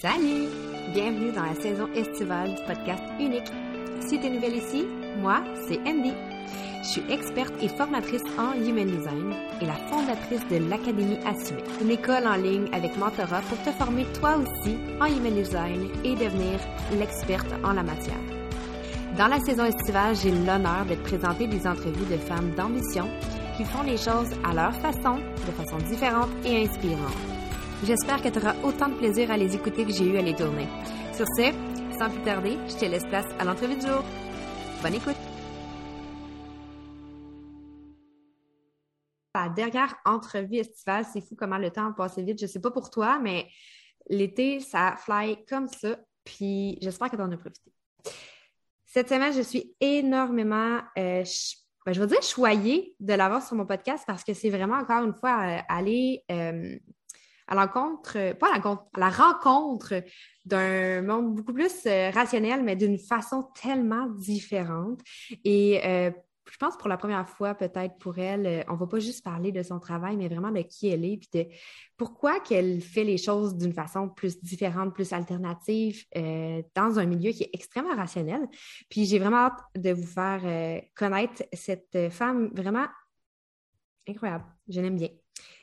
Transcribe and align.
Salut! 0.00 0.48
Bienvenue 0.94 1.30
dans 1.30 1.42
la 1.42 1.54
saison 1.56 1.86
estivale 1.94 2.54
du 2.54 2.62
podcast 2.66 3.02
Unique. 3.18 3.52
Si 4.00 4.18
tu 4.18 4.24
es 4.24 4.30
nouvelle 4.30 4.56
ici, 4.56 4.86
moi, 5.18 5.42
c'est 5.68 5.78
Andy. 5.80 6.14
Je 6.82 6.88
suis 6.88 7.12
experte 7.12 7.52
et 7.60 7.68
formatrice 7.68 8.22
en 8.38 8.54
Human 8.54 8.86
Design 8.86 9.34
et 9.60 9.66
la 9.66 9.74
fondatrice 9.74 10.40
de 10.50 10.70
l'Académie 10.70 11.18
Assumée, 11.26 11.64
une 11.82 11.90
école 11.90 12.26
en 12.26 12.36
ligne 12.36 12.66
avec 12.72 12.96
mentorat 12.96 13.42
pour 13.42 13.58
te 13.62 13.72
former 13.72 14.06
toi 14.18 14.38
aussi 14.38 14.78
en 15.02 15.04
Human 15.04 15.34
Design 15.34 15.90
et 16.02 16.14
devenir 16.14 16.58
l'experte 16.98 17.52
en 17.62 17.74
la 17.74 17.82
matière. 17.82 18.16
Dans 19.18 19.28
la 19.28 19.40
saison 19.40 19.66
estivale, 19.66 20.16
j'ai 20.16 20.30
l'honneur 20.30 20.86
de 20.88 20.94
te 20.94 21.02
présenter 21.02 21.46
des 21.46 21.66
entrevues 21.66 22.10
de 22.10 22.16
femmes 22.16 22.52
d'ambition 22.56 23.06
qui 23.58 23.64
font 23.64 23.82
les 23.82 23.98
choses 23.98 24.30
à 24.48 24.54
leur 24.54 24.74
façon, 24.76 25.18
de 25.46 25.52
façon 25.52 25.76
différente 25.90 26.30
et 26.46 26.64
inspirante. 26.64 27.39
J'espère 27.82 28.20
que 28.20 28.28
tu 28.28 28.38
auras 28.38 28.54
autant 28.62 28.90
de 28.90 28.94
plaisir 28.96 29.30
à 29.30 29.38
les 29.38 29.56
écouter 29.56 29.86
que 29.86 29.90
j'ai 29.92 30.04
eu 30.04 30.18
à 30.18 30.20
les 30.20 30.34
tourner. 30.34 30.66
Sur 31.14 31.24
ce, 31.28 31.50
sans 31.98 32.10
plus 32.10 32.22
tarder, 32.24 32.58
je 32.68 32.76
te 32.76 32.84
laisse 32.84 33.06
place 33.06 33.24
à 33.38 33.44
l'entrevue 33.44 33.76
du 33.76 33.86
jour. 33.86 34.04
Bonne 34.82 34.94
écoute! 34.94 35.16
La 39.34 39.48
dernière 39.48 39.96
entrevue 40.04 40.56
estivale, 40.56 41.06
c'est 41.10 41.22
fou 41.22 41.34
comment 41.34 41.56
le 41.56 41.70
temps 41.70 41.86
a 41.86 41.92
passé 41.94 42.22
vite. 42.22 42.38
Je 42.38 42.46
sais 42.46 42.60
pas 42.60 42.70
pour 42.70 42.90
toi, 42.90 43.18
mais 43.18 43.48
l'été, 44.10 44.60
ça 44.60 44.96
fly 44.98 45.42
comme 45.46 45.68
ça. 45.68 45.96
Puis 46.22 46.76
j'espère 46.82 47.10
que 47.10 47.16
tu 47.16 47.22
en 47.22 47.32
as 47.32 47.38
profité. 47.38 47.72
Cette 48.84 49.08
semaine, 49.08 49.32
je 49.32 49.40
suis 49.40 49.74
énormément, 49.80 50.80
euh, 50.98 51.24
ben, 51.86 51.92
je 51.94 52.00
vais 52.00 52.06
dire 52.06 52.22
choyée 52.22 52.94
de 53.00 53.14
l'avoir 53.14 53.42
sur 53.42 53.56
mon 53.56 53.64
podcast 53.64 54.04
parce 54.06 54.22
que 54.22 54.34
c'est 54.34 54.50
vraiment 54.50 54.76
encore 54.76 55.02
une 55.02 55.14
fois 55.14 55.46
euh, 55.46 55.60
aller 55.66 56.22
euh, 56.30 56.76
à 57.50 57.54
l'encontre, 57.56 58.32
pas 58.34 58.54
à 58.54 58.58
la, 58.58 58.70
à 58.70 59.00
la 59.00 59.10
rencontre 59.10 60.02
d'un 60.44 61.02
monde 61.02 61.34
beaucoup 61.34 61.52
plus 61.52 61.84
euh, 61.86 62.10
rationnel, 62.10 62.62
mais 62.62 62.76
d'une 62.76 62.98
façon 62.98 63.48
tellement 63.60 64.06
différente. 64.06 65.00
Et 65.44 65.84
euh, 65.84 66.10
je 66.50 66.56
pense 66.56 66.76
pour 66.76 66.88
la 66.88 66.96
première 66.96 67.28
fois, 67.28 67.54
peut-être 67.54 67.98
pour 67.98 68.18
elle, 68.18 68.46
euh, 68.46 68.62
on 68.68 68.74
ne 68.74 68.78
va 68.78 68.86
pas 68.86 69.00
juste 69.00 69.24
parler 69.24 69.50
de 69.50 69.62
son 69.64 69.80
travail, 69.80 70.16
mais 70.16 70.28
vraiment 70.28 70.52
de 70.52 70.62
qui 70.62 70.88
elle 70.88 71.04
est, 71.04 71.16
puis 71.16 71.28
de 71.34 71.50
pourquoi 71.96 72.38
qu'elle 72.38 72.80
fait 72.80 73.04
les 73.04 73.18
choses 73.18 73.56
d'une 73.56 73.72
façon 73.72 74.08
plus 74.08 74.40
différente, 74.42 74.94
plus 74.94 75.12
alternative, 75.12 76.04
dans 76.14 76.98
un 76.98 77.04
milieu 77.04 77.32
qui 77.32 77.42
est 77.42 77.50
extrêmement 77.52 77.94
rationnel. 77.94 78.48
Puis 78.88 79.04
j'ai 79.04 79.18
vraiment 79.18 79.48
hâte 79.48 79.60
de 79.76 79.90
vous 79.90 80.06
faire 80.06 80.40
connaître 80.94 81.42
cette 81.52 82.10
femme 82.10 82.50
vraiment 82.54 82.86
incroyable. 84.08 84.46
Je 84.68 84.80
l'aime 84.80 84.96
bien. 84.96 85.10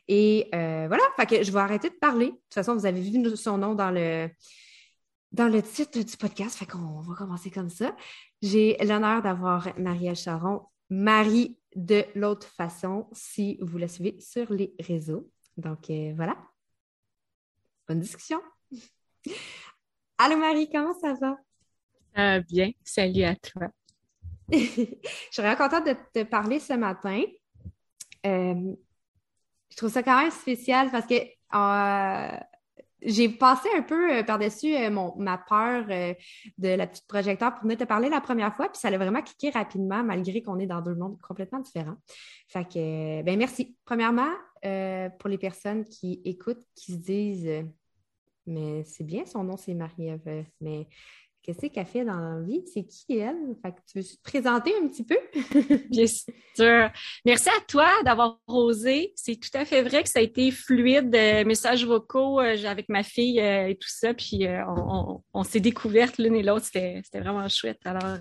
Et 0.08 0.50
euh, 0.54 0.86
voilà, 0.88 1.04
fait 1.16 1.26
que 1.26 1.44
je 1.44 1.52
vais 1.52 1.60
arrêter 1.60 1.90
de 1.90 1.96
parler. 1.96 2.28
De 2.28 2.32
toute 2.32 2.54
façon, 2.54 2.76
vous 2.76 2.86
avez 2.86 3.02
vu 3.02 3.36
son 3.36 3.58
nom 3.58 3.76
dans 3.76 3.92
le, 3.92 4.30
dans 5.32 5.48
le 5.48 5.62
titre 5.62 6.00
du 6.00 6.18
podcast, 6.18 6.58
fait 6.58 6.66
qu'on 6.66 7.02
va 7.02 7.16
commencer 7.16 7.52
comme 7.52 7.70
ça. 7.70 7.96
J'ai 8.42 8.78
l'honneur 8.82 9.22
d'avoir 9.22 9.68
Marielle 9.78 10.16
Charon, 10.16 10.62
Marie 10.90 11.58
de 11.76 12.06
l'autre 12.16 12.48
façon, 12.48 13.08
si 13.12 13.58
vous 13.62 13.78
la 13.78 13.88
suivez 13.88 14.20
sur 14.20 14.52
les 14.52 14.74
réseaux. 14.80 15.30
Donc 15.58 15.90
euh, 15.90 16.14
voilà. 16.16 16.38
Bonne 17.88 18.00
discussion. 18.00 18.42
Allô 20.18 20.38
Marie, 20.38 20.70
comment 20.70 20.94
ça 21.00 21.14
va? 21.14 21.38
Euh, 22.18 22.42
bien, 22.42 22.72
salut 22.84 23.24
à 23.24 23.36
toi. 23.36 23.68
je 24.52 24.58
suis 24.58 25.42
vraiment 25.42 25.56
contente 25.56 25.86
de 25.86 25.96
te 26.14 26.24
parler 26.24 26.60
ce 26.60 26.74
matin. 26.74 27.22
Euh, 28.26 28.76
je 29.70 29.78
trouve 29.78 29.90
ça 29.90 30.04
quand 30.04 30.20
même 30.22 30.32
spécial 30.32 30.90
parce 30.92 31.06
que 31.06 31.16
euh, 31.56 32.38
j'ai 33.02 33.30
passé 33.30 33.70
un 33.78 33.84
peu 33.84 34.18
euh, 34.18 34.24
par-dessus 34.24 34.76
euh, 34.76 34.90
ma 34.90 35.38
peur 35.38 35.86
de 35.88 36.68
la 36.68 36.88
petite 36.88 37.08
projecteur 37.08 37.54
pour 37.54 37.64
venir 37.64 37.78
te 37.78 37.84
parler 37.84 38.10
la 38.10 38.22
première 38.22 38.56
fois, 38.56 38.70
puis 38.70 38.80
ça 38.80 38.88
allait 38.88 38.98
vraiment 38.98 39.22
cliquer 39.22 39.52
rapidement 39.52 40.04
malgré 40.04 40.42
qu'on 40.42 40.60
est 40.60 40.66
dans 40.66 40.82
deux 40.82 40.96
mondes 40.96 41.20
complètement 41.22 41.60
différents. 41.60 41.98
Fait 42.48 42.66
que, 42.66 43.22
ben 43.22 43.38
merci. 43.38 43.78
Premièrement, 43.86 44.32
pour 45.20 45.30
les 45.30 45.38
personnes 45.38 45.86
qui 45.86 46.22
écoutent, 46.26 46.66
qui 46.76 46.94
se 46.94 46.98
disent, 46.98 47.66
mais 48.48 48.84
c'est 48.84 49.04
bien, 49.04 49.26
son 49.26 49.44
nom 49.44 49.58
c'est 49.58 49.74
Marie-Ève, 49.74 50.46
mais 50.60 50.88
qu'est-ce 51.48 51.68
qu'elle 51.68 51.86
fait 51.86 52.04
dans 52.04 52.20
la 52.20 52.42
vie? 52.42 52.62
C'est 52.74 52.84
qui 52.84 53.18
elle? 53.18 53.38
Fait 53.62 53.72
que 53.72 53.78
tu 53.90 54.00
veux 54.00 54.04
te 54.04 54.22
présenter 54.22 54.74
un 54.84 54.88
petit 54.88 55.06
peu? 55.06 55.18
Bien 55.90 56.06
sûr. 56.06 56.90
Merci 57.26 57.48
à 57.48 57.62
toi 57.66 57.90
d'avoir 58.04 58.40
osé. 58.48 59.14
C'est 59.16 59.40
tout 59.40 59.58
à 59.58 59.64
fait 59.64 59.82
vrai 59.82 60.04
que 60.04 60.10
ça 60.10 60.20
a 60.20 60.22
été 60.22 60.52
fluide, 60.52 61.16
euh, 61.16 61.46
messages 61.46 61.86
vocaux 61.86 62.42
euh, 62.42 62.66
avec 62.66 62.90
ma 62.90 63.02
fille 63.02 63.40
euh, 63.40 63.70
et 63.70 63.76
tout 63.76 63.88
ça. 63.88 64.14
Puis 64.14 64.46
on, 65.34 65.44
s'est 65.44 65.62
découvertes 65.62 66.18
l'une 66.18 66.36
et 66.36 66.44
l'autre. 66.44 66.66
C'était, 66.66 67.02
vraiment 67.14 67.48
chouette. 67.48 67.80
Alors, 67.86 68.18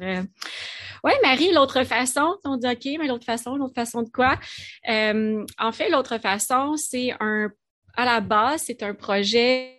ouais, 1.02 1.18
Marie, 1.22 1.52
l'autre 1.52 1.82
façon, 1.82 2.36
on 2.44 2.56
dit 2.56 2.68
OK, 2.68 2.84
mais 3.00 3.08
l'autre 3.08 3.24
façon, 3.24 3.56
l'autre 3.56 3.74
façon 3.74 4.02
de 4.02 4.10
quoi? 4.10 4.38
en 4.86 5.72
fait, 5.72 5.90
l'autre 5.90 6.18
façon, 6.18 6.76
c'est 6.76 7.12
un, 7.18 7.50
à 7.96 8.04
la 8.04 8.20
base, 8.20 8.62
c'est 8.66 8.84
un 8.84 8.94
projet 8.94 9.75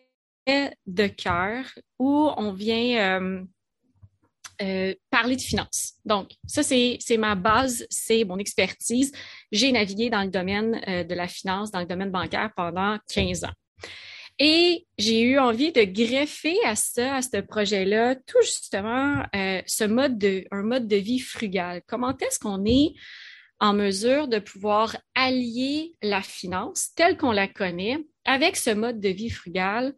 de 0.85 1.07
cœur 1.07 1.65
où 1.99 2.29
on 2.37 2.53
vient 2.53 3.19
euh, 3.21 3.43
euh, 4.61 4.93
parler 5.09 5.35
de 5.35 5.41
finances. 5.41 5.93
Donc, 6.05 6.31
ça, 6.45 6.63
c'est 6.63 6.99
ma 7.17 7.35
base, 7.35 7.85
c'est 7.89 8.23
mon 8.23 8.37
expertise. 8.37 9.11
J'ai 9.51 9.71
navigué 9.71 10.09
dans 10.09 10.23
le 10.23 10.29
domaine 10.29 10.81
euh, 10.87 11.03
de 11.03 11.15
la 11.15 11.27
finance, 11.27 11.71
dans 11.71 11.79
le 11.79 11.85
domaine 11.85 12.11
bancaire 12.11 12.51
pendant 12.55 12.97
15 13.13 13.43
ans. 13.43 13.53
Et 14.39 14.85
j'ai 14.99 15.21
eu 15.21 15.39
envie 15.39 15.71
de 15.71 15.83
greffer 15.83 16.55
à 16.63 16.75
ça, 16.75 17.15
à 17.15 17.21
ce 17.23 17.37
projet-là, 17.41 18.15
tout 18.15 18.41
justement 18.43 19.23
ce 19.33 19.83
mode 19.83 20.19
de, 20.19 20.45
un 20.51 20.61
mode 20.61 20.87
de 20.87 20.95
vie 20.95 21.17
frugal. 21.17 21.81
Comment 21.87 22.15
est-ce 22.19 22.37
qu'on 22.37 22.63
est 22.63 22.93
en 23.59 23.73
mesure 23.73 24.27
de 24.27 24.37
pouvoir 24.37 24.95
allier 25.15 25.95
la 26.03 26.21
finance 26.21 26.93
telle 26.95 27.17
qu'on 27.17 27.31
la 27.31 27.47
connaît 27.47 27.97
avec 28.25 28.57
ce 28.57 28.69
mode 28.69 28.99
de 28.99 29.09
vie 29.09 29.31
frugal 29.31 29.95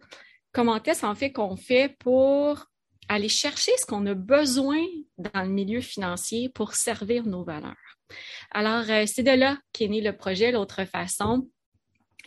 comment 0.51 0.81
est-ce 0.81 1.05
en 1.05 1.15
fait 1.15 1.31
qu'on 1.31 1.55
fait 1.55 1.95
pour 1.99 2.65
aller 3.07 3.29
chercher 3.29 3.71
ce 3.77 3.85
qu'on 3.85 4.05
a 4.05 4.13
besoin 4.13 4.83
dans 5.17 5.41
le 5.41 5.49
milieu 5.49 5.81
financier 5.81 6.49
pour 6.49 6.73
servir 6.73 7.25
nos 7.25 7.43
valeurs? 7.43 7.75
Alors, 8.51 8.89
euh, 8.89 9.05
c'est 9.05 9.23
de 9.23 9.31
là 9.31 9.57
qu'est 9.73 9.87
né 9.87 10.01
le 10.01 10.15
projet 10.15 10.51
L'autre 10.51 10.85
façon. 10.85 11.49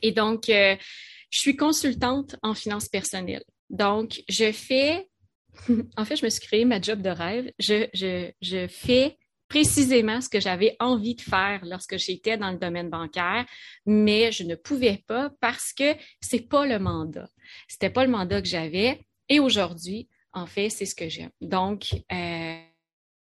Et 0.02 0.12
donc, 0.12 0.48
euh, 0.48 0.76
je 1.30 1.38
suis 1.38 1.56
consultante 1.56 2.36
en 2.42 2.54
finances 2.54 2.88
personnelles. 2.88 3.44
Donc, 3.70 4.22
je 4.28 4.52
fais, 4.52 5.08
en 5.96 6.04
fait, 6.04 6.16
je 6.16 6.24
me 6.24 6.30
suis 6.30 6.42
créé 6.42 6.64
ma 6.64 6.80
job 6.80 7.00
de 7.02 7.10
rêve. 7.10 7.50
Je 7.58 8.66
fais 8.68 9.16
précisément 9.52 10.22
ce 10.22 10.30
que 10.30 10.40
j'avais 10.40 10.76
envie 10.80 11.14
de 11.14 11.20
faire 11.20 11.60
lorsque 11.64 11.98
j'étais 11.98 12.38
dans 12.38 12.50
le 12.50 12.56
domaine 12.56 12.88
bancaire, 12.88 13.44
mais 13.84 14.32
je 14.32 14.44
ne 14.44 14.54
pouvais 14.54 15.04
pas 15.06 15.30
parce 15.42 15.74
que 15.74 15.94
c'est 16.22 16.48
pas 16.48 16.64
le 16.64 16.78
mandat. 16.78 17.28
C'était 17.68 17.90
pas 17.90 18.04
le 18.04 18.10
mandat 18.10 18.40
que 18.40 18.48
j'avais. 18.48 19.04
Et 19.28 19.40
aujourd'hui, 19.40 20.08
en 20.32 20.46
fait, 20.46 20.70
c'est 20.70 20.86
ce 20.86 20.94
que 20.94 21.08
j'aime. 21.08 21.30
Donc, 21.40 21.94
euh, 22.12 22.58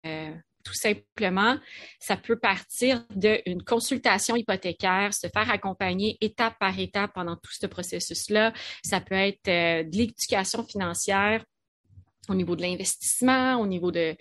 euh, 0.06 0.32
tout 0.64 0.74
simplement, 0.74 1.58
ça 2.00 2.18
peut 2.18 2.38
partir 2.38 3.06
d'une 3.16 3.64
consultation 3.64 4.36
hypothécaire, 4.36 5.14
se 5.14 5.28
faire 5.28 5.50
accompagner 5.50 6.18
étape 6.22 6.58
par 6.60 6.78
étape 6.78 7.12
pendant 7.14 7.36
tout 7.36 7.52
ce 7.52 7.66
processus-là. 7.66 8.54
Ça 8.84 9.02
peut 9.02 9.16
être 9.16 9.48
euh, 9.48 9.84
de 9.84 9.98
l'éducation 9.98 10.64
financière 10.64 11.44
au 12.30 12.36
niveau 12.36 12.56
de 12.56 12.62
l'investissement, 12.62 13.56
au 13.56 13.68
niveau 13.68 13.92
de, 13.92 14.16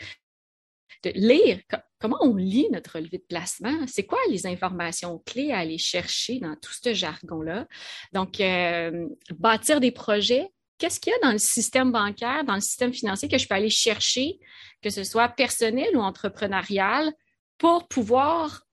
de 1.04 1.10
lire 1.14 1.60
comment 2.00 2.18
on 2.22 2.34
lit 2.34 2.66
notre 2.72 2.96
relevé 2.96 3.18
de 3.18 3.24
placement, 3.28 3.86
c'est 3.86 4.04
quoi 4.04 4.18
les 4.30 4.46
informations 4.46 5.22
clés 5.26 5.52
à 5.52 5.58
aller 5.58 5.78
chercher 5.78 6.40
dans 6.40 6.56
tout 6.56 6.72
ce 6.72 6.94
jargon-là? 6.94 7.68
Donc, 8.12 8.40
euh, 8.40 9.06
bâtir 9.38 9.80
des 9.80 9.92
projets, 9.92 10.48
qu'est-ce 10.78 10.98
qu'il 10.98 11.12
y 11.12 11.16
a 11.16 11.18
dans 11.20 11.32
le 11.32 11.38
système 11.38 11.92
bancaire, 11.92 12.44
dans 12.44 12.54
le 12.54 12.60
système 12.62 12.92
financier 12.92 13.28
que 13.28 13.38
je 13.38 13.46
peux 13.46 13.54
aller 13.54 13.70
chercher, 13.70 14.40
que 14.82 14.88
ce 14.88 15.04
soit 15.04 15.28
personnel 15.28 15.94
ou 15.94 16.00
entrepreneurial, 16.00 17.12
pour 17.58 17.86
pouvoir 17.86 18.66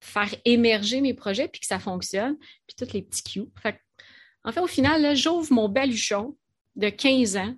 faire 0.00 0.34
émerger 0.44 1.00
mes 1.00 1.14
projets 1.14 1.48
puis 1.48 1.60
que 1.60 1.66
ça 1.66 1.78
fonctionne, 1.78 2.36
puis 2.66 2.76
tous 2.76 2.92
les 2.92 3.00
petits 3.00 3.22
cues? 3.22 3.48
en 4.44 4.52
fait, 4.52 4.60
au 4.60 4.66
final, 4.66 5.16
j'ouvre 5.16 5.50
mon 5.50 5.70
baluchon 5.70 6.36
de 6.76 6.90
15 6.90 7.38
ans, 7.38 7.56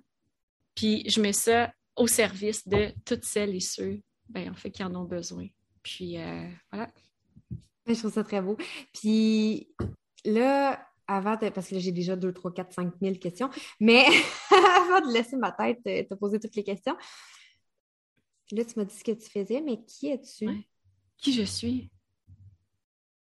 puis 0.73 1.03
je 1.09 1.19
mets 1.19 1.33
ça 1.33 1.73
au 1.97 2.07
service 2.07 2.65
de 2.65 2.93
toutes 3.03 3.25
celles 3.25 3.55
et 3.55 3.59
ceux 3.59 3.99
ben, 4.29 4.51
en 4.51 4.55
fait, 4.55 4.71
qui 4.71 4.83
en 4.83 4.93
ont 4.95 5.03
besoin. 5.03 5.47
Puis 5.83 6.17
euh, 6.17 6.47
voilà. 6.71 6.91
Je 7.85 7.93
trouve 7.93 8.13
ça 8.13 8.23
très 8.23 8.41
beau. 8.41 8.57
Puis 8.93 9.69
là, 10.25 10.85
avant 11.07 11.37
de, 11.37 11.49
parce 11.49 11.69
que 11.69 11.79
j'ai 11.79 11.91
déjà 11.91 12.15
2, 12.15 12.33
3, 12.33 12.53
4, 12.53 12.73
5 12.73 12.93
000 13.01 13.15
questions, 13.15 13.49
mais 13.79 14.05
avant 14.51 15.07
de 15.07 15.13
laisser 15.13 15.37
ma 15.37 15.51
tête 15.51 15.81
te 15.83 16.13
poser 16.15 16.39
toutes 16.39 16.55
les 16.55 16.63
questions, 16.63 16.97
là, 18.51 18.65
tu 18.65 18.73
m'as 18.77 18.85
dit 18.85 18.95
ce 18.95 19.03
que 19.03 19.11
tu 19.11 19.29
faisais, 19.29 19.61
mais 19.61 19.83
qui 19.85 20.09
es-tu? 20.09 20.49
Qui 21.17 21.33
je 21.33 21.43
suis? 21.43 21.89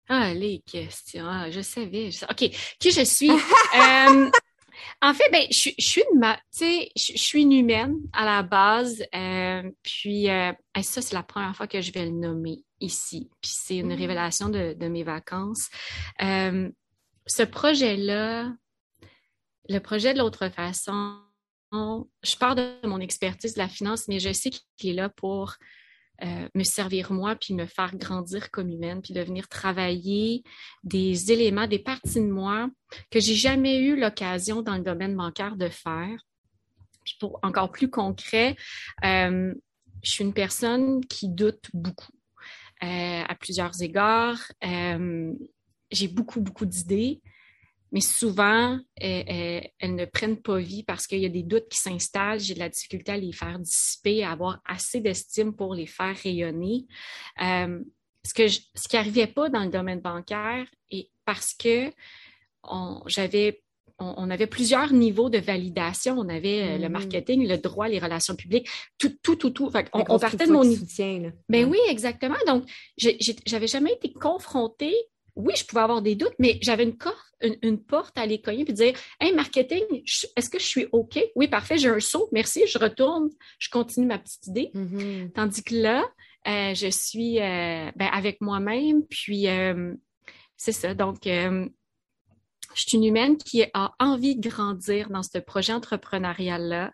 Ah, 0.08 0.32
les 0.32 0.60
questions. 0.60 1.26
Ah, 1.26 1.50
je 1.50 1.60
savais. 1.60 2.10
OK. 2.30 2.50
Qui 2.78 2.90
je 2.90 3.04
suis? 3.04 3.30
euh, 3.30 4.30
En 5.02 5.14
fait, 5.14 5.30
ben, 5.30 5.42
je, 5.50 5.70
suis 5.78 6.02
une, 6.12 6.36
je, 6.52 7.12
je 7.14 7.18
suis 7.18 7.42
une 7.42 7.52
humaine 7.52 7.96
à 8.12 8.24
la 8.24 8.42
base. 8.42 9.02
Euh, 9.14 9.70
puis 9.82 10.28
euh, 10.30 10.52
ça, 10.82 11.02
c'est 11.02 11.14
la 11.14 11.22
première 11.22 11.54
fois 11.56 11.66
que 11.66 11.80
je 11.80 11.92
vais 11.92 12.04
le 12.04 12.12
nommer 12.12 12.62
ici. 12.80 13.30
Puis 13.40 13.52
c'est 13.54 13.78
une 13.78 13.94
mm. 13.94 13.98
révélation 13.98 14.48
de, 14.48 14.88
mes 14.88 15.02
vacances. 15.02 15.68
Euh, 16.22 16.70
ce 17.26 17.42
projet-là, 17.42 18.52
le 19.68 19.78
projet 19.78 20.14
de 20.14 20.18
l'autre 20.18 20.48
façon, 20.48 21.20
je 21.72 22.36
pars 22.38 22.54
de 22.54 22.74
mon 22.84 23.00
expertise 23.00 23.54
de 23.54 23.58
la 23.58 23.68
finance, 23.68 24.08
mais 24.08 24.20
je 24.20 24.32
sais 24.32 24.50
qu'il 24.76 24.90
est 24.90 24.94
là 24.94 25.08
pour 25.08 25.56
euh, 26.22 26.48
me 26.54 26.64
servir 26.64 27.12
moi, 27.12 27.36
puis 27.36 27.54
me 27.54 27.66
faire 27.66 27.96
grandir 27.96 28.50
comme 28.50 28.70
humaine, 28.70 29.02
puis 29.02 29.12
de 29.12 29.20
venir 29.20 29.48
travailler 29.48 30.42
des 30.82 31.32
éléments, 31.32 31.66
des 31.66 31.78
parties 31.78 32.20
de 32.20 32.30
moi 32.30 32.68
que 33.10 33.20
j'ai 33.20 33.34
jamais 33.34 33.78
eu 33.78 33.98
l'occasion 33.98 34.62
dans 34.62 34.76
le 34.76 34.82
domaine 34.82 35.16
bancaire 35.16 35.56
de 35.56 35.68
faire. 35.68 36.18
Puis 37.04 37.16
pour 37.20 37.38
encore 37.42 37.70
plus 37.70 37.90
concret, 37.90 38.56
euh, 39.04 39.54
je 40.02 40.10
suis 40.10 40.24
une 40.24 40.34
personne 40.34 41.04
qui 41.06 41.28
doute 41.28 41.64
beaucoup 41.72 42.12
euh, 42.82 43.22
à 43.26 43.34
plusieurs 43.34 43.80
égards. 43.82 44.40
j'ai 44.62 46.08
beaucoup, 46.08 46.40
beaucoup 46.40 46.66
d'idées 46.66 47.20
mais 47.96 48.02
souvent, 48.02 48.78
elles, 48.96 49.70
ne 49.82 50.04
prennent 50.04 50.36
pas 50.36 50.58
vie 50.58 50.82
parce 50.82 51.06
qu'il 51.06 51.20
y 51.20 51.24
a 51.24 51.30
des 51.30 51.42
doutes 51.42 51.70
qui 51.70 51.78
s'installent. 51.78 52.40
J'ai 52.40 52.52
de 52.52 52.58
la 52.58 52.68
difficulté 52.68 53.12
à 53.12 53.16
les 53.16 53.32
faire 53.32 53.58
dissiper, 53.58 54.22
à 54.22 54.32
avoir 54.32 54.60
assez 54.66 55.00
d'estime 55.00 55.54
pour 55.54 55.74
les 55.74 55.86
faire 55.86 56.14
rayonner. 56.14 56.84
Euh, 57.40 57.80
ce, 58.22 58.34
que 58.34 58.48
ce 58.48 58.86
qui 58.86 58.96
n'arrivait 58.96 59.26
pas 59.26 59.48
dans 59.48 59.64
le 59.64 59.70
domaine 59.70 60.00
bancaire, 60.00 60.66
et 60.90 61.10
parce 61.24 61.54
que 61.54 61.90
j'avais 63.06 63.62
on, 63.98 64.28
avait 64.28 64.46
plusieurs 64.46 64.92
niveaux 64.92 65.30
de 65.30 65.38
validation. 65.38 66.16
On 66.18 66.28
avait 66.28 66.64
euh, 66.64 66.76
le 66.76 66.88
mm-hmm. 66.88 66.88
marketing, 66.90 67.48
le 67.48 67.56
droit, 67.56 67.88
les 67.88 67.98
relations 67.98 68.36
publiques, 68.36 68.68
tout, 68.98 69.16
tout, 69.22 69.36
tout, 69.36 69.48
tout. 69.48 69.72
on, 69.94 70.18
partait 70.18 70.46
de 70.46 70.52
mon 70.52 70.70
soutien. 70.70 71.32
Ben 71.48 71.64
oui, 71.64 71.78
exactement. 71.88 72.36
Donc, 72.46 72.64
j'avais 72.98 73.68
jamais 73.68 73.94
été 73.94 74.12
confrontée 74.12 74.94
oui, 75.36 75.54
je 75.56 75.64
pouvais 75.64 75.82
avoir 75.82 76.02
des 76.02 76.14
doutes, 76.14 76.34
mais 76.38 76.58
j'avais 76.62 76.84
une, 76.84 76.96
une, 77.62 77.82
porte 77.82 78.16
à 78.16 78.22
aller 78.22 78.40
cogner 78.40 78.64
et 78.66 78.72
dire 78.72 78.94
Hey, 79.20 79.34
marketing, 79.34 79.84
est-ce 80.36 80.48
que 80.48 80.58
je 80.58 80.64
suis 80.64 80.86
OK? 80.92 81.18
Oui, 81.36 81.46
parfait, 81.46 81.76
j'ai 81.76 81.88
un 81.88 82.00
saut, 82.00 82.28
merci, 82.32 82.66
je 82.66 82.78
retourne, 82.78 83.28
je 83.58 83.68
continue 83.68 84.06
ma 84.06 84.18
petite 84.18 84.46
idée. 84.46 84.70
Mm-hmm. 84.74 85.32
Tandis 85.32 85.62
que 85.62 85.74
là, 85.74 86.04
euh, 86.48 86.74
je 86.74 86.88
suis 86.88 87.38
euh, 87.38 87.90
ben, 87.96 88.08
avec 88.12 88.40
moi-même, 88.40 89.02
puis 89.08 89.48
euh, 89.48 89.94
c'est 90.56 90.72
ça. 90.72 90.94
Donc, 90.94 91.18
je 91.24 91.68
suis 92.74 92.96
une 92.96 93.04
humaine 93.04 93.36
qui 93.36 93.64
a 93.74 93.92
envie 93.98 94.36
de 94.36 94.48
grandir 94.48 95.10
dans 95.10 95.22
ce 95.22 95.38
projet 95.38 95.72
entrepreneurial-là. 95.72 96.92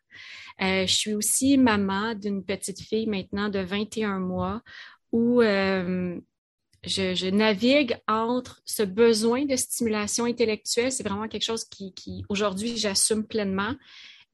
je 0.59 0.93
suis 0.93 1.15
aussi 1.15 1.59
maman 1.59 2.15
d'une 2.15 2.45
petite 2.45 2.81
fille 2.81 3.07
maintenant 3.07 3.49
de 3.49 3.61
21 3.61 4.19
mois 4.19 4.63
où 5.13 5.43
je, 6.85 7.31
navigue 7.31 7.97
entre 8.09 8.61
ce 8.65 8.83
besoin 8.83 9.45
de 9.45 9.57
stimulation 9.57 10.25
intellectuelle, 10.25 10.93
c'est 10.93 11.07
vraiment 11.07 11.29
quelque 11.29 11.45
chose 11.45 11.65
qui, 11.65 12.25
aujourd'hui, 12.29 12.77
j'assume 12.77 13.25
pleinement, 13.25 13.75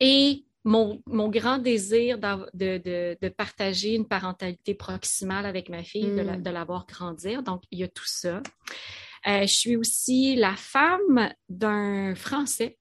et 0.01 0.45
mon, 0.65 1.01
grand 1.07 1.59
désir 1.59 2.19
de, 2.19 3.29
partager 3.29 3.95
une 3.95 4.07
parentalité 4.07 4.75
proximale 4.75 5.47
avec 5.47 5.69
ma 5.69 5.83
fille, 5.83 6.05
de, 6.05 6.23
hmm. 6.23 6.43
la, 6.45 6.65
voir 6.65 6.87
grandir. 6.87 7.43
Donc, 7.43 7.63
il 7.71 7.81
y 7.81 7.85
a 7.85 7.89
tout 7.89 8.07
ça. 8.07 8.43
Euh, 9.27 9.43
je 9.43 9.55
suis 9.55 9.77
aussi 9.77 10.37
la 10.37 10.55
femme 10.55 11.33
d'un 11.49 12.15
Français 12.15 12.79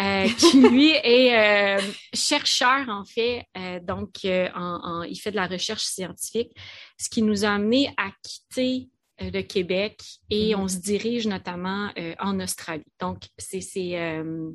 euh, 0.00 0.26
qui, 0.38 0.60
lui, 0.68 0.90
est 0.90 1.78
euh, 1.78 1.82
chercheur, 2.14 2.88
en 2.88 3.04
fait. 3.04 3.46
donc, 3.82 4.24
il 4.24 5.20
fait 5.20 5.30
de 5.30 5.36
la 5.36 5.46
recherche 5.46 5.84
scientifique, 5.84 6.52
ce 6.98 7.08
qui 7.08 7.22
nous 7.22 7.44
a 7.44 7.50
amené 7.50 7.92
à 7.96 8.10
quitter 8.22 8.88
le 9.20 9.42
Québec 9.42 10.02
et 10.30 10.50
mm-hmm. 10.50 10.56
on 10.56 10.68
se 10.68 10.78
dirige 10.78 11.26
notamment 11.26 11.90
euh, 11.98 12.14
en 12.18 12.40
Australie. 12.40 12.84
Donc, 13.00 13.22
c'est, 13.38 13.62
euh, 13.98 14.50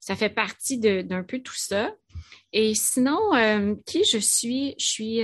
ça 0.00 0.16
fait 0.16 0.30
partie 0.30 0.78
d'un 0.78 1.22
peu 1.22 1.40
tout 1.40 1.56
ça. 1.56 1.94
Et 2.52 2.74
sinon, 2.74 3.18
qui 3.86 4.04
je 4.04 4.18
suis? 4.18 4.74
Je 4.78 4.84
suis 4.84 5.20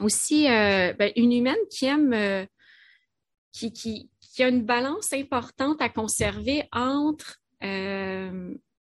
aussi 0.00 0.44
ben, 0.46 1.12
une 1.16 1.32
humaine 1.32 1.54
qui 1.70 1.84
aime, 1.86 2.46
qui, 3.52 3.72
qui, 3.72 4.08
qui, 4.20 4.42
a 4.42 4.48
une 4.48 4.64
balance 4.64 5.12
importante 5.12 5.82
à 5.82 5.88
conserver 5.88 6.64
entre 6.72 7.42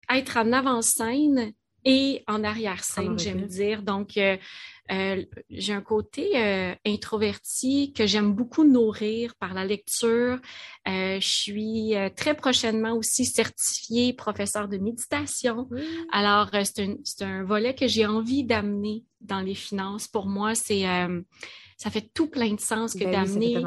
être 0.10 0.38
en 0.38 0.52
avant-scène 0.52 1.54
et 1.86 2.24
en 2.28 2.44
arrière-scène, 2.44 3.18
j'aime 3.20 3.46
dire. 3.46 3.84
Donc, 3.84 4.18
euh, 4.92 5.26
j'ai 5.50 5.74
un 5.74 5.82
côté 5.82 6.32
euh, 6.36 6.76
introverti 6.86 7.94
que 7.94 8.06
j'aime 8.06 8.34
beaucoup 8.34 8.64
nourrir 8.64 9.36
par 9.36 9.54
la 9.54 9.66
lecture. 9.66 10.40
Euh, 10.88 11.20
je 11.20 11.28
suis 11.28 11.94
très 12.16 12.36
prochainement 12.36 12.94
aussi 12.94 13.26
certifiée 13.26 14.14
professeur 14.14 14.68
de 14.68 14.78
méditation. 14.78 15.70
Alors, 16.12 16.50
c'est 16.64 17.22
un, 17.22 17.44
volet 17.44 17.76
que 17.76 17.88
j'ai 17.88 18.06
envie 18.06 18.44
d'amener 18.44 19.04
dans 19.22 19.42
les 19.42 19.56
finances. 19.56 20.08
Pour 20.08 20.28
moi, 20.28 20.56
c'est 20.56 20.84
ça 21.78 21.90
fait 21.90 22.10
tout 22.14 22.28
plein 22.30 22.54
de 22.54 22.60
sens 22.60 22.94
que 22.94 23.04
ben 23.04 23.12
d'amener 23.12 23.62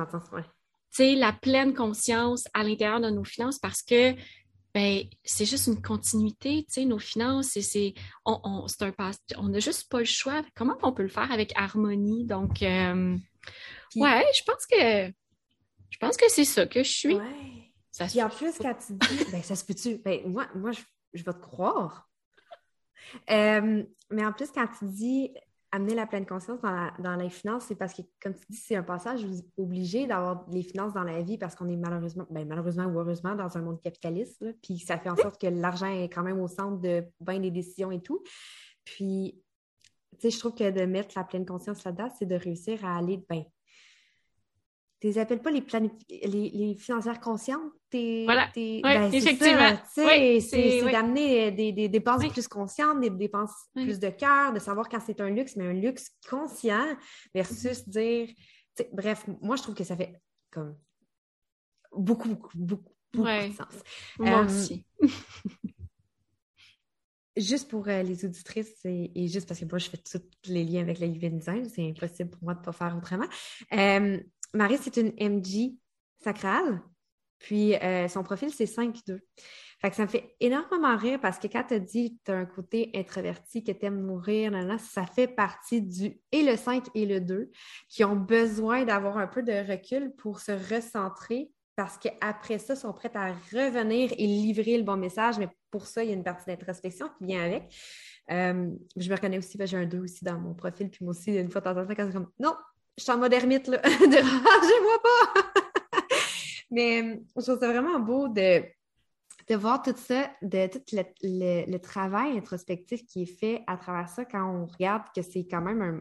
la 0.99 1.33
pleine 1.33 1.75
conscience 1.75 2.45
à 2.55 2.63
l'intérieur 2.63 3.01
de 3.01 3.11
nos 3.11 3.25
finances 3.25 3.59
parce 3.59 3.83
que 3.83 4.15
ben, 4.77 5.05
c'est 5.25 5.47
juste 5.47 5.69
une 5.69 5.81
continuité, 5.81 6.67
tu 6.69 6.75
sais, 6.75 6.85
nos 6.85 6.99
finances, 6.99 7.59
c'est 7.59 7.95
on, 8.27 8.39
on, 8.45 8.67
un 8.83 9.11
on 9.39 9.49
n'a 9.49 9.59
juste 9.59 9.89
pas 9.89 10.01
le 10.01 10.05
choix. 10.05 10.45
Comment 10.55 10.77
on 10.83 10.93
peut 10.93 11.03
le 11.03 11.09
faire 11.09 11.33
avec 11.33 11.55
harmonie? 11.57 12.27
Donc, 12.27 12.63
euh, 12.63 13.17
ouais, 13.97 14.25
je 14.37 14.43
pense 14.45 14.67
que 14.67 15.07
je 15.89 15.99
pense 15.99 16.19
que 16.19 16.29
c'est 16.29 16.45
ça 16.45 16.67
que 16.67 16.83
je 16.83 16.91
suis. 16.91 17.15
Ouais. 17.15 17.73
Ça 17.91 18.05
Puis 18.05 18.23
en 18.23 18.29
plus, 18.29 18.59
quand 18.59 18.75
tu 18.75 18.93
dis, 18.93 19.25
ben, 19.33 19.43
ça 19.43 19.57
se 19.57 19.65
peut-tu? 19.65 19.97
Ben, 19.97 20.21
moi, 20.27 20.47
moi 20.55 20.73
je, 20.73 20.83
je 21.15 21.25
vais 21.25 21.33
te 21.33 21.41
croire. 21.41 22.11
Euh, 23.31 23.85
mais 24.11 24.27
en 24.27 24.33
plus, 24.33 24.51
quand 24.51 24.67
tu 24.67 24.85
dis 24.87 25.31
amener 25.77 25.95
la 25.95 26.07
pleine 26.07 26.27
conscience 26.27 26.61
dans, 26.61 27.17
les 27.17 27.31
finances, 27.31 27.65
c'est 27.69 27.75
parce 27.75 27.95
que, 27.95 28.03
comme 28.21 28.35
tu 28.35 28.45
dis, 28.51 28.57
c'est 28.57 28.77
un 28.77 28.83
passage 28.83 29.25
obligé 29.57 30.07
d'avoir 30.07 30.45
les 30.51 30.63
finances 30.63 30.95
dans 30.95 31.05
la 31.05 31.23
vie 31.23 31.39
parce 31.39 31.55
qu'on 31.55 31.69
est 31.69 31.77
malheureusement, 31.77 32.27
ben, 32.31 32.47
malheureusement 32.47 32.87
ou 32.87 32.99
heureusement 32.99 33.35
dans 33.35 33.57
un 33.57 33.63
monde 33.63 33.81
capitaliste. 33.81 34.45
puis 34.63 34.79
ça 34.79 34.99
fait 34.99 35.11
en 35.11 35.17
sorte 35.17 35.41
que 35.41 35.47
l'argent 35.47 35.87
est 35.87 36.09
quand 36.09 36.23
même 36.23 36.41
au 36.41 36.49
centre 36.49 36.81
de 36.81 37.05
bien 37.21 37.39
des 37.39 37.51
décisions 37.51 37.91
et 37.93 38.01
tout. 38.01 38.23
Puis, 38.85 39.43
tu 40.13 40.23
sais, 40.23 40.31
je 40.31 40.39
trouve 40.39 40.55
que 40.55 40.71
de 40.71 40.87
mettre 40.87 41.15
la 41.17 41.25
pleine 41.25 41.45
conscience 41.45 41.85
là-dedans, 41.85 42.09
c'est 42.19 42.27
de 42.27 42.37
réussir 42.37 42.85
à 42.85 42.97
aller, 42.97 43.25
ben, 43.29 43.45
tu 45.07 45.13
les 45.13 45.19
appelles 45.19 45.41
pas 45.41 45.51
les, 45.51 45.63
les, 46.11 46.51
les 46.51 46.77
financières 46.77 47.21
conscientes. 47.21 47.73
voilà. 47.93 48.49
Ben, 48.55 49.13
effectivement. 49.13 49.79
C'est 49.95 50.83
d'amener 50.91 51.51
des, 51.53 51.73
des, 51.73 51.89
dépenses 51.89 52.27
plus 52.29 52.49
conscientes, 52.49 53.01
des 53.01 53.11
dépenses 53.11 53.55
plus 53.75 53.99
de 53.99 54.09
cœur, 54.11 54.53
de 54.53 54.59
savoir 54.59 54.89
quand 54.89 55.01
c'est 55.05 55.21
un 55.21 55.31
luxe, 55.31 55.57
mais 55.57 55.67
un 55.67 55.73
luxe 55.73 56.11
conscient 56.29 56.97
versus 57.35 57.89
dire. 57.89 58.29
Bref, 58.93 59.27
moi, 59.41 59.57
je 59.57 59.63
trouve 59.63 59.75
que 59.75 59.85
ça 59.85 59.97
fait 59.97 60.21
comme 60.51 60.77
beaucoup, 61.93 62.29
beaucoup, 62.29 62.59
beaucoup, 62.59 62.93
de 63.15 63.53
sens. 63.53 63.83
Moi 64.19 64.43
euh, 64.43 64.45
aussi. 64.45 64.85
juste 67.37 67.69
pour 67.69 67.87
euh, 67.89 68.03
les 68.03 68.25
auditrices 68.25 68.85
et, 68.85 69.29
juste 69.29 69.47
parce 69.47 69.61
que 69.61 69.67
moi, 69.67 69.79
je 69.79 69.91
fais 69.91 69.99
tous 69.99 70.21
les 70.47 70.65
liens 70.65 70.83
avec 70.83 70.99
la 70.99 71.07
Living 71.07 71.39
Design, 71.39 71.69
c'est 71.69 71.87
impossible 71.87 72.31
pour 72.31 72.43
moi 72.43 72.55
de 72.55 72.61
ne 72.61 72.65
pas 72.65 72.73
faire 72.73 72.97
autrement. 72.97 73.27
Euh, 73.73 74.19
Marie, 74.57 74.79
c'est 74.79 74.97
une 74.97 75.13
MG 75.21 75.77
sacrale. 76.23 76.83
Puis 77.39 77.75
euh, 77.77 78.09
son 78.09 78.23
profil, 78.23 78.51
c'est 78.51 78.65
5-2. 78.65 79.21
Fait 79.79 79.91
que 79.91 79.97
ça 79.97 80.03
me 80.03 80.09
fait 80.09 80.35
énormément 80.41 80.97
rire 80.97 81.21
parce 81.21 81.39
que 81.39 81.49
quand 81.49 81.65
tu 81.65 81.75
as 81.75 81.79
dit 81.79 82.19
tu 82.25 82.33
as 82.33 82.35
un 82.37 82.47
côté 82.47 82.91
introverti, 82.95 83.63
que 83.63 83.73
tu 83.73 83.85
aimes 83.85 84.01
mourir, 84.01 84.53
ça 84.81 85.05
fait 85.05 85.29
partie 85.29 85.83
du 85.83 86.19
et 86.33 86.43
le 86.43 86.57
5 86.57 86.87
et 86.95 87.05
le 87.05 87.21
2 87.21 87.51
qui 87.89 88.03
ont 88.05 88.17
besoin 88.17 88.85
d'avoir 88.85 89.19
un 89.19 89.27
peu 89.27 89.43
de 89.43 89.53
recul 89.53 90.15
pour 90.17 90.41
se 90.41 90.53
recentrer 90.53 91.51
parce 91.77 91.99
qu'après 91.99 92.59
ça, 92.59 92.73
ils 92.73 92.79
sont 92.79 92.93
prêts 92.95 93.11
à 93.15 93.35
revenir 93.53 94.11
et 94.17 94.27
livrer 94.27 94.79
le 94.79 94.83
bon 94.83 94.97
message. 94.97 95.39
Mais 95.39 95.49
pour 95.71 95.87
ça, 95.87 96.03
il 96.03 96.09
y 96.09 96.13
a 96.13 96.17
une 96.17 96.25
partie 96.25 96.47
d'introspection 96.47 97.11
qui 97.19 97.27
vient 97.27 97.45
avec. 97.45 97.65
Euh, 98.31 98.71
je 98.97 99.11
me 99.11 99.15
reconnais 99.15 99.37
aussi, 99.37 99.59
j'ai 99.61 99.77
un 99.77 99.85
2 99.85 99.99
aussi 99.99 100.25
dans 100.25 100.39
mon 100.39 100.55
profil. 100.55 100.89
Puis 100.89 101.05
moi 101.05 101.11
aussi, 101.11 101.37
une 101.37 101.51
fois 101.51 101.61
de 101.61 101.67
temps 101.67 101.79
en 101.79 101.87
temps, 101.87 101.95
quand 101.95 102.07
c'est 102.07 102.15
comme 102.15 102.31
non, 102.39 102.55
je 102.97 103.03
suis 103.03 103.13
en 103.13 103.19
mode 103.19 103.33
ermite, 103.33 103.69
là, 103.69 103.79
dérangez-moi 103.83 105.03
pas! 105.03 105.63
Mais 106.71 107.21
je 107.37 107.43
trouve 107.43 107.59
ça 107.59 107.69
vraiment 107.69 108.01
beau 108.01 108.29
de, 108.29 108.63
de 109.49 109.55
voir 109.55 109.83
tout 109.83 109.95
ça, 109.97 110.31
de 110.43 110.67
tout 110.67 110.81
le, 111.23 111.79
travail 111.79 112.37
introspectif 112.37 113.07
qui 113.07 113.23
est 113.23 113.39
fait 113.39 113.63
à 113.67 113.77
travers 113.77 114.09
ça 114.09 114.25
quand 114.25 114.45
on 114.45 114.67
regarde 114.67 115.05
que 115.15 115.23
c'est 115.23 115.47
quand 115.47 115.61
même 115.61 115.83
un, 115.83 116.01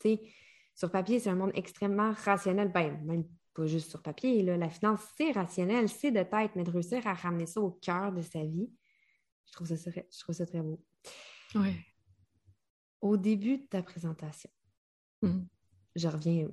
tu 0.00 0.16
sais, 0.16 0.22
sur 0.74 0.90
papier, 0.90 1.20
c'est 1.20 1.30
un 1.30 1.36
monde 1.36 1.52
extrêmement 1.54 2.12
rationnel, 2.12 2.70
ben, 2.70 2.98
même 3.04 3.24
pas 3.54 3.66
juste 3.66 3.90
sur 3.90 4.02
papier. 4.02 4.42
La 4.42 4.68
finance, 4.68 5.00
c'est 5.16 5.32
rationnel, 5.32 5.88
c'est 5.88 6.10
de 6.10 6.22
tête, 6.22 6.52
mais 6.54 6.64
de 6.64 6.70
réussir 6.70 7.06
à 7.06 7.14
ramener 7.14 7.46
ça 7.46 7.60
au 7.60 7.70
cœur 7.70 8.12
de 8.12 8.22
sa 8.22 8.42
vie, 8.44 8.70
je 9.46 9.52
trouve 9.52 9.66
ça, 9.66 9.90
je 9.90 10.18
trouve 10.20 10.34
ça 10.34 10.46
très 10.46 10.60
beau. 10.60 10.82
Oui. 11.54 11.74
Au 13.00 13.16
début 13.16 13.58
de 13.58 13.66
ta 13.66 13.82
présentation, 13.82 14.50
mm. 15.22 15.40
Je 15.96 16.08
reviens 16.08 16.48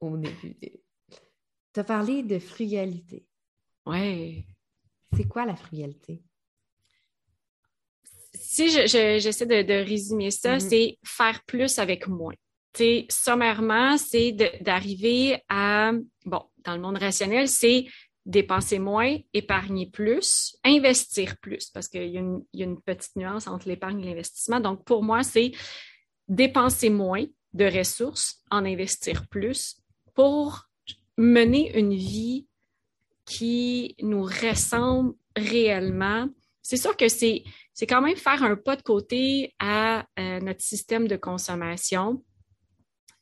au 0.00 0.16
début. 0.16 0.56
Tu 1.72 1.80
as 1.80 1.84
parlé 1.84 2.22
de 2.22 2.38
frugalité. 2.38 3.24
Oui. 3.86 4.44
C'est 5.16 5.28
quoi 5.28 5.46
la 5.46 5.56
frugalité? 5.56 6.22
Si 8.34 8.68
j'essaie 8.70 9.46
de, 9.46 9.84
résumer 9.88 10.30
ça, 10.30 10.56
mm-hmm. 10.56 10.68
c'est 10.68 10.98
faire 11.04 11.42
plus 11.44 11.78
avec 11.78 12.08
moins. 12.08 12.34
T'sais, 12.72 13.06
sommairement, 13.08 13.96
c'est 13.96 14.32
d'arriver 14.60 15.42
à, 15.48 15.92
bon, 16.26 16.42
dans 16.64 16.74
le 16.74 16.80
monde 16.80 16.98
rationnel, 16.98 17.48
c'est 17.48 17.86
dépenser 18.26 18.78
moins, 18.78 19.16
épargner 19.32 19.86
plus, 19.86 20.54
investir 20.62 21.38
plus, 21.38 21.70
parce 21.70 21.88
qu'il 21.88 22.04
y, 22.04 22.20
y, 22.58 22.62
a 22.62 22.66
une 22.66 22.80
petite 22.82 23.16
nuance 23.16 23.46
entre 23.46 23.68
l'épargne 23.68 24.02
et 24.02 24.04
l'investissement. 24.04 24.60
Donc, 24.60 24.84
pour 24.84 25.02
moi, 25.02 25.22
c'est 25.22 25.52
dépenser 26.28 26.90
moins 26.90 27.24
de 27.58 27.66
ressources, 27.66 28.42
en 28.50 28.64
investir 28.64 29.26
plus 29.28 29.76
pour 30.14 30.68
mener 31.18 31.78
une 31.78 31.94
vie 31.94 32.46
qui 33.26 33.94
nous 34.00 34.22
ressemble 34.22 35.14
réellement. 35.36 36.28
C'est 36.62 36.76
sûr 36.76 36.96
que 36.96 37.08
c'est, 37.08 37.44
quand 37.82 38.00
même 38.00 38.16
faire 38.16 38.42
un 38.42 38.56
pas 38.56 38.76
de 38.76 38.82
côté 38.82 39.54
à 39.58 40.06
euh, 40.18 40.40
notre 40.40 40.62
système 40.62 41.06
de 41.06 41.16
consommation. 41.16 42.24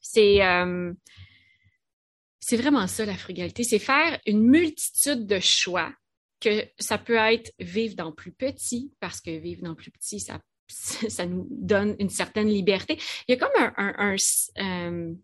C'est, 0.00 0.45
euh, 0.45 0.93
c'est 2.38 2.57
vraiment 2.57 2.87
ça 2.87 3.05
la 3.05 3.16
frugalité, 3.16 3.64
c'est 3.64 3.81
faire 3.81 4.21
une 4.26 4.43
multitude 4.43 5.26
de 5.26 5.40
choix 5.40 5.93
que 6.40 6.64
ça 6.78 6.99
peut 6.99 7.16
être 7.16 7.52
vivre 7.59 7.97
dans 7.97 8.12
plus 8.12 8.33
petit, 8.33 8.93
parce 9.00 9.21
que 9.21 9.31
vivre 9.31 9.62
dans 9.62 9.75
plus 9.75 9.90
petit, 9.90 10.21
ça, 10.21 10.40
ça 10.68 11.26
nous 11.26 11.46
donne 11.50 11.96
une 11.99 12.08
certaine 12.08 12.49
liberté. 12.49 12.99
Il 13.28 13.32
y 13.32 13.35
a 13.35 13.38
comme 13.38 13.73
un, 13.76 14.16
euh, 14.58 15.14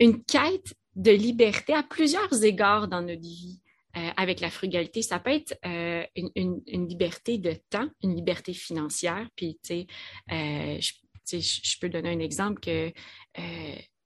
une 0.00 0.24
quête 0.24 0.74
de 0.94 1.10
liberté 1.10 1.72
à 1.72 1.82
plusieurs 1.82 2.44
égards 2.44 2.88
dans 2.88 3.02
notre 3.02 3.22
vie. 3.22 3.60
Euh, 3.94 4.08
avec 4.16 4.40
la 4.40 4.48
frugalité, 4.48 5.02
ça 5.02 5.18
peut 5.18 5.32
être 5.32 5.54
euh, 5.66 6.02
une, 6.34 6.62
liberté 6.88 7.36
de 7.36 7.52
temps, 7.68 7.88
une 8.02 8.16
liberté 8.16 8.54
financière. 8.54 9.28
Puis, 9.36 9.58
tu 9.62 9.86
sais, 10.30 10.80
je, 10.80 11.38
je, 11.38 11.78
peux 11.78 11.90
donner 11.90 12.08
un 12.08 12.20
exemple 12.20 12.60
que 12.60 12.90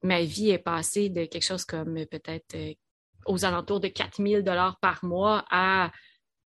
ma 0.02 0.22
vie 0.22 0.50
est 0.50 0.58
passée 0.58 1.08
de 1.08 1.24
quelque 1.26 1.44
chose 1.44 1.64
comme 1.64 2.04
peut-être 2.06 2.56
aux 3.26 3.44
alentours 3.44 3.78
de 3.78 3.86
4000 3.86 4.42
dollars 4.42 4.78
par 4.80 5.04
mois 5.04 5.44
à 5.50 5.92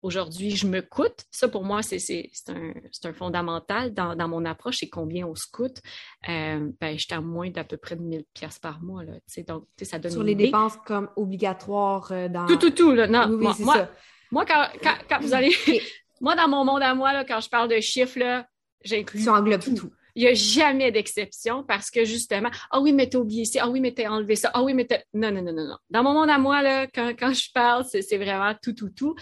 aujourd'hui, 0.08 0.56
je 0.56 0.66
me 0.66 0.82
coûte. 0.82 1.26
Ça, 1.32 1.48
pour 1.48 1.64
moi, 1.64 1.82
c'est 1.84 2.00
un, 2.48 2.74
un, 3.04 3.14
fondamental 3.14 3.94
dans, 3.94 4.16
dans, 4.16 4.28
mon 4.28 4.46
approche, 4.46 4.78
c'est 4.80 4.90
combien 4.90 5.28
on 5.28 5.36
se 5.36 5.46
coûte. 5.52 5.82
Euh, 6.30 6.70
ben, 6.80 6.98
j'étais 6.98 7.16
à 7.16 7.22
moins 7.22 7.50
d'à 7.50 7.64
peu 7.64 7.78
près 7.78 7.96
de 7.96 8.02
1000 8.02 8.24
pièces 8.34 8.58
par 8.58 8.82
mois. 8.82 9.04
Là, 9.04 9.14
donc, 9.48 9.66
ça 9.82 10.00
donne 10.00 10.12
Sur 10.12 10.24
les 10.24 10.36
dépenses 10.36 10.78
comme 10.86 11.10
obligatoires 11.18 12.12
euh, 12.12 12.30
dans... 12.30 12.48
Tout, 12.48 12.56
tout, 12.56 12.72
tout. 12.72 12.92
Là, 12.94 13.08
non, 13.08 13.28
moi, 13.38 13.56
moi, 14.32 14.46
quand, 14.46 14.66
quand, 15.10 15.20
vous 15.20 15.34
allez... 15.34 15.54
moi, 16.22 16.36
dans 16.36 16.48
mon 16.48 16.64
monde 16.64 16.82
à 16.82 16.96
moi, 16.96 17.12
là, 17.12 17.26
quand 17.26 17.42
je 17.42 17.50
parle 17.50 17.70
de 17.70 17.80
chiffres, 17.82 18.20
là, 18.20 18.48
j'inclus... 18.84 19.24
Tu 19.24 19.30
englobes 19.30 19.62
tout. 19.62 19.92
Il 20.18 20.24
n'y 20.24 20.30
a 20.30 20.34
jamais 20.34 20.92
d'exception 20.92 21.64
parce 21.64 21.92
que 21.92 22.04
justement, 22.04 22.50
ah 22.72 22.82
oui, 22.82 22.92
mais 22.92 23.08
t'as 23.08 23.20
oublié 23.20 23.46
ça, 23.46 23.60
ah 23.62 23.70
oui, 23.70 23.80
mais 23.80 23.92
t'as 23.92 24.10
enlevé 24.10 24.36
ça, 24.36 24.50
ah 24.52 24.64
oui, 24.64 24.74
mais 24.74 24.86
t'as. 24.86 24.98
Non, 25.14 25.32
non, 25.32 25.44
non, 25.44 25.54
non, 25.54 25.68
non. 25.68 25.78
Dans 25.92 26.02
mon 26.02 26.14
monde 26.14 26.32
à 26.32 26.40
moi, 26.40 26.64
là, 26.64 26.88
quand, 26.88 27.14
quand 27.18 27.32
je 27.34 27.52
parle, 27.54 27.86
c'est 27.86 28.18
vraiment 28.18 28.56
tout, 28.60 28.74
tout, 28.74 28.90
tout. 28.90 29.14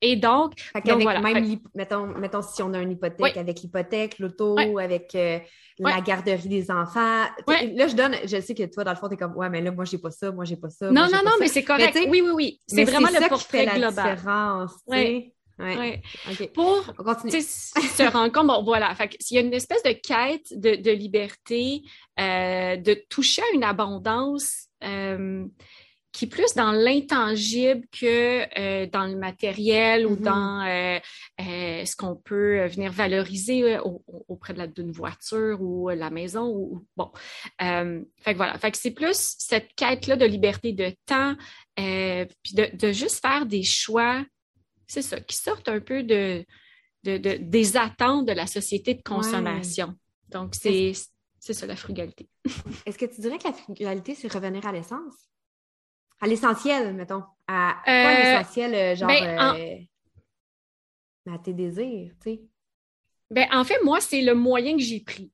Et 0.00 0.14
donc. 0.14 0.52
donc 0.86 1.02
voilà. 1.02 1.20
même, 1.20 1.58
mettons, 1.74 2.06
mettons, 2.06 2.40
si 2.40 2.62
on 2.62 2.72
a 2.72 2.78
une 2.78 2.92
hypothèque, 2.92 3.36
avec 3.36 3.62
l'hypothèque, 3.62 4.20
l'auto, 4.20 4.56
avec 4.78 5.16
euh, 5.16 5.40
la 5.80 6.00
garderie 6.00 6.48
des 6.48 6.70
enfants. 6.70 7.24
Là, 7.48 7.88
je 7.88 7.96
donne, 7.96 8.14
je 8.24 8.40
sais 8.40 8.54
que 8.54 8.62
toi, 8.72 8.84
dans 8.84 8.92
le 8.92 8.96
fond, 8.96 9.08
t'es 9.08 9.16
comme, 9.16 9.36
ouais, 9.36 9.50
mais 9.50 9.60
là, 9.60 9.72
moi, 9.72 9.84
j'ai 9.84 9.98
pas 9.98 10.12
ça, 10.12 10.30
moi, 10.30 10.44
j'ai 10.44 10.56
pas 10.56 10.70
ça. 10.70 10.86
Non, 10.86 11.08
non, 11.12 11.18
non, 11.24 11.32
mais 11.40 11.48
c'est 11.48 11.64
correct. 11.64 11.98
oui, 12.08 12.22
oui, 12.24 12.30
oui. 12.32 12.60
C'est 12.68 12.84
vraiment 12.84 13.08
le 13.08 13.28
portrait 13.28 13.66
global. 13.66 13.80
La 13.80 14.14
différence, 14.14 14.72
Ouais. 15.58 16.02
Pour 16.52 16.84
se 16.84 18.12
rendre 18.12 18.32
compte, 18.32 18.46
bon, 18.48 18.62
voilà, 18.64 18.94
fait 18.94 19.16
il 19.30 19.34
y 19.34 19.38
a 19.38 19.40
une 19.40 19.54
espèce 19.54 19.82
de 19.82 19.92
quête 19.92 20.52
de, 20.52 20.74
de 20.74 20.90
liberté, 20.90 21.82
euh, 22.18 22.76
de 22.76 22.94
toucher 23.08 23.42
à 23.42 23.54
une 23.54 23.64
abondance 23.64 24.66
euh, 24.82 25.46
qui 26.14 26.26
est 26.26 26.28
plus 26.28 26.54
dans 26.54 26.70
l'intangible 26.70 27.84
que 27.90 28.46
euh, 28.58 28.86
dans 28.86 29.04
le 29.04 29.16
matériel 29.16 30.06
ou 30.06 30.14
mm-hmm. 30.14 30.22
dans 30.22 30.60
euh, 30.64 30.98
euh, 31.40 31.84
ce 31.84 31.96
qu'on 31.96 32.14
peut 32.14 32.66
venir 32.66 32.92
valoriser 32.92 33.78
auprès 34.28 34.54
de 34.54 34.64
d'une 34.66 34.92
voiture 34.92 35.60
ou 35.60 35.88
la 35.90 36.10
maison. 36.10 36.46
Ou, 36.46 36.86
bon, 36.96 37.10
fait 37.58 38.32
que 38.32 38.36
voilà, 38.36 38.56
fait 38.58 38.70
que 38.70 38.78
c'est 38.78 38.92
plus 38.92 39.36
cette 39.38 39.74
quête-là 39.74 40.16
de 40.16 40.24
liberté 40.24 40.72
de 40.72 40.94
temps, 41.04 41.34
puis 41.76 42.54
de, 42.54 42.76
de 42.76 42.92
juste 42.92 43.20
faire 43.20 43.44
des 43.44 43.64
choix 43.64 44.24
c'est 44.86 45.02
ça, 45.02 45.20
qui 45.20 45.36
sortent 45.36 45.68
un 45.68 45.80
peu 45.80 46.02
de, 46.02 46.44
des 47.02 47.76
attentes 47.76 48.26
de 48.26 48.32
la 48.32 48.46
société 48.46 48.94
de 48.94 49.02
consommation. 49.02 49.94
Donc, 50.28 50.54
c'est 50.54 50.92
ça 51.38 51.66
la 51.66 51.76
frugalité. 51.76 52.28
Est-ce 52.86 52.98
que 52.98 53.06
tu 53.06 53.20
dirais 53.20 53.38
que 53.38 53.44
la 53.44 53.52
frugalité, 53.52 54.14
c'est 54.14 54.32
revenir 54.32 54.66
à 54.66 54.72
l'essence? 54.72 55.14
À 56.20 56.26
l'essentiel, 56.26 56.94
mettons. 56.94 57.22
À 57.46 57.82
euh, 57.86 58.38
l'essentiel, 58.38 58.74
euh, 58.74 58.96
genre 58.96 59.08
ben, 59.08 59.58
euh, 61.26 61.32
à 61.34 61.38
tes 61.38 61.52
désirs, 61.52 62.12
tu 62.22 62.30
sais? 62.30 62.40
Ben, 63.30 63.46
en 63.52 63.64
fait, 63.64 63.82
moi, 63.82 64.00
c'est 64.00 64.22
le 64.22 64.34
moyen 64.34 64.76
que 64.76 64.82
j'ai 64.82 65.00
pris. 65.00 65.30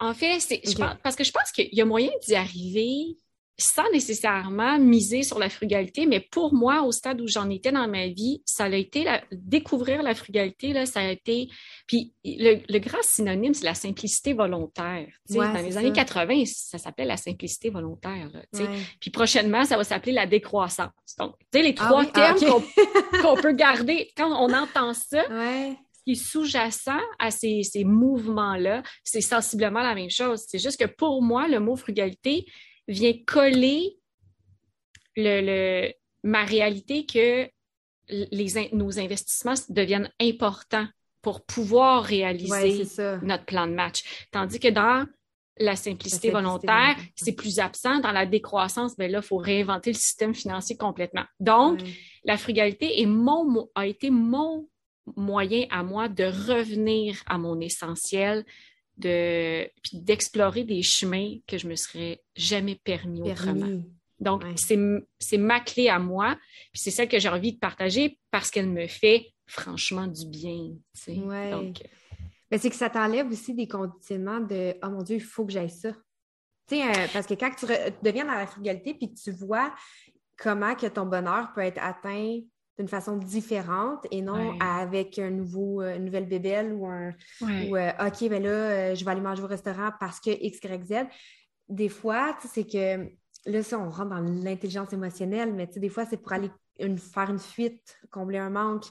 En 0.00 0.14
fait, 0.14 0.40
c'est 0.40 0.60
parce 1.02 1.16
que 1.16 1.24
je 1.24 1.30
pense 1.30 1.52
qu'il 1.52 1.72
y 1.72 1.80
a 1.80 1.84
moyen 1.84 2.10
d'y 2.26 2.34
arriver 2.34 3.16
sans 3.58 3.90
nécessairement 3.90 4.78
miser 4.78 5.22
sur 5.22 5.38
la 5.38 5.48
frugalité, 5.48 6.04
mais 6.04 6.20
pour 6.20 6.52
moi, 6.52 6.82
au 6.82 6.92
stade 6.92 7.22
où 7.22 7.26
j'en 7.26 7.48
étais 7.48 7.72
dans 7.72 7.88
ma 7.88 8.08
vie, 8.08 8.42
ça 8.44 8.64
a 8.64 8.68
été 8.68 9.04
la, 9.04 9.22
découvrir 9.32 10.02
la 10.02 10.14
frugalité, 10.14 10.74
là, 10.74 10.84
ça 10.84 11.00
a 11.00 11.10
été. 11.10 11.48
Puis 11.86 12.12
le, 12.24 12.78
grand 12.78 13.02
synonyme, 13.02 13.54
c'est 13.54 13.64
la 13.64 13.74
simplicité 13.74 14.34
volontaire. 14.34 15.08
dans 15.30 15.52
les 15.54 15.78
années 15.78 15.92
80, 15.92 16.42
ça 16.46 16.76
s'appelait 16.76 17.06
la 17.06 17.16
simplicité 17.16 17.70
volontaire. 17.70 18.30
Puis 19.00 19.10
prochainement, 19.10 19.64
ça 19.64 19.78
va 19.78 19.84
s'appeler 19.84 20.12
la 20.12 20.26
décroissance. 20.26 20.90
Donc, 21.18 21.34
tu 21.50 21.58
sais, 21.58 21.62
les 21.62 21.74
ah 21.78 21.84
trois 21.86 22.04
ah, 22.12 22.34
termes 22.34 22.62
qu'on 23.22 23.36
peut 23.36 23.52
garder 23.52 24.10
quand 24.16 24.30
on 24.38 24.52
entend 24.52 24.92
ça. 24.92 25.22
ce 25.24 25.74
qui 26.04 26.12
est 26.12 26.14
sous-jacent 26.14 27.00
à 27.18 27.30
ces, 27.30 27.62
ces 27.62 27.84
mouvements-là, 27.84 28.82
c'est 29.02 29.22
sensiblement 29.22 29.80
la 29.80 29.94
même 29.94 30.10
chose. 30.10 30.44
C'est 30.46 30.58
juste 30.58 30.78
que 30.78 30.84
pour 30.86 31.22
moi, 31.22 31.48
le 31.48 31.58
mot 31.58 31.74
frugalité, 31.74 32.44
vient 32.88 33.14
coller 33.26 33.98
le, 35.16 35.90
ma 36.22 36.44
réalité 36.44 37.06
que 37.06 37.48
les, 38.08 38.70
nos 38.72 38.98
investissements 38.98 39.54
deviennent 39.68 40.10
importants 40.20 40.86
pour 41.22 41.44
pouvoir 41.44 42.04
réaliser 42.04 42.84
notre 43.22 43.44
plan 43.44 43.66
de 43.66 43.72
match. 43.72 44.26
Tandis 44.30 44.60
que 44.60 44.68
dans 44.68 45.06
la 45.58 45.74
simplicité, 45.74 46.30
volontaire, 46.30 46.96
c'est 47.14 47.32
plus 47.32 47.58
absent. 47.58 47.98
Dans 48.00 48.12
la 48.12 48.26
décroissance, 48.26 48.96
ben 48.96 49.10
là, 49.10 49.18
il 49.18 49.26
faut 49.26 49.38
réinventer 49.38 49.90
le 49.90 49.96
système 49.96 50.34
financier 50.34 50.76
complètement. 50.76 51.24
Donc, 51.40 51.80
la 52.24 52.36
frugalité 52.36 53.00
est 53.00 53.06
mon, 53.06 53.68
a 53.74 53.86
été 53.86 54.10
mon 54.10 54.68
moyen 55.16 55.66
à 55.70 55.82
moi 55.82 56.08
de 56.08 56.24
revenir 56.24 57.22
à 57.26 57.38
mon 57.38 57.60
essentiel, 57.60 58.44
de 58.96 59.68
d'explorer 59.92 60.64
des 60.64 60.82
chemins 60.82 61.36
que 61.46 61.58
je 61.58 61.68
me 61.68 61.74
serais 61.74 62.22
jamais 62.34 62.76
permis, 62.76 63.22
autrement. 63.22 63.82
Donc, 64.18 64.44
c'est 64.56 65.38
ma 65.38 65.60
clé 65.60 65.88
à 65.88 65.98
moi, 65.98 66.38
puis 66.72 66.80
c'est 66.80 66.90
celle 66.90 67.08
que 67.08 67.18
j'ai 67.18 67.28
envie 67.28 67.52
de 67.52 67.58
partager 67.58 68.18
parce 68.30 68.50
qu'elle 68.50 68.68
me 68.68 68.86
fait 68.86 69.32
franchement 69.46 70.06
du 70.06 70.26
bien. 70.26 70.74
Donc, 71.50 71.82
Mais 72.50 72.58
c'est 72.58 72.70
que 72.70 72.76
ça 72.76 72.90
t'enlève 72.90 73.30
aussi 73.30 73.54
des 73.54 73.68
conditionnements 73.68 74.40
de 74.40 74.74
Oh 74.82 74.88
mon 74.88 75.02
Dieu, 75.02 75.16
il 75.16 75.22
faut 75.22 75.44
que 75.44 75.52
j'aille 75.52 75.70
ça. 75.70 75.92
Tu 76.68 76.76
sais, 76.76 76.82
euh, 76.82 77.06
parce 77.12 77.26
que 77.26 77.34
quand 77.34 77.50
tu 77.54 77.66
deviens 78.02 78.24
dans 78.24 78.34
la 78.34 78.46
frugalité 78.46 78.94
puis 78.94 79.12
que 79.12 79.20
tu 79.20 79.30
vois 79.30 79.72
comment 80.36 80.74
que 80.74 80.86
ton 80.86 81.06
bonheur 81.06 81.52
peut 81.54 81.60
être 81.60 81.80
atteint 81.80 82.40
d'une 82.78 82.88
façon 82.88 83.16
différente 83.16 84.06
et 84.10 84.20
non 84.20 84.58
avec 84.60 85.18
un 85.18 85.30
nouveau, 85.30 85.80
euh, 85.80 85.96
une 85.96 86.04
nouvelle 86.04 86.26
bébelle 86.26 86.72
ou 86.72 86.86
un 86.86 87.12
ou, 87.40 87.76
euh, 87.76 87.90
OK, 88.00 88.28
ben 88.28 88.42
là, 88.42 88.50
euh, 88.50 88.94
je 88.94 89.04
vais 89.04 89.10
aller 89.10 89.20
manger 89.20 89.42
au 89.42 89.46
restaurant 89.46 89.90
parce 89.98 90.20
que 90.20 90.30
X, 90.30 90.58
Y, 90.62 90.84
Z. 90.84 90.94
Des 91.68 91.88
fois, 91.88 92.36
c'est 92.44 92.64
que 92.64 93.10
là, 93.46 93.62
ça, 93.62 93.78
on 93.78 93.88
rentre 93.88 94.10
dans 94.10 94.20
l'intelligence 94.20 94.92
émotionnelle, 94.92 95.54
mais 95.54 95.66
des 95.66 95.88
fois, 95.88 96.04
c'est 96.04 96.18
pour 96.18 96.32
aller 96.32 96.50
une, 96.78 96.98
faire 96.98 97.30
une 97.30 97.38
fuite, 97.38 97.98
combler 98.10 98.38
un 98.38 98.50
manque. 98.50 98.84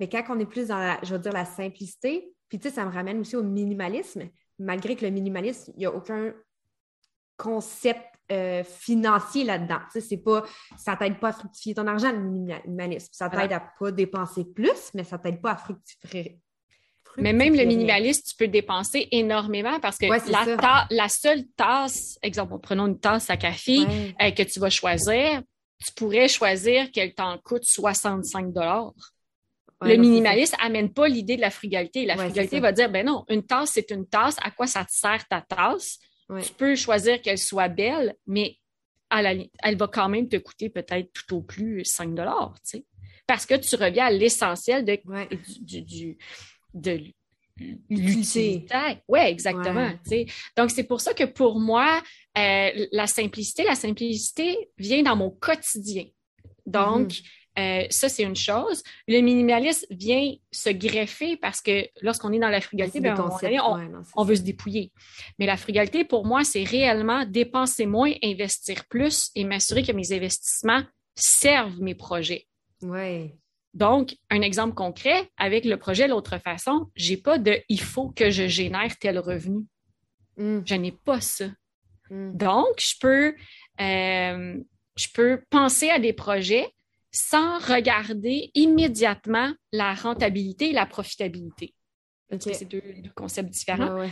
Mais 0.00 0.08
quand 0.08 0.24
on 0.28 0.38
est 0.38 0.46
plus 0.46 0.68
dans 0.68 0.78
la, 0.78 0.98
je 1.02 1.14
veux 1.14 1.20
dire, 1.20 1.32
la 1.32 1.44
simplicité, 1.44 2.34
puis 2.48 2.58
tu 2.58 2.68
sais, 2.68 2.74
ça 2.74 2.84
me 2.84 2.90
ramène 2.90 3.20
aussi 3.20 3.36
au 3.36 3.42
minimalisme, 3.42 4.28
malgré 4.58 4.96
que 4.96 5.04
le 5.04 5.10
minimalisme, 5.10 5.72
il 5.76 5.80
n'y 5.80 5.86
a 5.86 5.94
aucun 5.94 6.34
concept 7.36 8.17
euh, 8.30 8.62
financier 8.64 9.44
là-dedans. 9.44 9.78
Tu 9.92 10.00
sais, 10.00 10.06
c'est 10.06 10.16
pas, 10.18 10.44
ça 10.76 10.96
t'aide 10.96 11.18
pas 11.18 11.28
à 11.28 11.32
fructifier 11.32 11.74
ton 11.74 11.86
argent, 11.86 12.12
le 12.12 12.18
minimalisme. 12.18 13.08
Ça 13.12 13.30
t'aide 13.30 13.52
à 13.52 13.60
pas 13.78 13.90
dépenser 13.90 14.44
plus, 14.44 14.90
mais 14.94 15.04
ça 15.04 15.18
t'aide 15.18 15.40
pas 15.40 15.52
à 15.52 15.56
fructifier. 15.56 16.38
Mais 17.16 17.32
même 17.32 17.56
le 17.56 17.64
minimaliste, 17.64 18.28
tu 18.28 18.36
peux 18.36 18.48
dépenser 18.48 19.08
énormément 19.10 19.80
parce 19.80 19.98
que 19.98 20.06
la, 20.06 21.08
seule 21.08 21.44
tasse, 21.56 22.18
exemple, 22.22 22.58
prenons 22.62 22.86
une 22.86 23.00
tasse 23.00 23.30
à 23.30 23.36
café 23.36 23.78
euh, 24.20 24.30
que 24.30 24.42
tu 24.42 24.60
vas 24.60 24.70
choisir, 24.70 25.42
tu 25.84 25.92
pourrais 25.94 26.28
choisir 26.28 26.90
qu'elle 26.90 27.14
t'en 27.14 27.38
coûte 27.38 27.64
65 27.64 28.52
dollars. 28.52 28.92
le 29.80 29.96
minimaliste 29.96 30.54
amène 30.60 30.92
pas 30.92 31.08
l'idée 31.08 31.36
de 31.36 31.40
la 31.40 31.50
frugalité. 31.50 32.04
La 32.04 32.16
frugalité 32.16 32.60
va 32.60 32.72
dire, 32.72 32.90
ben 32.90 33.06
non, 33.06 33.24
une 33.28 33.44
tasse, 33.44 33.70
c'est 33.74 33.90
une 33.90 34.06
tasse. 34.06 34.36
À 34.42 34.50
quoi 34.50 34.66
ça 34.66 34.84
te 34.84 34.92
sert 34.92 35.26
ta 35.28 35.40
tasse? 35.40 35.98
Tu 36.42 36.52
peux 36.52 36.76
choisir 36.76 37.20
qu'elle 37.22 37.38
soit 37.38 37.68
belle, 37.68 38.14
mais 38.26 38.56
à 39.10 39.22
la, 39.22 39.34
elle 39.62 39.76
va 39.76 39.88
quand 39.88 40.08
même 40.08 40.28
te 40.28 40.36
coûter 40.36 40.68
peut-être 40.68 41.10
tout 41.12 41.36
au 41.36 41.40
plus 41.40 41.84
5 41.84 42.14
dollars, 42.14 42.54
tu 42.62 42.78
sais. 42.78 42.84
Parce 43.26 43.46
que 43.46 43.54
tu 43.54 43.74
reviens 43.76 44.06
à 44.06 44.10
l'essentiel 44.10 44.84
de, 44.84 44.98
du, 45.60 46.18
de 46.74 47.00
l'utilité. 47.90 48.66
Oui, 49.08 49.20
exactement. 49.20 49.90
Donc, 50.56 50.70
c'est 50.70 50.84
pour 50.84 51.00
ça 51.00 51.14
que 51.14 51.24
pour 51.24 51.58
moi, 51.58 52.02
euh, 52.36 52.86
la 52.92 53.06
simplicité, 53.06 53.64
la 53.64 53.74
simplicité 53.74 54.70
vient 54.78 55.02
dans 55.02 55.16
mon 55.16 55.30
quotidien. 55.30 56.04
Donc, 56.66 57.08
mm-hmm. 57.08 57.22
Euh, 57.58 57.86
ça, 57.90 58.08
c'est 58.08 58.22
une 58.22 58.36
chose. 58.36 58.82
Le 59.08 59.20
minimalisme 59.20 59.86
vient 59.90 60.34
se 60.52 60.70
greffer 60.70 61.36
parce 61.36 61.60
que 61.60 61.88
lorsqu'on 62.02 62.32
est 62.32 62.38
dans 62.38 62.50
la 62.50 62.60
frugalité, 62.60 63.00
ben, 63.00 63.16
on, 64.14 64.24
veut 64.24 64.36
se 64.36 64.42
dépouiller. 64.42 64.92
Mais 65.38 65.46
la 65.46 65.56
frugalité, 65.56 66.04
pour 66.04 66.24
moi, 66.24 66.44
c'est 66.44 66.62
réellement 66.62 67.24
dépenser 67.26 67.86
moins, 67.86 68.12
investir 68.22 68.84
plus 68.86 69.30
et 69.34 69.44
m'assurer 69.44 69.82
que 69.82 69.92
mes 69.92 70.12
investissements 70.12 70.82
servent 71.16 71.80
mes 71.80 71.94
projets. 71.94 72.46
Oui. 72.82 73.32
Donc, 73.74 74.16
un 74.30 74.40
exemple 74.42 74.74
concret, 74.74 75.28
avec 75.36 75.64
le 75.64 75.76
projet 75.76 76.06
L'autre 76.06 76.38
façon, 76.38 76.90
j'ai 76.94 77.16
pas 77.16 77.38
de 77.38 77.60
il 77.68 77.80
faut 77.80 78.10
que 78.10 78.30
je 78.30 78.46
génère 78.46 78.96
tel 78.98 79.18
revenu. 79.18 79.66
Mm. 80.36 80.60
Je 80.64 80.74
n'ai 80.74 80.92
pas 80.92 81.20
ça. 81.20 81.46
Mm. 82.10 82.36
Donc, 82.36 82.78
je 82.78 82.94
peux, 83.00 83.34
euh, 83.80 84.56
je 84.96 85.06
peux 85.12 85.42
penser 85.50 85.90
à 85.90 85.98
des 85.98 86.12
projets 86.12 86.72
sans 87.18 87.58
regarder 87.58 88.52
immédiatement 88.54 89.52
la 89.72 89.92
rentabilité 89.94 90.70
et 90.70 90.72
la 90.72 90.86
profitabilité. 90.86 91.74
C'est 92.38 92.64
deux, 92.64 92.82
concepts 93.16 93.50
différents. 93.50 94.08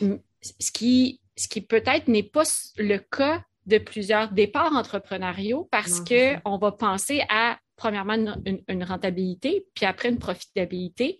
Ce 0.00 0.70
qui, 0.70 1.20
ce 1.36 1.48
qui 1.48 1.60
peut-être 1.60 2.06
n'est 2.06 2.22
pas 2.22 2.44
le 2.76 2.98
cas 2.98 3.44
de 3.66 3.78
plusieurs 3.78 4.30
départs 4.30 4.74
entrepreneuriaux 4.74 5.68
parce 5.72 6.00
qu'on 6.00 6.58
va 6.58 6.72
penser 6.72 7.22
à 7.28 7.58
premièrement 7.76 8.14
une, 8.44 8.84
rentabilité, 8.84 9.66
puis 9.74 9.86
après 9.86 10.10
une 10.10 10.18
profitabilité. 10.18 11.18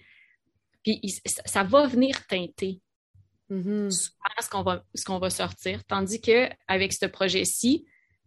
Puis 0.84 1.00
ça, 1.44 1.64
va 1.64 1.86
venir 1.88 2.24
teinter 2.28 2.80
mm-hmm. 3.50 3.90
ce 3.90 4.48
qu'on 4.48 4.62
va, 4.62 4.84
ce 4.94 5.04
qu'on 5.04 5.18
va 5.18 5.30
sortir. 5.30 5.84
Tandis 5.86 6.20
qu'avec 6.20 6.92
ce 6.92 7.06
projet-ci, 7.06 7.84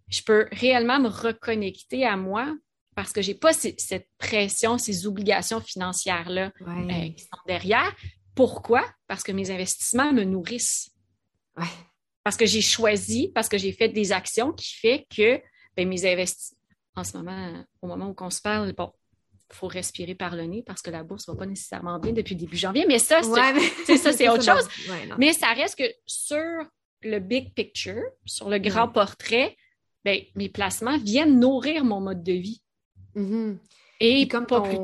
je 0.10 0.22
peux 0.22 0.48
réellement 0.52 1.00
me 1.00 1.08
reconnecter 1.08 2.06
à 2.06 2.18
moi 2.18 2.54
parce 2.96 3.12
que 3.12 3.22
je 3.22 3.32
n'ai 3.32 3.38
pas 3.38 3.54
cette 3.54 4.08
pression, 4.18 4.78
ces 4.78 5.08
obligations 5.08 5.62
financières-là 5.62 6.52
euh, 6.62 7.10
qui 7.10 7.24
sont 7.24 7.42
derrière. 7.48 7.94
Pourquoi? 8.36 8.84
Parce 9.08 9.24
que 9.24 9.32
mes 9.32 9.52
investissements 9.52 10.12
me 10.12 10.24
nourrissent. 10.24 10.92
Parce 12.24 12.38
que 12.38 12.46
j'ai 12.46 12.62
choisi, 12.62 13.32
parce 13.34 13.50
que 13.50 13.58
j'ai 13.58 13.72
fait 13.72 13.90
des 13.90 14.12
actions 14.12 14.54
qui 14.54 14.74
fait 14.76 15.06
que 15.16 15.42
ben, 15.76 15.88
mes 15.88 16.06
investissements 16.06 16.58
en 16.96 17.04
ce 17.04 17.18
moment, 17.18 17.66
au 17.82 17.88
moment 17.88 18.10
où 18.10 18.16
on 18.24 18.30
se 18.30 18.42
parle, 18.42 18.74
bon, 18.74 18.92
il 19.52 19.56
faut 19.56 19.68
respirer 19.68 20.16
par 20.16 20.36
le 20.36 20.44
nez 20.44 20.64
parce 20.66 20.82
que 20.82 20.90
la 20.90 21.04
bourse 21.04 21.28
ne 21.28 21.34
va 21.34 21.40
pas 21.40 21.46
nécessairement 21.46 22.00
bien 22.00 22.12
depuis 22.12 22.36
début 22.36 22.58
janvier. 22.58 22.86
Mais 22.88 23.00
ça, 23.00 23.22
c'est 23.86 23.98
ça, 23.98 24.14
c'est 24.14 24.30
autre 24.30 24.44
chose. 24.44 24.68
mais 25.18 25.34
ça 25.34 25.48
reste 25.54 25.78
que 25.78 25.92
sur 26.06 26.68
le 27.02 27.20
big 27.20 27.54
picture, 27.54 28.04
sur 28.26 28.50
le 28.50 28.60
grand 28.60 28.88
portrait, 28.88 29.56
ben, 30.06 30.22
mes 30.36 30.50
placements 30.50 30.98
viennent 30.98 31.40
nourrir 31.40 31.84
mon 31.84 32.02
mode 32.02 32.24
de 32.24 32.34
vie. 32.34 32.62
Mm-hmm. 33.16 33.58
Et, 34.00 34.28
comme 34.28 34.46
pas 34.46 34.62
plus 34.62 34.78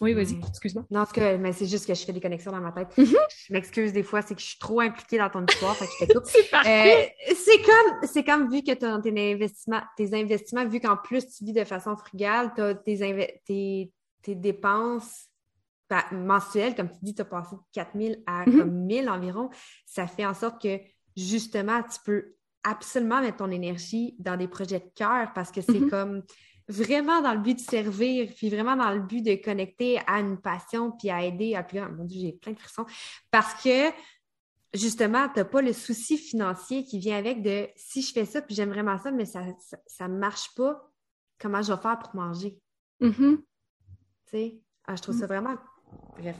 oui, 0.00 0.12
vas-y, 0.12 0.38
excuse-moi. 0.48 0.84
Non, 0.90 1.04
que, 1.04 1.36
mais 1.36 1.52
c'est 1.52 1.66
juste 1.66 1.86
que 1.86 1.94
je 1.94 2.04
fais 2.04 2.12
des 2.12 2.20
connexions 2.20 2.50
dans 2.50 2.60
ma 2.60 2.72
tête. 2.72 2.96
Mhm. 2.98 3.16
Je 3.46 3.52
m'excuse 3.52 3.92
des 3.92 4.02
fois, 4.02 4.22
c'est 4.22 4.34
que 4.34 4.40
je 4.40 4.46
suis 4.46 4.58
trop 4.58 4.80
impliquée 4.80 5.18
dans 5.18 5.30
ton 5.30 5.44
histoire, 5.46 5.76
fait 5.76 5.86
que 5.86 5.92
je 5.92 6.06
t'écoute. 6.06 6.26
c'est. 6.26 6.54
Euh, 6.54 7.06
c'est 7.36 7.62
comme, 7.62 8.08
c'est 8.08 8.24
comme 8.24 8.50
vu 8.50 8.62
que 8.62 8.72
tes 8.72 9.32
investissements, 9.32 9.82
tes 9.96 10.14
investissements, 10.14 10.66
vu 10.66 10.80
qu'en 10.80 10.96
plus 10.96 11.26
tu 11.28 11.44
vis 11.44 11.52
de 11.52 11.64
façon 11.64 11.96
frugale, 11.96 12.52
tu 12.54 12.62
as 12.62 12.74
tes, 12.74 13.92
tes, 14.22 14.34
dépenses 14.34 15.26
bah, 15.88 16.04
mensuelles, 16.10 16.74
comme 16.74 16.90
tu 16.90 16.98
dis, 17.02 17.14
tu 17.14 17.22
as 17.22 17.26
passé 17.26 17.54
de 17.54 17.60
4 17.72 17.90
000 17.96 18.14
à 18.26 18.46
mm 18.46 18.70
1000 18.70 19.10
environ, 19.10 19.50
ça 19.86 20.06
fait 20.06 20.26
en 20.26 20.34
sorte 20.34 20.60
que 20.60 20.80
justement, 21.16 21.82
tu 21.82 21.98
peux 22.04 22.34
absolument 22.64 23.20
mettre 23.20 23.36
ton 23.36 23.50
énergie 23.50 24.16
dans 24.18 24.36
des 24.36 24.48
projets 24.48 24.80
de 24.80 24.90
cœur 24.96 25.32
parce 25.34 25.52
que 25.52 25.60
c'est 25.60 25.72
mm-hmm. 25.72 25.90
comme 25.90 26.22
vraiment 26.68 27.20
dans 27.20 27.34
le 27.34 27.40
but 27.40 27.54
de 27.54 27.60
servir, 27.60 28.32
puis 28.34 28.48
vraiment 28.48 28.76
dans 28.76 28.90
le 28.90 29.00
but 29.00 29.22
de 29.22 29.34
connecter 29.34 29.98
à 30.06 30.20
une 30.20 30.40
passion, 30.40 30.92
puis 30.92 31.10
à 31.10 31.22
aider 31.22 31.54
à 31.54 31.62
plus. 31.62 31.80
Mon 31.80 32.04
Dieu, 32.04 32.20
j'ai 32.20 32.32
plein 32.32 32.52
de 32.52 32.58
frissons. 32.58 32.86
Parce 33.30 33.62
que 33.62 33.90
justement, 34.72 35.28
tu 35.28 35.38
n'as 35.38 35.44
pas 35.44 35.62
le 35.62 35.72
souci 35.72 36.18
financier 36.18 36.84
qui 36.84 36.98
vient 36.98 37.16
avec 37.16 37.42
de 37.42 37.68
si 37.76 38.02
je 38.02 38.12
fais 38.12 38.24
ça, 38.24 38.42
puis 38.42 38.54
j'aime 38.54 38.70
vraiment 38.70 38.98
ça, 38.98 39.10
mais 39.10 39.24
ça 39.24 40.08
ne 40.08 40.18
marche 40.18 40.54
pas, 40.54 40.90
comment 41.38 41.62
je 41.62 41.72
vais 41.72 41.80
faire 41.80 41.98
pour 41.98 42.14
manger? 42.14 42.58
Mm-hmm. 43.00 43.36
Tu 43.36 43.44
sais, 44.26 44.60
ah, 44.86 44.96
je 44.96 45.02
trouve 45.02 45.18
ça 45.18 45.26
vraiment. 45.26 45.56
Bref, 46.18 46.36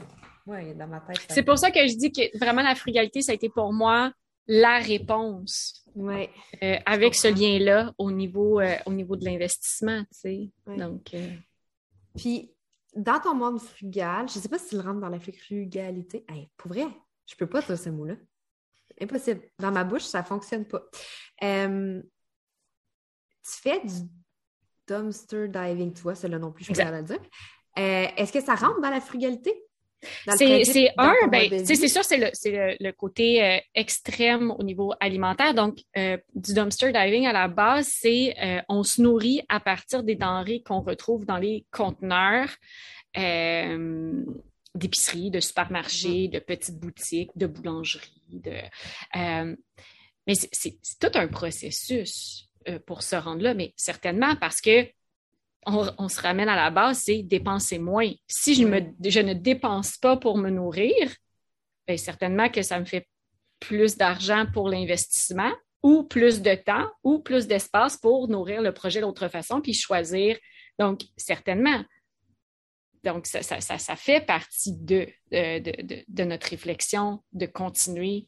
ouais, 0.47 0.73
dans 0.73 0.87
ma 0.87 1.01
tête. 1.01 1.25
C'est 1.29 1.43
pour 1.43 1.57
ça 1.57 1.71
que 1.71 1.87
je 1.87 1.95
dis 1.95 2.11
que 2.11 2.37
vraiment 2.37 2.61
la 2.61 2.75
frugalité, 2.75 3.21
ça 3.21 3.31
a 3.31 3.35
été 3.35 3.49
pour 3.49 3.71
moi 3.73 4.11
la 4.47 4.79
réponse. 4.79 5.83
Ouais. 5.95 6.29
Euh, 6.61 6.77
avec 6.85 7.15
ce 7.15 7.27
lien-là 7.27 7.93
au 7.97 8.11
niveau, 8.11 8.59
euh, 8.59 8.75
au 8.85 8.91
niveau 8.91 9.15
de 9.15 9.25
l'investissement, 9.25 10.03
tu 10.11 10.19
sais. 10.19 10.51
Donc. 10.67 11.13
Euh, 11.13 11.33
Puis, 12.15 12.53
dans 12.95 13.19
ton 13.19 13.33
monde 13.33 13.59
frugal, 13.59 14.27
je 14.29 14.37
ne 14.37 14.41
sais 14.41 14.49
pas 14.49 14.59
s'il 14.59 14.79
rentre 14.81 14.99
dans 14.99 15.09
la 15.09 15.19
frugalité. 15.19 16.25
pour 16.57 16.71
vrai, 16.71 16.85
je 17.25 17.35
peux 17.35 17.47
pas 17.47 17.61
dire 17.61 17.77
ce 17.77 17.89
mot-là. 17.89 18.15
Impossible. 19.01 19.41
Dans 19.59 19.71
ma 19.71 19.83
bouche, 19.83 20.03
ça 20.03 20.21
ne 20.21 20.25
fonctionne 20.25 20.65
pas. 20.65 20.83
tu 21.41 22.01
fais 23.43 23.81
du 23.85 23.93
dumpster 24.87 25.47
diving, 25.47 25.93
tu 25.93 26.01
vois, 26.01 26.15
c'est 26.15 26.27
le 26.27 26.37
nom 26.37 26.51
plus, 26.51 26.65
je 26.65 26.71
peux 26.71 26.77
pas 26.77 26.91
le 26.91 27.03
dire. 27.03 27.19
Est-ce 27.75 28.31
que 28.31 28.41
ça 28.41 28.55
rentre 28.55 28.79
dans 28.81 28.89
la 28.89 29.01
frugalité? 29.01 29.64
C'est 30.35 30.91
un, 30.97 31.13
ben, 31.31 31.65
c'est 31.65 31.87
sûr, 31.87 32.03
c'est 32.03 32.17
le, 32.17 32.75
le, 32.79 32.91
côté 32.91 33.43
euh, 33.43 33.57
extrême 33.73 34.51
au 34.51 34.63
niveau 34.63 34.93
alimentaire. 34.99 35.53
Donc, 35.53 35.79
euh, 35.97 36.17
du 36.33 36.53
dumpster 36.53 36.91
diving 36.91 37.25
à 37.27 37.33
la 37.33 37.47
base, 37.47 37.87
c'est 37.87 38.35
euh, 38.41 38.61
on 38.69 38.83
se 38.83 39.01
nourrit 39.01 39.41
à 39.49 39.59
partir 39.59 40.03
des 40.03 40.15
denrées 40.15 40.61
qu'on 40.63 40.81
retrouve 40.81 41.25
dans 41.25 41.37
les 41.37 41.65
conteneurs 41.71 42.49
d'épicerie, 44.75 45.31
de 45.31 45.39
supermarchés, 45.39 46.27
mm-hmm. 46.27 46.31
de 46.31 46.39
petites 46.39 46.79
boutiques, 46.79 47.31
de 47.37 47.47
boulangeries. 47.47 48.21
De, 48.29 48.51
mais 50.27 50.33
c'est 50.35 50.77
tout 50.99 51.11
un 51.17 51.27
processus 51.27 52.49
pour 52.85 53.03
se 53.03 53.15
rendre 53.15 53.41
là, 53.41 53.53
mais 53.53 53.73
certainement 53.77 54.35
parce 54.35 54.59
que 54.59 54.85
on, 55.65 56.09
se 56.09 56.21
ramène 56.21 56.49
à 56.49 56.55
la 56.55 56.69
base, 56.69 56.99
c'est 56.99 57.23
dépenser 57.23 57.79
moins. 57.79 58.11
Si 58.27 58.55
je, 58.55 58.65
me, 58.65 58.81
je 59.03 59.19
ne 59.19 59.33
dépense 59.33 59.97
pas 59.97 60.17
pour 60.17 60.37
me 60.37 60.49
nourrir, 60.49 61.13
bien, 61.87 61.97
certainement 61.97 62.49
que 62.49 62.61
ça 62.61 62.79
me 62.79 62.85
fait 62.85 63.07
plus 63.59 63.97
d'argent 63.97 64.45
pour 64.53 64.69
l'investissement 64.69 65.51
ou 65.81 66.03
plus 66.03 66.41
de 66.41 66.55
temps 66.55 66.89
ou 67.03 67.19
plus 67.19 67.47
d'espace 67.47 67.97
pour 67.97 68.27
nourrir 68.27 68.61
le 68.61 68.73
projet 68.73 69.01
d'autre 69.01 69.27
façon, 69.27 69.61
puis 69.61 69.73
choisir. 69.73 70.37
Donc, 70.79 71.01
certainement. 71.17 71.83
Donc, 73.03 73.27
ça, 73.27 73.95
fait 73.95 74.25
partie 74.25 74.73
de, 74.73 75.07
de, 75.31 76.23
notre 76.23 76.49
réflexion, 76.49 77.23
de 77.33 77.45
continuer. 77.45 78.27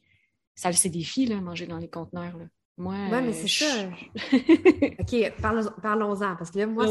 Ça, 0.54 0.72
c'est 0.72 0.88
défi, 0.88 1.26
là, 1.26 1.40
manger 1.40 1.66
dans 1.66 1.78
les 1.78 1.90
conteneurs. 1.90 2.36
Là. 2.36 2.46
Moi, 2.78 2.94
ouais, 2.94 3.20
mais 3.20 3.32
c'est 3.32 3.48
ça. 3.48 3.90
OK, 5.00 5.32
parlons-en, 5.82 6.36
parce 6.36 6.52
que 6.52 6.60
là, 6.60 6.66
moi, 6.66 6.86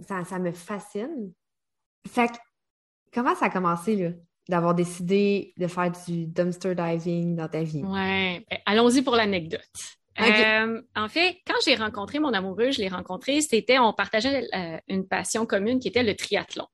ça, 0.00 0.24
ça, 0.24 0.38
me 0.40 0.50
fascine. 0.50 1.32
Fait 2.06 2.26
que, 2.26 2.36
comment 3.12 3.36
ça 3.36 3.46
a 3.46 3.50
commencé, 3.50 3.94
là, 3.94 4.10
d'avoir 4.48 4.74
décidé 4.74 5.54
de 5.56 5.68
faire 5.68 5.92
du 6.06 6.26
dumpster 6.26 6.74
diving 6.74 7.36
dans 7.36 7.48
ta 7.48 7.62
vie? 7.62 7.84
Ouais, 7.84 8.44
ben, 8.50 8.58
allons-y 8.66 9.02
pour 9.02 9.14
l'anecdote. 9.14 9.62
Euh, 10.20 10.82
en 10.96 11.08
fait, 11.08 11.38
quand 11.46 11.54
j'ai 11.64 11.76
rencontré 11.76 12.18
mon 12.18 12.32
amoureux, 12.32 12.72
je 12.72 12.80
l'ai 12.80 12.88
rencontré, 12.88 13.40
c'était, 13.40 13.78
on 13.78 13.92
partageait 13.92 14.48
euh, 14.52 14.78
une 14.88 15.06
passion 15.06 15.46
commune 15.46 15.78
qui 15.78 15.86
était 15.86 16.02
le 16.02 16.16
triathlon. 16.16 16.66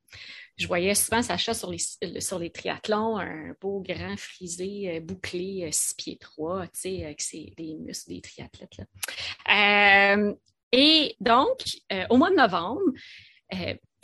Je 0.57 0.67
voyais 0.67 0.95
souvent 0.95 1.23
Sacha 1.23 1.55
sur 1.55 1.71
les, 1.71 2.21
sur 2.21 2.39
les 2.39 2.51
triathlons, 2.51 3.19
un 3.19 3.55
beau 3.61 3.81
grand 3.81 4.17
frisé 4.17 5.01
bouclé, 5.01 5.69
six 5.73 5.95
pieds 5.95 6.19
trois, 6.19 6.67
tu 6.69 6.81
sais, 6.81 7.05
avec 7.05 7.21
ses, 7.21 7.53
les 7.59 7.75
muscles 7.75 8.11
des 8.11 8.21
triathlètes. 8.21 8.89
et 10.73 11.17
donc, 11.21 11.59
au 12.11 12.17
mois 12.17 12.31
de 12.31 12.37
novembre, 12.37 12.83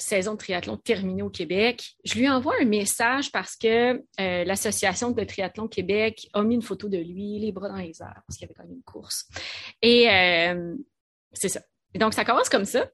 saison 0.00 0.32
de 0.32 0.38
triathlon 0.38 0.76
terminée 0.76 1.22
au 1.22 1.30
Québec, 1.30 1.94
je 2.04 2.18
lui 2.18 2.28
envoie 2.28 2.54
un 2.60 2.64
message 2.64 3.30
parce 3.30 3.56
que 3.56 4.02
euh, 4.20 4.44
l'Association 4.44 5.10
de 5.10 5.24
triathlon 5.24 5.68
Québec 5.68 6.28
a 6.32 6.42
mis 6.42 6.54
une 6.54 6.62
photo 6.62 6.88
de 6.88 6.98
lui, 6.98 7.38
les 7.38 7.52
bras 7.52 7.68
dans 7.68 7.76
les 7.76 8.02
airs, 8.02 8.22
parce 8.26 8.38
qu'il 8.38 8.42
y 8.42 8.44
avait 8.44 8.54
quand 8.54 8.64
même 8.64 8.72
une 8.72 8.82
course. 8.82 9.28
Et 9.82 10.08
euh, 10.10 10.74
c'est 11.32 11.48
ça. 11.48 11.60
Donc, 11.94 12.14
ça 12.14 12.24
commence 12.24 12.48
comme 12.48 12.64
ça. 12.64 12.88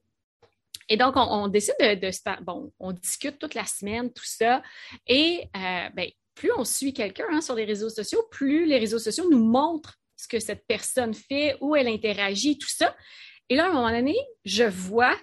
Et 0.89 0.97
donc, 0.97 1.15
on, 1.17 1.47
décide 1.47 1.75
de, 1.79 2.43
Bon, 2.43 2.71
on 2.79 2.91
discute 2.93 3.39
toute 3.39 3.55
la 3.55 3.65
semaine, 3.65 4.11
tout 4.11 4.25
ça. 4.25 4.61
Et 5.05 5.49
euh, 5.55 5.89
ben, 5.93 6.09
plus 6.33 6.51
on 6.57 6.63
suit 6.63 6.93
quelqu'un 6.93 7.27
hein, 7.31 7.41
sur 7.41 7.55
les 7.55 7.65
réseaux 7.65 7.89
sociaux, 7.89 8.23
plus 8.31 8.65
les 8.65 8.77
réseaux 8.77 8.99
sociaux 8.99 9.29
nous 9.29 9.43
montrent 9.43 9.95
ce 10.15 10.27
que 10.27 10.39
cette 10.39 10.65
personne 10.67 11.13
fait, 11.13 11.57
où 11.61 11.75
elle 11.75 11.87
interagit, 11.87 12.57
tout 12.57 12.69
ça. 12.69 12.95
Et 13.49 13.55
là, 13.55 13.65
à 13.65 13.69
un 13.69 13.73
moment 13.73 13.91
donné, 13.91 14.15
je 14.45 14.63
vois 14.63 15.15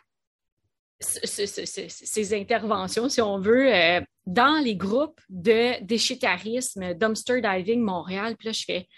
ces 1.01 2.35
interventions, 2.35 3.09
si 3.09 3.21
on 3.21 3.39
veut, 3.39 3.75
euh, 3.75 4.01
dans 4.27 4.63
les 4.63 4.77
groupes 4.77 5.21
de 5.29 5.83
déchetarisme, 5.85 6.95
dumpster 6.95 7.41
diving 7.41 7.81
Montréal. 7.81 8.37
Puis 8.37 8.47
là, 8.47 8.53
je 8.53 8.65
fais. 8.65 8.89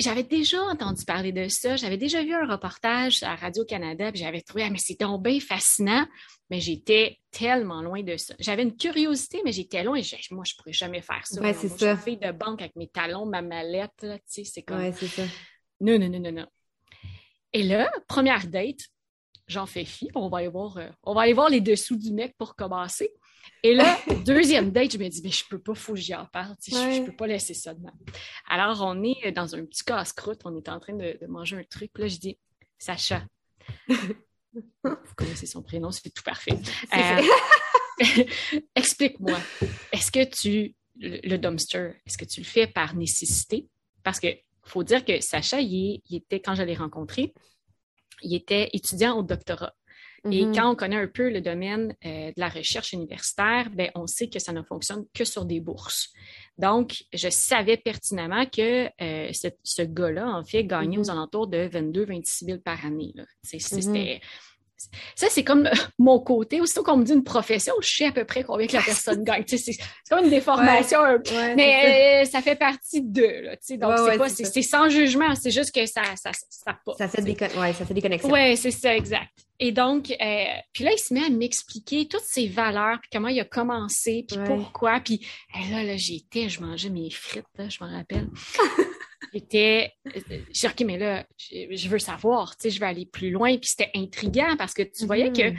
J'avais 0.00 0.24
déjà 0.24 0.60
entendu 0.62 1.04
parler 1.04 1.30
de 1.30 1.46
ça, 1.46 1.76
j'avais 1.76 1.96
déjà 1.96 2.24
vu 2.24 2.34
un 2.34 2.50
reportage 2.50 3.22
à 3.22 3.36
Radio-Canada, 3.36 4.10
puis 4.10 4.20
j'avais 4.20 4.40
trouvé, 4.40 4.64
ah, 4.64 4.70
mais 4.70 4.78
c'est 4.78 4.98
bien 5.20 5.38
fascinant, 5.38 6.06
mais 6.50 6.60
j'étais 6.60 7.18
tellement 7.30 7.80
loin 7.80 8.02
de 8.02 8.16
ça. 8.16 8.34
J'avais 8.40 8.64
une 8.64 8.76
curiosité, 8.76 9.42
mais 9.44 9.52
j'étais 9.52 9.84
loin. 9.84 10.00
moi, 10.32 10.44
je 10.44 10.54
ne 10.54 10.58
pourrais 10.58 10.72
jamais 10.72 11.02
faire 11.02 11.24
ça. 11.24 11.40
Ouais, 11.40 11.54
c'est 11.54 11.68
ça. 11.68 11.94
Je 11.94 12.00
fais 12.00 12.16
de 12.16 12.32
banque 12.32 12.62
avec 12.62 12.74
mes 12.74 12.88
talons, 12.88 13.26
ma 13.26 13.42
mallette, 13.42 13.92
tu 14.00 14.08
sais, 14.26 14.44
c'est 14.44 14.62
comme. 14.62 14.78
Ouais, 14.78 14.92
c'est 14.92 15.06
ça. 15.06 15.22
Non, 15.80 15.98
non, 15.98 16.08
non, 16.08 16.18
non, 16.20 16.32
non. 16.32 16.46
Et 17.52 17.62
là, 17.62 17.90
première 18.08 18.46
date, 18.48 18.80
j'en 19.46 19.66
fais 19.66 19.84
fi, 19.84 20.08
on 20.14 20.28
va 20.28 20.38
aller 20.38 20.48
voir, 20.48 20.76
euh, 20.78 20.88
on 21.02 21.14
va 21.14 21.22
aller 21.22 21.32
voir 21.32 21.48
les 21.48 21.60
dessous 21.60 21.96
du 21.96 22.12
mec 22.12 22.34
pour 22.36 22.54
commencer. 22.54 23.10
Et 23.62 23.74
là, 23.74 23.98
deuxième 24.24 24.70
date, 24.70 24.92
je 24.92 24.98
me 24.98 25.08
dis, 25.08 25.20
mais 25.22 25.30
je 25.30 25.44
peux 25.48 25.58
pas, 25.58 25.74
faut 25.74 25.92
que 25.92 25.98
j'y 25.98 26.14
en 26.14 26.26
parle, 26.26 26.56
je, 26.66 26.74
ne 26.74 27.06
peux 27.06 27.16
pas 27.16 27.26
laisser 27.26 27.54
ça 27.54 27.74
de 27.74 27.80
même. 27.80 27.92
Alors, 28.48 28.80
on 28.82 29.02
est 29.02 29.32
dans 29.32 29.54
un 29.54 29.64
petit 29.66 29.84
casse-croûte, 29.84 30.40
on 30.44 30.56
est 30.56 30.68
en 30.68 30.80
train 30.80 30.94
de, 30.94 31.18
manger 31.28 31.56
un 31.56 31.64
truc, 31.64 31.90
là, 31.98 32.08
je 32.08 32.16
dis, 32.16 32.38
Sacha, 32.78 33.22
vous 33.88 35.14
connaissez 35.14 35.46
son 35.46 35.62
prénom, 35.62 35.90
c'est 35.90 36.10
tout 36.10 36.22
parfait. 36.22 36.58
Euh, 36.94 38.24
explique-moi, 38.74 39.38
est-ce 39.92 40.10
que 40.10 40.24
tu, 40.24 40.74
le, 40.96 41.36
dumpster, 41.36 41.92
est-ce 42.06 42.16
que 42.16 42.24
tu 42.24 42.40
le 42.40 42.46
fais 42.46 42.66
par 42.66 42.94
nécessité? 42.94 43.68
Parce 44.02 44.20
que 44.20 44.28
faut 44.64 44.82
dire 44.84 45.04
que 45.04 45.20
Sacha, 45.20 45.60
il, 45.60 46.00
il 46.08 46.16
était, 46.16 46.40
quand 46.40 46.54
je 46.54 46.62
l'ai 46.62 46.74
rencontré, 46.74 47.34
il 48.22 48.34
était 48.34 48.70
étudiant 48.72 49.18
au 49.18 49.22
doctorat. 49.22 49.74
Et 50.24 50.44
mm-hmm. 50.44 50.54
quand 50.54 50.70
on 50.70 50.74
connaît 50.74 50.96
un 50.96 51.06
peu 51.06 51.30
le 51.30 51.40
domaine 51.40 51.94
euh, 52.04 52.28
de 52.28 52.34
la 52.36 52.48
recherche 52.48 52.92
universitaire, 52.92 53.70
ben, 53.72 53.90
on 53.94 54.06
sait 54.06 54.28
que 54.28 54.38
ça 54.38 54.52
ne 54.52 54.62
fonctionne 54.62 55.04
que 55.14 55.24
sur 55.24 55.44
des 55.44 55.60
bourses. 55.60 56.12
Donc, 56.58 57.04
je 57.12 57.30
savais 57.30 57.78
pertinemment 57.78 58.44
que 58.44 58.86
euh, 59.00 59.30
ce, 59.32 59.82
gars-là, 59.82 60.28
en 60.28 60.44
fait, 60.44 60.64
gagnait 60.64 60.98
aux 60.98 61.04
mm-hmm. 61.04 61.10
alentours 61.10 61.46
de 61.46 61.68
22-26 61.68 62.44
000 62.44 62.58
par 62.58 62.84
année. 62.84 63.14
Mm-hmm. 63.16 63.80
C'était 63.80 64.20
ça, 65.14 65.26
c'est 65.30 65.44
comme 65.44 65.68
mon 65.98 66.18
côté. 66.20 66.60
Aussitôt 66.60 66.82
qu'on 66.82 66.96
me 66.96 67.04
dit 67.04 67.12
une 67.12 67.24
profession, 67.24 67.74
je 67.80 67.88
sais 67.88 68.06
à 68.06 68.12
peu 68.12 68.24
près 68.24 68.42
combien 68.42 68.66
que 68.66 68.74
la 68.74 68.82
personne 68.82 69.24
gagne. 69.24 69.44
c'est 69.46 69.76
comme 70.08 70.24
une 70.24 70.30
déformation. 70.30 71.00
mais 71.56 72.24
ça. 72.24 72.40
fait 72.42 72.56
partie 72.56 73.02
d'eux. 73.02 73.42
Donc, 73.70 73.92
c'est 73.98 74.18
pas, 74.18 74.28
c'est 74.28 74.62
sans 74.62 74.88
jugement. 74.88 75.34
C'est 75.34 75.50
juste 75.50 75.74
que 75.74 75.84
ça, 75.86 76.02
ça, 76.16 76.30
ça, 76.32 76.78
ça, 76.96 77.08
fait 77.08 77.22
des, 77.22 77.36
ça 77.36 77.72
fait 77.72 77.94
des 77.94 78.02
connexions. 78.02 78.30
Oui, 78.30 78.56
c'est 78.56 78.70
ça, 78.70 78.94
exact. 78.94 79.30
Et 79.62 79.72
donc, 79.72 80.10
euh, 80.10 80.44
puis 80.72 80.84
là, 80.84 80.90
il 80.92 80.98
se 80.98 81.12
met 81.12 81.22
à 81.22 81.28
m'expliquer 81.28 82.08
toutes 82.08 82.24
ses 82.24 82.48
valeurs, 82.48 82.98
puis 82.98 83.10
comment 83.12 83.28
il 83.28 83.38
a 83.40 83.44
commencé, 83.44 84.24
puis 84.26 84.38
pourquoi. 84.46 85.00
Puis 85.00 85.24
là, 85.70 85.84
là 85.84 85.96
j'étais, 85.98 86.48
je 86.48 86.62
mangeais 86.62 86.88
mes 86.88 87.10
frites, 87.10 87.44
je 87.58 87.84
me 87.84 87.90
rappelle. 87.90 88.28
J'étais, 89.32 89.92
j'ai 90.50 90.66
OK, 90.66 90.80
mais 90.80 90.98
là, 90.98 91.24
je, 91.38 91.88
veux 91.88 92.00
savoir, 92.00 92.56
tu 92.56 92.62
sais, 92.62 92.70
je 92.70 92.80
veux 92.80 92.86
aller 92.86 93.06
plus 93.06 93.30
loin. 93.30 93.56
Puis 93.58 93.70
c'était 93.70 93.90
intriguant 93.94 94.56
parce 94.56 94.74
que 94.74 94.82
tu 94.82 95.06
voyais 95.06 95.30
que 95.30 95.52
mm-hmm. 95.52 95.58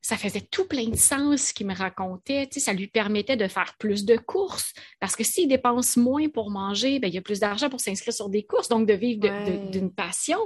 ça 0.00 0.16
faisait 0.16 0.42
tout 0.42 0.68
plein 0.68 0.86
de 0.86 0.96
sens 0.96 1.48
ce 1.48 1.54
qu'il 1.54 1.66
me 1.66 1.74
racontait. 1.74 2.46
Tu 2.46 2.60
sais, 2.60 2.66
ça 2.66 2.72
lui 2.72 2.86
permettait 2.86 3.36
de 3.36 3.48
faire 3.48 3.74
plus 3.80 4.04
de 4.04 4.16
courses 4.16 4.74
parce 5.00 5.16
que 5.16 5.24
s'il 5.24 5.48
dépense 5.48 5.96
moins 5.96 6.28
pour 6.28 6.50
manger, 6.50 7.00
ben, 7.00 7.08
il 7.08 7.14
y 7.14 7.18
a 7.18 7.22
plus 7.22 7.40
d'argent 7.40 7.68
pour 7.68 7.80
s'inscrire 7.80 8.14
sur 8.14 8.28
des 8.28 8.44
courses, 8.44 8.68
donc 8.68 8.86
de 8.86 8.94
vivre 8.94 9.26
d'une 9.70 9.92
passion. 9.92 10.38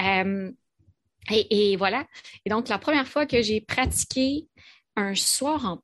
Euh, 0.00 0.50
et, 1.30 1.72
et, 1.72 1.76
voilà. 1.76 2.06
Et 2.44 2.50
donc, 2.50 2.68
la 2.68 2.78
première 2.78 3.06
fois 3.06 3.26
que 3.26 3.42
j'ai 3.42 3.60
pratiqué 3.60 4.46
un 4.96 5.14
soir 5.14 5.64
en 5.64 5.82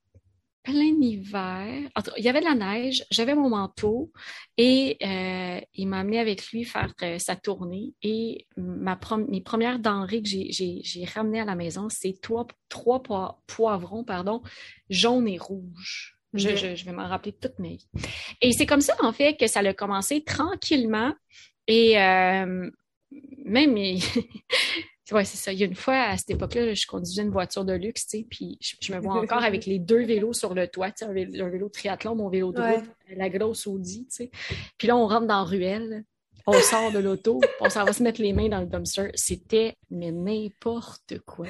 plein 0.65 0.97
hiver. 1.01 1.91
Il 2.17 2.25
y 2.25 2.29
avait 2.29 2.41
de 2.41 2.47
la 2.47 2.55
neige, 2.55 3.05
j'avais 3.11 3.35
mon 3.35 3.51
manteau 3.51 4.11
et 4.57 4.97
euh, 5.03 5.61
il 5.75 5.87
m'a 5.87 6.01
amené 6.01 6.19
avec 6.19 6.51
lui 6.51 6.65
faire 6.65 6.93
euh, 7.03 7.19
sa 7.19 7.37
tournée. 7.37 7.93
Et 8.03 8.47
ma 8.57 8.99
mes 9.29 9.43
premières 9.43 9.79
denrées 9.79 10.23
que 10.23 10.29
j'ai 10.29 11.05
ramenées 11.15 11.41
à 11.41 11.45
la 11.45 11.55
maison, 11.55 11.89
c'est 11.91 12.19
trois, 12.21 12.47
trois 12.69 13.03
poivrons 13.47 14.05
pardon, 14.05 14.43
jaunes 14.89 15.29
et 15.29 15.39
rouges. 15.39 16.17
Je, 16.33 16.85
vais 16.85 16.93
m'en 16.93 17.07
rappeler 17.07 17.33
toute 17.33 17.59
ma 17.61 17.69
vie. 17.69 17.87
Et 18.41 18.51
c'est 18.53 18.67
comme 18.67 18.81
ça, 18.81 18.97
en 19.03 19.13
fait, 19.13 19.37
que 19.37 19.47
ça 19.47 19.61
a 19.61 19.73
commencé 19.73 20.25
tranquillement. 20.25 21.13
Et 21.69 22.01
euh, 22.01 22.69
même, 23.45 23.77
Oui, 25.13 25.27
c'est 25.27 25.37
ça. 25.37 25.53
Il 25.53 25.59
y 25.59 25.63
a 25.63 25.67
une 25.67 25.75
fois, 25.75 26.01
à 26.01 26.17
cette 26.17 26.31
époque-là, 26.31 26.73
je 26.73 26.87
conduisais 26.87 27.23
une 27.23 27.31
voiture 27.31 27.65
de 27.65 27.75
luxe, 27.75 28.07
tu 28.07 28.19
sais, 28.19 28.27
puis 28.29 28.59
je, 28.61 28.93
me 28.93 29.01
vois 29.01 29.21
encore 29.21 29.45
avec 29.45 29.67
les 29.67 29.79
deux 29.79 30.05
vélos 30.05 30.33
sur 30.33 30.55
le 30.55 30.67
toit, 30.67 30.91
tu 30.91 31.05
sais, 31.05 31.05
un, 31.05 31.13
vélo, 31.13 31.69
triathlon, 31.69 32.15
mon 32.15 32.31
vélo 32.31 32.53
de 32.53 32.63
route, 32.63 32.91
la 33.15 33.29
grosse 33.29 33.67
Audi, 33.67 34.07
tu 34.07 34.15
sais. 34.15 34.31
Puis 34.79 34.89
là, 34.89 34.97
on 34.97 35.07
rentre 35.07 35.27
dans 35.27 35.39
la 35.39 35.45
ruelle, 35.45 36.05
on 36.47 36.55
sort 36.55 36.91
de 36.91 36.99
l'auto, 36.99 37.41
on 37.61 37.69
s'en 37.69 37.85
va 37.85 37.93
se 37.93 38.03
mettre 38.03 38.23
les 38.23 38.33
mains 38.33 38.49
dans 38.49 38.61
le 38.61 38.67
dumpster. 38.67 39.11
C'était, 39.15 39.77
mais 39.91 40.11
n'importe 40.11 41.19
quoi. 41.27 41.47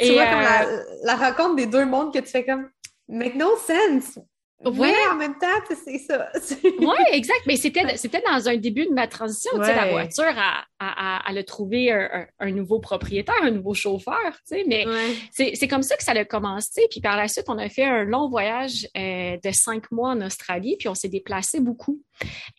Tu, 0.00 0.12
vois, 0.12 0.26
comme 0.26 0.40
la, 0.40 0.68
euh, 0.68 0.84
la 1.04 1.16
rencontre 1.16 1.56
des 1.56 1.66
deux 1.66 1.86
mondes 1.86 2.12
que 2.12 2.18
tu 2.18 2.28
fais 2.28 2.44
comme, 2.44 2.68
make 3.08 3.36
no 3.36 3.56
sense. 3.56 4.18
Oui, 4.62 4.92
en 5.10 5.16
même 5.16 5.38
temps, 5.38 5.74
c'est 5.84 5.98
ça. 5.98 6.28
oui, 6.62 6.96
exact. 7.12 7.40
Mais 7.46 7.56
c'était, 7.56 7.96
c'était 7.96 8.22
dans 8.26 8.46
un 8.46 8.56
début 8.56 8.84
de 8.84 8.92
ma 8.92 9.06
transition. 9.06 9.52
Tu 9.56 9.64
sais, 9.64 9.74
la 9.74 9.90
voiture, 9.90 10.24
elle, 10.28 11.38
a 11.38 11.44
trouvé 11.44 11.90
un, 11.90 12.50
nouveau 12.50 12.78
propriétaire, 12.78 13.42
un 13.42 13.52
nouveau 13.52 13.72
chauffeur. 13.72 14.30
Tu 14.46 14.56
sais, 14.56 14.64
mais 14.66 14.84
c'est, 15.32 15.68
comme 15.68 15.82
ça 15.82 15.96
que 15.96 16.04
ça 16.04 16.12
a 16.12 16.24
commencé. 16.26 16.82
Puis 16.90 17.00
par 17.00 17.16
la 17.16 17.26
suite, 17.26 17.46
on 17.48 17.56
a 17.56 17.70
fait 17.70 17.84
un 17.84 18.04
long 18.04 18.28
voyage 18.28 18.86
euh, 18.96 19.38
de 19.42 19.50
cinq 19.50 19.90
mois 19.90 20.10
en 20.10 20.20
Australie, 20.20 20.76
puis 20.78 20.88
on 20.88 20.94
s'est 20.94 21.08
déplacé 21.08 21.60
beaucoup. 21.60 22.02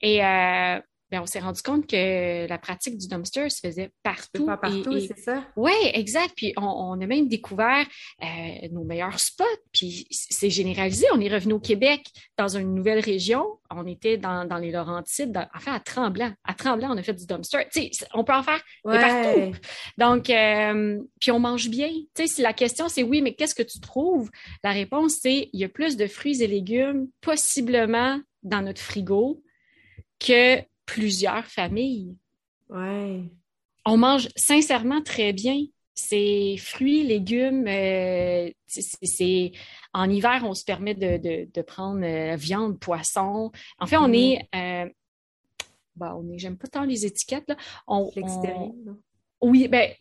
Et 0.02 0.26
euh, 0.26 0.80
ben, 1.12 1.22
on 1.22 1.26
s'est 1.26 1.40
rendu 1.40 1.62
compte 1.62 1.88
que 1.88 2.48
la 2.48 2.58
pratique 2.58 2.98
du 2.98 3.08
dumpster 3.10 3.50
se 3.50 3.60
faisait 3.60 3.92
partout. 4.02 4.46
Pas 4.46 4.56
partout, 4.56 4.98
c'est 5.00 5.20
ça? 5.20 5.46
Oui, 5.58 5.74
exact. 5.94 6.34
Puis 6.38 6.54
on, 6.56 7.00
a 7.02 7.06
même 7.06 7.28
découvert 7.28 7.86
euh, 8.24 8.68
nos 8.72 8.86
meilleurs 8.86 9.20
spots. 9.20 9.44
Puis 9.74 10.08
c'est 10.10 10.50
généralisé. 10.50 11.06
On 11.14 11.20
est 11.20 11.28
revenu 11.28 11.54
au 11.54 11.60
Québec 11.60 12.06
dans 12.38 12.48
une 12.48 12.74
nouvelle 12.74 13.02
région. 13.02 13.46
On 13.70 13.86
était 13.86 14.18
dans, 14.18 14.48
les 14.62 14.72
Laurentides, 14.72 15.38
enfin 15.54 15.74
à 15.74 15.82
Tremblant. 15.82 16.32
À 16.46 16.54
Tremblant, 16.54 16.94
on 16.94 16.98
a 16.98 17.04
fait 17.04 17.14
du 17.14 17.26
dumpster. 17.26 17.68
Tu 17.74 17.90
sais, 17.92 18.06
on 18.14 18.24
peut 18.24 18.34
en 18.34 18.44
faire 18.44 18.62
partout. 18.84 19.52
Donc, 19.98 20.30
euh, 20.30 20.98
puis 21.20 21.32
on 21.32 21.40
mange 21.40 21.68
bien. 21.70 21.90
Tu 21.90 22.24
sais, 22.24 22.28
si 22.28 22.42
la 22.42 22.54
question 22.54 22.88
c'est 22.88 23.04
oui, 23.04 23.22
mais 23.22 23.34
qu'est-ce 23.34 23.56
que 23.56 23.64
tu 23.64 23.82
trouves? 23.82 24.30
La 24.64 24.72
réponse 24.72 25.18
c'est 25.22 25.50
il 25.52 25.60
y 25.60 25.66
a 25.66 25.70
plus 25.70 25.98
de 25.98 26.08
fruits 26.08 26.42
et 26.42 26.48
légumes 26.48 27.08
possiblement 27.20 28.20
dans 28.44 28.62
notre 28.62 28.82
frigo 28.82 29.44
que 30.20 30.62
plusieurs 30.86 31.46
familles. 31.46 32.16
Ouais. 32.70 33.24
On 33.86 33.98
mange 33.98 34.30
sincèrement 34.36 35.02
très 35.02 35.34
bien. 35.34 35.58
C'est 35.94 36.56
fruits, 36.58 37.04
légumes, 37.04 37.68
euh, 37.68 38.50
c'est 38.68 39.52
en 39.94 40.10
hiver, 40.10 40.42
on 40.46 40.54
se 40.54 40.64
permet 40.64 40.96
de, 40.96 41.62
prendre 41.62 42.04
euh, 42.04 42.36
viande, 42.36 42.80
poisson. 42.80 43.52
En 43.78 43.88
fait, 43.88 43.98
on 43.98 44.08
mm. 44.08 44.14
est, 44.14 44.50
euh, 44.56 44.90
bah, 45.96 46.16
on 46.18 46.32
est, 46.32 46.40
j'aime 46.40 46.58
pas 46.58 46.68
tant 46.68 46.84
les 46.84 47.06
étiquettes 47.06 47.48
là. 47.50 47.58
On, 47.88 48.10
oui, 49.42 49.68
ben 49.68 49.92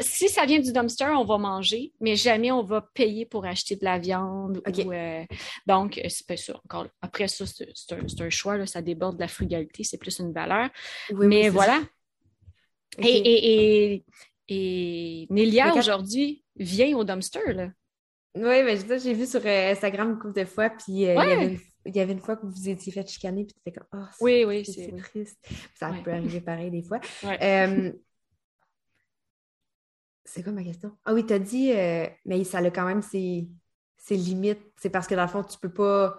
si 0.00 0.28
ça 0.28 0.44
vient 0.46 0.58
du 0.58 0.72
dumpster, 0.72 1.10
on 1.16 1.24
va 1.24 1.38
manger, 1.38 1.92
mais 2.00 2.16
jamais 2.16 2.50
on 2.50 2.62
va 2.62 2.82
payer 2.94 3.26
pour 3.26 3.44
acheter 3.44 3.76
de 3.76 3.84
la 3.84 3.98
viande. 3.98 4.60
Euh, 4.66 5.24
donc, 5.66 5.98
euh, 5.98 6.08
c'est 6.08 6.26
pas 6.26 6.36
ça. 6.36 6.60
Encore, 6.64 6.86
après 7.02 7.28
ça, 7.28 7.44
c'est 7.46 8.22
un, 8.22 8.30
choix, 8.30 8.64
ça 8.66 8.82
déborde 8.82 9.16
de 9.16 9.20
la 9.20 9.28
frugalité, 9.28 9.84
c'est 9.84 9.98
plus 9.98 10.18
une 10.18 10.32
valeur. 10.32 10.68
mais 11.12 11.48
voilà. 11.48 11.80
Et, 12.98 14.04
et, 14.48 15.26
Nélia, 15.30 15.74
aujourd'hui, 15.74 16.44
vient 16.56 16.96
au 16.96 17.04
dumpster. 17.04 17.72
Oui, 18.34 18.62
mais 18.62 18.76
j'ai 18.98 19.14
vu 19.14 19.26
sur 19.26 19.40
euh, 19.44 19.72
Instagram 19.72 20.10
une 20.10 20.18
couple 20.18 20.40
de 20.40 20.44
fois, 20.44 20.70
puis 20.70 21.06
euh, 21.06 21.14
il, 21.84 21.96
y 21.96 22.00
avait 22.00 22.12
une, 22.12 22.20
fois 22.20 22.36
que 22.36 22.46
vous 22.46 22.52
vous 22.52 22.68
étiez 22.68 22.92
fait 22.92 23.08
chicaner, 23.08 23.44
puis 23.44 23.54
tu 23.54 23.60
étais 23.66 23.78
comme, 23.78 23.88
oh, 24.00 24.06
oui, 24.20 24.44
oui, 24.44 24.64
c'est 24.64 24.94
triste. 24.96 25.38
Ça 25.74 25.92
peut 26.04 26.12
arriver 26.12 26.40
pareil 26.40 26.70
des 26.70 26.82
fois. 26.82 27.00
Euh, 27.24 27.92
c'est 30.28 30.42
quoi 30.42 30.52
ma 30.52 30.62
question? 30.62 30.92
Ah 31.04 31.14
oui, 31.14 31.24
tu 31.24 31.32
as 31.32 31.38
dit, 31.38 31.72
mais 32.24 32.44
ça 32.44 32.58
a 32.58 32.70
quand 32.70 32.86
même 32.86 33.02
ses, 33.02 33.48
limites. 34.10 34.60
C'est 34.76 34.90
parce 34.90 35.06
que 35.06 35.14
dans 35.14 35.22
le 35.22 35.28
fond, 35.28 35.42
tu 35.42 35.58
peux 35.58 35.72
pas, 35.72 36.18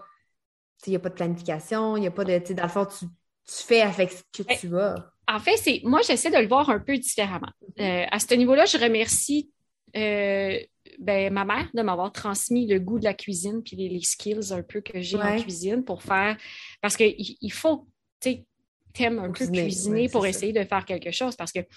il 0.86 0.91
n'y 0.91 0.95
a 0.95 1.00
pas 1.00 1.10
de 1.10 1.15
planification, 1.15 1.98
il 1.98 2.02
n'y 2.02 2.08
a 2.08 2.12
pas 2.12 2.24
de, 2.24 2.54
dans 2.54 2.63
le 2.63 2.69
fond, 2.69 2.86
tu, 2.86 3.06
tu 3.06 3.63
fais 3.63 3.82
avec 3.82 4.12
ce 4.12 4.24
que 4.34 4.54
tu 4.54 4.78
as. 4.78 4.95
En 5.28 5.39
fait, 5.39 5.58
c'est 5.58 5.82
moi, 5.84 6.02
j'essaie 6.02 6.32
de 6.32 6.38
le 6.38 6.48
voir 6.48 6.69
un 6.69 6.80
peu 6.80 6.98
différemment. 6.98 7.52
Mm-hmm. 7.78 8.08
à 8.12 8.19
ce 8.19 8.34
niveau-là, 8.34 8.65
je 8.65 8.78
remercie 8.78 9.52
ben, 9.93 11.34
ma 11.34 11.45
mère 11.45 11.69
de 11.74 11.82
m'avoir 11.82 12.12
transmis 12.12 12.67
le 12.67 12.80
goût 12.80 13.00
de 13.00 13.06
la 13.06 13.13
cuisine 13.13 13.62
puis 13.63 13.76
les, 13.76 14.02
skills 14.02 14.52
un 14.52 14.63
peu 14.63 14.82
que 14.82 15.02
j'ai 15.02 15.17
en 15.17 15.39
cuisine 15.39 15.84
pour 15.84 16.04
faire. 16.04 16.38
Parce 16.82 16.98
qu'il 16.98 17.15
il 17.17 17.54
faut, 17.54 17.88
tu 18.19 18.32
sais, 18.32 18.45
t'aimes 18.93 19.19
un 19.19 19.32
peu 19.32 19.48
cuisiner 19.48 20.10
pour 20.10 20.26
essayer 20.26 20.54
de 20.54 20.63
faire 20.63 20.86
quelque 20.86 21.12
chose. 21.12 21.36
Parce 21.36 21.52
que, 21.52 21.60
tu 21.60 21.67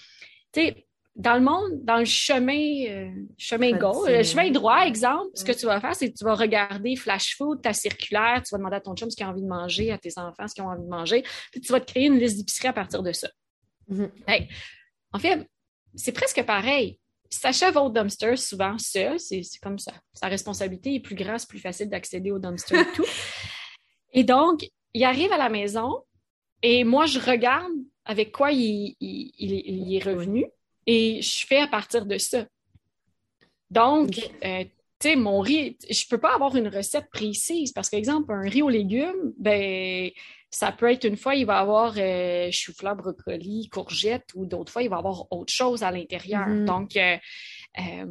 sais, 0.61 0.87
dans 1.15 1.35
le 1.35 1.41
monde, 1.41 1.83
dans 1.83 1.97
le 1.97 2.05
chemin, 2.05 2.85
euh, 2.89 3.11
chemin 3.37 3.77
gauche, 3.77 4.09
le 4.09 4.23
chemin 4.23 4.49
droit, 4.49 4.79
exemple, 4.85 5.29
ce 5.35 5.43
que 5.43 5.51
tu 5.51 5.67
vas 5.67 5.79
faire, 5.79 5.95
c'est 5.95 6.11
que 6.11 6.17
tu 6.17 6.23
vas 6.23 6.33
regarder 6.33 6.95
Flash 6.95 7.37
Food, 7.37 7.61
ta 7.61 7.73
circulaire, 7.73 8.41
tu 8.43 8.49
vas 8.51 8.57
demander 8.57 8.77
à 8.77 8.81
ton 8.81 8.95
chum 8.95 9.11
ce 9.11 9.15
qu'il 9.15 9.25
a 9.25 9.29
envie 9.29 9.43
de 9.43 9.47
manger, 9.47 9.91
à 9.91 9.97
tes 9.99 10.17
enfants 10.17 10.47
ce 10.47 10.55
qu'ils 10.55 10.63
ont 10.63 10.69
envie 10.69 10.83
de 10.83 10.89
manger, 10.89 11.23
puis 11.51 11.61
tu 11.61 11.71
vas 11.71 11.79
te 11.79 11.91
créer 11.91 12.07
une 12.07 12.17
liste 12.17 12.37
d'épicerie 12.37 12.69
à 12.69 12.73
partir 12.73 13.03
de 13.03 13.11
ça. 13.11 13.29
Mm-hmm. 13.91 14.47
en 15.11 15.19
fait, 15.19 15.47
c'est 15.95 16.13
presque 16.13 16.43
pareil. 16.43 16.99
Sacha 17.29 17.71
va 17.71 17.81
au 17.81 17.89
dumpster 17.89 18.35
souvent 18.35 18.77
seul, 18.77 19.19
c'est 19.19 19.41
comme 19.61 19.79
ça. 19.79 19.93
Sa 20.13 20.27
responsabilité 20.27 20.95
est 20.95 20.99
plus 20.99 21.15
grande, 21.15 21.45
plus 21.47 21.59
facile 21.59 21.89
d'accéder 21.89 22.31
au 22.31 22.39
dumpster 22.39 22.79
et 22.79 22.95
tout. 22.95 23.05
Et 24.13 24.23
donc, 24.23 24.69
il 24.93 25.03
arrive 25.03 25.31
à 25.31 25.37
la 25.37 25.49
maison 25.49 26.03
et 26.61 26.83
moi, 26.83 27.05
je 27.05 27.19
regarde 27.19 27.73
avec 28.05 28.31
quoi 28.31 28.51
il, 28.51 28.95
est 28.99 30.03
revenu 30.03 30.45
et 30.85 31.21
je 31.21 31.45
fais 31.45 31.59
à 31.59 31.67
partir 31.67 32.05
de 32.05 32.17
ça. 32.17 32.45
Donc, 33.69 34.19
euh, 34.45 34.63
tu 34.99 35.09
sais, 35.09 35.15
mon 35.15 35.39
riz, 35.39 35.77
je 35.89 36.07
peux 36.07 36.19
pas 36.19 36.35
avoir 36.35 36.55
une 36.55 36.67
recette 36.67 37.09
précise 37.11 37.71
parce 37.71 37.89
qu'exemple, 37.89 38.31
un 38.31 38.41
riz 38.41 38.61
aux 38.61 38.69
légumes, 38.69 39.33
ben, 39.37 40.11
ça 40.53 40.71
peut 40.71 40.91
être 40.91 41.05
une 41.05 41.17
fois, 41.17 41.33
il 41.33 41.47
va 41.47 41.57
avoir 41.57 41.95
euh, 41.97 42.49
chou-fleur, 42.51 42.95
brocoli, 42.95 43.69
courgette, 43.69 44.29
ou 44.35 44.45
d'autres 44.45 44.71
fois, 44.71 44.83
il 44.83 44.89
va 44.89 44.97
avoir 44.97 45.25
autre 45.31 45.51
chose 45.51 45.81
à 45.81 45.89
l'intérieur. 45.89 46.47
Mm-hmm. 46.47 46.65
Donc, 46.65 46.95
euh, 46.95 47.17
euh, 47.79 48.05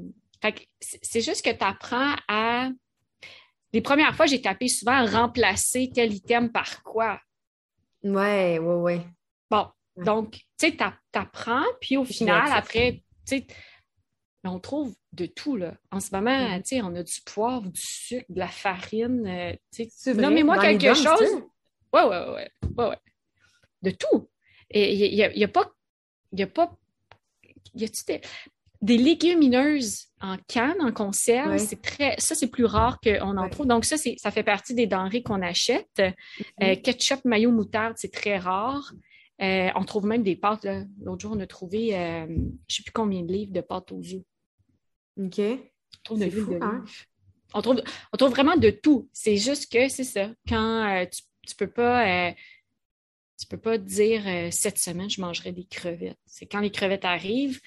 c'est 0.80 1.20
juste 1.20 1.44
que 1.44 1.56
tu 1.56 1.64
apprends 1.64 2.16
à. 2.26 2.68
Les 3.72 3.80
premières 3.80 4.14
fois, 4.16 4.26
j'ai 4.26 4.42
tapé 4.42 4.66
souvent 4.66 5.06
remplacer 5.06 5.90
tel 5.94 6.12
item 6.12 6.50
par 6.50 6.82
quoi. 6.82 7.20
Ouais, 8.02 8.58
ouais, 8.58 8.74
ouais. 8.74 9.06
Bon, 9.48 9.68
donc, 9.96 10.32
tu 10.58 10.68
sais, 10.68 10.76
tu 10.76 11.18
apprends, 11.18 11.64
puis 11.80 11.96
au 11.96 12.04
final, 12.04 12.50
après, 12.52 13.02
tu 13.26 13.38
sais, 13.38 13.46
on 14.44 14.58
trouve 14.58 14.94
de 15.12 15.26
tout, 15.26 15.56
là. 15.56 15.74
En 15.90 16.00
ce 16.00 16.14
moment, 16.14 16.30
mm-hmm. 16.30 16.62
tu 16.62 16.76
sais, 16.76 16.82
on 16.82 16.94
a 16.94 17.02
du 17.02 17.20
poivre, 17.24 17.68
du 17.68 17.80
sucre, 17.80 18.24
de 18.28 18.38
la 18.38 18.48
farine. 18.48 19.56
tu 19.72 19.86
sais, 19.90 20.14
nommez-moi 20.14 20.58
quelque 20.58 20.94
chose. 20.94 21.42
Ouais, 21.92 22.02
ouais, 22.02 22.28
ouais, 22.28 22.50
ouais, 22.76 22.88
ouais. 22.88 22.98
De 23.82 23.90
tout. 23.90 24.30
Et 24.70 24.94
il 24.94 25.14
n'y 25.14 25.22
a, 25.22 25.32
y 25.32 25.44
a, 25.44 25.48
pas. 25.48 25.70
Il 26.32 26.40
y 26.40 26.42
a 26.42 26.46
pas. 26.46 26.74
Y 27.74 27.84
a-tu 27.84 28.04
des, 28.06 28.20
des, 28.80 28.96
légumineuses 28.96 30.08
en 30.20 30.38
canne, 30.48 30.80
en 30.80 30.92
conserve? 30.92 31.58
C'est 31.58 31.82
très. 31.82 32.14
Ça, 32.18 32.34
c'est 32.34 32.48
plus 32.48 32.64
rare 32.64 32.98
qu'on 33.00 33.36
en 33.36 33.48
trouve. 33.50 33.66
Donc, 33.66 33.84
ça, 33.84 33.96
ça 33.98 34.30
fait 34.30 34.42
partie 34.42 34.74
des 34.74 34.86
denrées 34.86 35.22
qu'on 35.22 35.42
achète. 35.42 35.90
Mm-hmm. 35.98 36.44
Euh, 36.62 36.76
ketchup, 36.76 37.24
mayo, 37.26 37.50
moutarde, 37.50 37.94
c'est 37.96 38.12
très 38.12 38.38
rare. 38.38 38.92
Euh, 39.40 39.70
on 39.74 39.84
trouve 39.84 40.06
même 40.06 40.22
des 40.22 40.36
pâtes. 40.36 40.66
L'autre 41.00 41.22
jour, 41.22 41.32
on 41.34 41.40
a 41.40 41.46
trouvé, 41.46 41.96
euh, 41.96 42.26
je 42.26 42.32
ne 42.32 42.50
sais 42.68 42.82
plus 42.82 42.92
combien 42.92 43.22
de 43.22 43.32
livres 43.32 43.52
de 43.52 43.60
pâtes 43.60 43.90
aux 43.92 44.00
œufs. 44.00 44.22
OK. 45.18 45.38
On 45.38 46.02
trouve, 46.04 46.20
de 46.20 46.30
fou, 46.30 46.54
hein? 46.60 46.84
on, 47.54 47.62
trouve, 47.62 47.82
on 48.12 48.16
trouve 48.16 48.30
vraiment 48.30 48.56
de 48.56 48.70
tout. 48.70 49.08
C'est 49.12 49.36
juste 49.36 49.70
que 49.70 49.88
c'est 49.88 50.04
ça. 50.04 50.30
Quand 50.48 51.06
tu 51.10 51.22
tu 51.46 51.54
peux 51.56 51.68
pas 51.68 52.06
euh, 52.06 52.32
tu 53.38 53.46
peux 53.46 53.58
pas 53.58 53.78
dire 53.78 54.22
euh, 54.26 54.48
cette 54.50 54.78
semaine 54.78 55.10
je 55.10 55.20
mangerai 55.20 55.52
des 55.52 55.64
crevettes. 55.64 56.18
C'est 56.26 56.46
quand 56.46 56.60
les 56.60 56.70
crevettes 56.70 57.04
arrivent. 57.04 57.60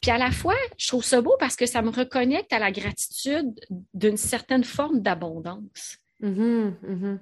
Puis 0.00 0.10
à 0.10 0.18
la 0.18 0.30
fois, 0.30 0.56
je 0.78 0.88
trouve 0.88 1.04
ça 1.04 1.20
beau 1.20 1.36
parce 1.38 1.56
que 1.56 1.66
ça 1.66 1.82
me 1.82 1.90
reconnecte 1.90 2.52
à 2.52 2.58
la 2.58 2.72
gratitude 2.72 3.52
d'une 3.92 4.16
certaine 4.16 4.64
forme 4.64 5.00
d'abondance. 5.00 5.98
Mm-hmm, 6.22 6.80
mm-hmm. 6.82 7.18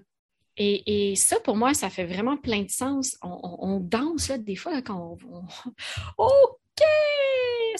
Et, 0.59 1.15
ça, 1.17 1.39
pour 1.41 1.57
moi, 1.57 1.73
ça 1.73 1.89
fait 1.89 2.05
vraiment 2.05 2.37
plein 2.37 2.63
de 2.63 2.71
sens. 2.71 3.17
On, 3.23 3.79
danse 3.81 4.29
là, 4.29 4.39
des 4.39 4.57
fois 4.57 4.83
quand 4.83 5.17
on, 5.23 5.43
OK! 6.19 6.85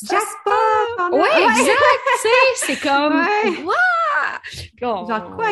Jackpot! 0.03 1.13
Oui, 1.13 1.29
exact! 1.37 1.77
c'est 2.57 2.81
comme 2.81 3.27
Genre 4.81 5.35
quoi? 5.35 5.51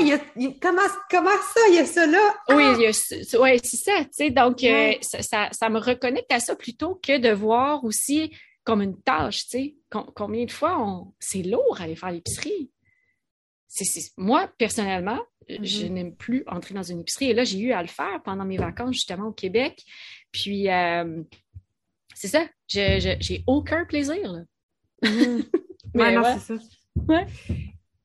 comment, 0.60 1.30
ça, 1.54 1.60
il 1.68 1.74
y 1.74 1.78
a 1.78 1.86
ça 1.86 2.06
là? 2.06 2.34
Oui, 2.50 2.86
ah! 2.86 2.92
c'est 2.92 3.76
ça. 3.76 4.30
Donc, 4.30 4.62
euh, 4.62 4.92
ça, 5.02 5.68
me 5.68 5.78
reconnecte 5.78 6.32
à 6.32 6.40
ça 6.40 6.54
plutôt 6.54 7.00
que 7.02 7.18
de 7.18 7.30
voir 7.30 7.84
aussi 7.84 8.32
comme 8.64 8.82
une 8.82 9.00
tâche. 9.02 9.44
combien 9.90 10.44
de 10.44 10.52
fois 10.52 10.76
c'est 11.18 11.42
lourd 11.42 11.80
aller 11.80 11.96
faire 11.96 12.12
l'épicerie? 12.12 12.70
Moi, 14.16 14.48
personnellement, 14.58 15.20
je 15.48 15.54
mm-hmm. 15.56 15.88
n'aime 15.90 16.16
plus 16.16 16.44
entrer 16.46 16.74
dans 16.74 16.82
une 16.82 17.00
épicerie. 17.00 17.30
Et 17.30 17.34
là, 17.34 17.44
j'ai 17.44 17.58
eu 17.60 17.72
à 17.72 17.82
le 17.82 17.88
faire 17.88 18.22
pendant 18.24 18.44
mes 18.44 18.56
vacances, 18.56 18.94
justement, 18.94 19.28
au 19.28 19.32
Québec. 19.32 19.82
Puis, 20.32 20.70
euh, 20.70 21.22
c'est 22.14 22.28
ça. 22.28 22.46
J'ai 22.68 23.44
aucun 23.46 23.84
plaisir. 23.84 24.44
Mm-hmm. 25.02 25.44
Mais 25.94 26.18
ouais, 26.18 26.38
c'est 26.38 26.56
ça. 26.56 26.62
Ouais. 27.08 27.26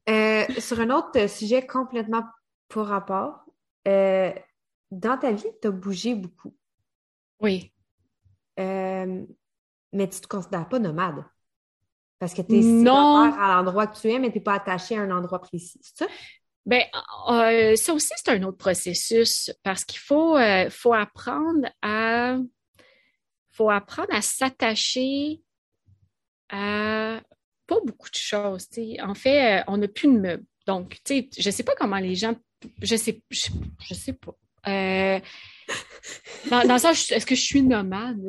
Euh, 0.09 0.45
sur 0.59 0.79
un 0.79 0.89
autre 0.89 1.27
sujet 1.29 1.65
complètement 1.65 2.23
pour 2.67 2.87
rapport, 2.87 3.45
euh, 3.87 4.31
dans 4.91 5.17
ta 5.17 5.31
vie, 5.31 5.47
tu 5.61 5.67
as 5.67 5.71
bougé 5.71 6.15
beaucoup. 6.15 6.53
Oui. 7.39 7.73
Euh, 8.59 9.25
mais 9.93 10.09
tu 10.09 10.17
ne 10.17 10.21
te 10.21 10.27
considères 10.27 10.67
pas 10.67 10.79
nomade. 10.79 11.23
Parce 12.19 12.33
que 12.33 12.41
tu 12.41 12.57
es 12.57 12.61
sédentaire 12.61 13.39
à 13.39 13.55
l'endroit 13.55 13.87
que 13.87 13.97
tu 13.97 14.09
es, 14.09 14.19
mais 14.19 14.31
tu 14.31 14.37
n'es 14.37 14.43
pas 14.43 14.53
attaché 14.53 14.97
à 14.97 15.01
un 15.01 15.11
endroit 15.11 15.41
précis. 15.41 15.79
C'est 15.81 16.05
ça? 16.05 16.11
Bien, 16.65 16.83
ça 17.75 17.93
aussi, 17.93 18.13
c'est 18.15 18.31
un 18.31 18.43
autre 18.43 18.57
processus 18.57 19.51
parce 19.63 19.83
qu'il 19.83 19.99
faut, 19.99 20.37
faut 20.69 20.93
apprendre 20.93 21.67
à 21.81 22.37
faut 23.51 23.69
apprendre 23.69 24.13
à 24.13 24.21
s'attacher 24.21 25.41
à 26.49 27.21
pas 27.67 27.79
beaucoup 27.85 28.09
de 28.09 28.15
choses. 28.15 28.67
En 29.01 29.13
fait, 29.13 29.59
euh, 29.59 29.63
on 29.67 29.77
n'a 29.77 29.87
plus 29.87 30.07
de 30.07 30.19
meubles. 30.19 30.45
Donc, 30.67 30.99
je 31.07 31.23
ne 31.45 31.51
sais 31.51 31.63
pas 31.63 31.73
comment 31.77 31.97
les 31.97 32.15
gens. 32.15 32.35
Je 32.81 32.95
sais, 32.95 33.21
je, 33.29 33.93
sais 33.93 34.13
pas. 34.13 34.35
Euh, 34.67 35.19
dans, 36.49 36.67
dans 36.67 36.77
ça, 36.77 36.91
est-ce 36.91 37.25
que 37.25 37.35
je 37.35 37.41
suis 37.41 37.61
nomade? 37.61 38.19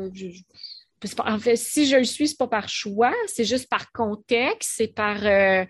en 1.18 1.38
fait, 1.38 1.56
si 1.56 1.86
je 1.86 1.96
le 1.96 2.04
suis, 2.04 2.28
c'est 2.28 2.38
pas 2.38 2.46
par 2.46 2.68
choix, 2.68 3.14
c'est 3.26 3.44
juste 3.44 3.68
par 3.68 3.90
contexte, 3.90 4.70
c'est 4.76 4.94
par, 4.94 5.26
euh, 5.26 5.64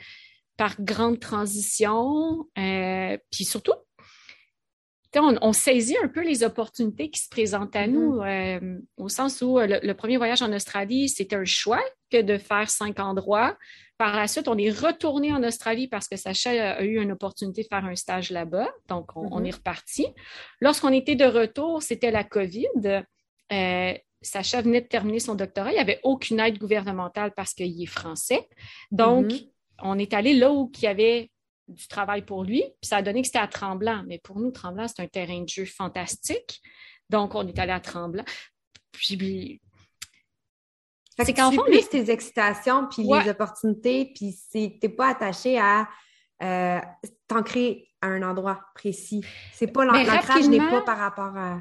par 0.56 0.80
grande 0.80 1.20
transition. 1.20 2.46
puis 2.54 3.44
surtout, 3.44 3.72
on, 5.20 5.52
saisit 5.52 5.96
un 6.02 6.08
peu 6.08 6.24
les 6.24 6.42
opportunités 6.42 7.10
qui 7.10 7.20
se 7.20 7.28
présentent 7.28 7.76
à 7.76 7.86
nous, 7.86 8.18
mm-hmm. 8.18 8.62
euh, 8.62 8.78
au 8.96 9.08
sens 9.08 9.42
où 9.42 9.58
euh, 9.58 9.78
le, 9.82 9.92
premier 9.94 10.16
voyage 10.16 10.42
en 10.42 10.52
Australie, 10.52 11.08
c'était 11.08 11.36
un 11.36 11.44
choix 11.44 11.82
que 12.10 12.22
de 12.22 12.38
faire 12.38 12.70
cinq 12.70 12.98
endroits. 12.98 13.56
Par 13.98 14.16
la 14.16 14.26
suite, 14.26 14.48
on 14.48 14.56
est 14.56 14.70
retourné 14.70 15.32
en 15.32 15.42
Australie 15.44 15.86
parce 15.86 16.08
que 16.08 16.16
Sacha 16.16 16.50
a 16.50 16.82
eu 16.82 17.00
une 17.00 17.12
opportunité 17.12 17.62
de 17.62 17.68
faire 17.68 17.84
un 17.84 17.94
stage 17.94 18.30
là-bas, 18.30 18.70
donc 18.88 19.10
on, 19.16 19.40
mm-hmm. 19.40 19.48
est 19.48 19.54
reparti. 19.54 20.06
Lorsqu'on 20.60 20.92
était 20.92 21.16
de 21.16 21.26
retour, 21.26 21.82
c'était 21.82 22.10
la 22.10 22.24
COVID. 22.24 23.04
Euh, 23.52 23.94
Sacha 24.22 24.62
venait 24.62 24.80
de 24.80 24.86
terminer 24.86 25.18
son 25.18 25.34
doctorat. 25.34 25.70
Il 25.72 25.74
n'y 25.74 25.80
avait 25.80 26.00
aucune 26.04 26.40
aide 26.40 26.58
gouvernementale 26.58 27.32
parce 27.36 27.54
qu'il 27.54 27.82
est 27.82 27.86
français. 27.86 28.48
Donc, 28.90 29.26
mm-hmm. 29.26 29.51
On 29.82 29.98
est 29.98 30.14
allé 30.14 30.34
là 30.34 30.52
où 30.52 30.70
il 30.74 30.82
y 30.82 30.86
avait 30.86 31.30
du 31.68 31.86
travail 31.88 32.22
pour 32.22 32.44
lui. 32.44 32.62
Puis 32.80 32.88
ça 32.88 32.96
a 32.96 33.02
donné 33.02 33.22
que 33.22 33.26
c'était 33.26 33.38
à 33.38 33.48
Tremblant. 33.48 34.04
Mais 34.06 34.18
pour 34.18 34.40
nous, 34.40 34.50
Tremblant, 34.50 34.88
c'est 34.88 35.02
un 35.02 35.06
terrain 35.06 35.40
de 35.40 35.48
jeu 35.48 35.64
fantastique. 35.64 36.60
Donc, 37.10 37.34
on 37.34 37.46
est 37.46 37.58
allé 37.58 37.72
à 37.72 37.80
Tremblant. 37.80 38.24
Puis, 38.92 39.60
c'est 41.18 41.34
qu'en 41.34 41.52
fond, 41.52 41.64
plus 41.64 41.88
tes 41.88 42.10
excitations, 42.10 42.88
puis 42.88 43.02
les 43.02 43.30
opportunités, 43.30 44.12
puis 44.14 44.34
t'es 44.80 44.88
pas 44.88 45.08
attaché 45.08 45.58
à 45.58 45.88
euh, 46.42 46.80
t'ancrer 47.28 47.88
à 48.00 48.08
un 48.08 48.22
endroit 48.22 48.60
précis. 48.74 49.24
C'est 49.52 49.68
pas 49.68 49.84
l'ancrage 49.84 50.48
n'est 50.48 50.58
pas 50.58 50.82
par 50.82 50.98
rapport 50.98 51.36
à. 51.36 51.60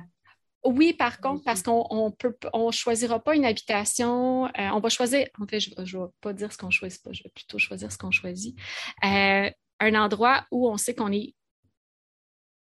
Oui, 0.64 0.94
par 0.94 1.20
contre, 1.20 1.44
parce 1.44 1.64
qu'on 1.64 2.14
peut, 2.18 2.36
on 2.54 2.70
choisira 2.72 3.20
pas 3.20 3.36
une 3.36 3.46
habitation. 3.46 4.46
Euh, 4.46 4.70
on 4.74 4.80
va 4.80 4.90
choisir, 4.90 5.28
en 5.40 5.48
fait, 5.48 5.60
je, 5.60 5.72
ne 5.72 5.84
vais 5.84 6.12
pas 6.22 6.34
dire 6.34 6.54
ce 6.54 6.58
qu'on 6.58 6.70
choisit 6.70 7.02
pas, 7.04 7.12
je 7.12 7.24
vais 7.24 7.32
plutôt 7.34 7.58
choisir 7.58 7.92
ce 7.92 7.98
qu'on 7.98 8.12
choisit. 8.12 8.56
Euh, 9.04 9.50
un 9.80 9.96
endroit 9.96 10.46
où 10.52 10.70
on 10.70 10.78
sait 10.78 10.94
qu'on 10.94 11.12
est 11.12 11.34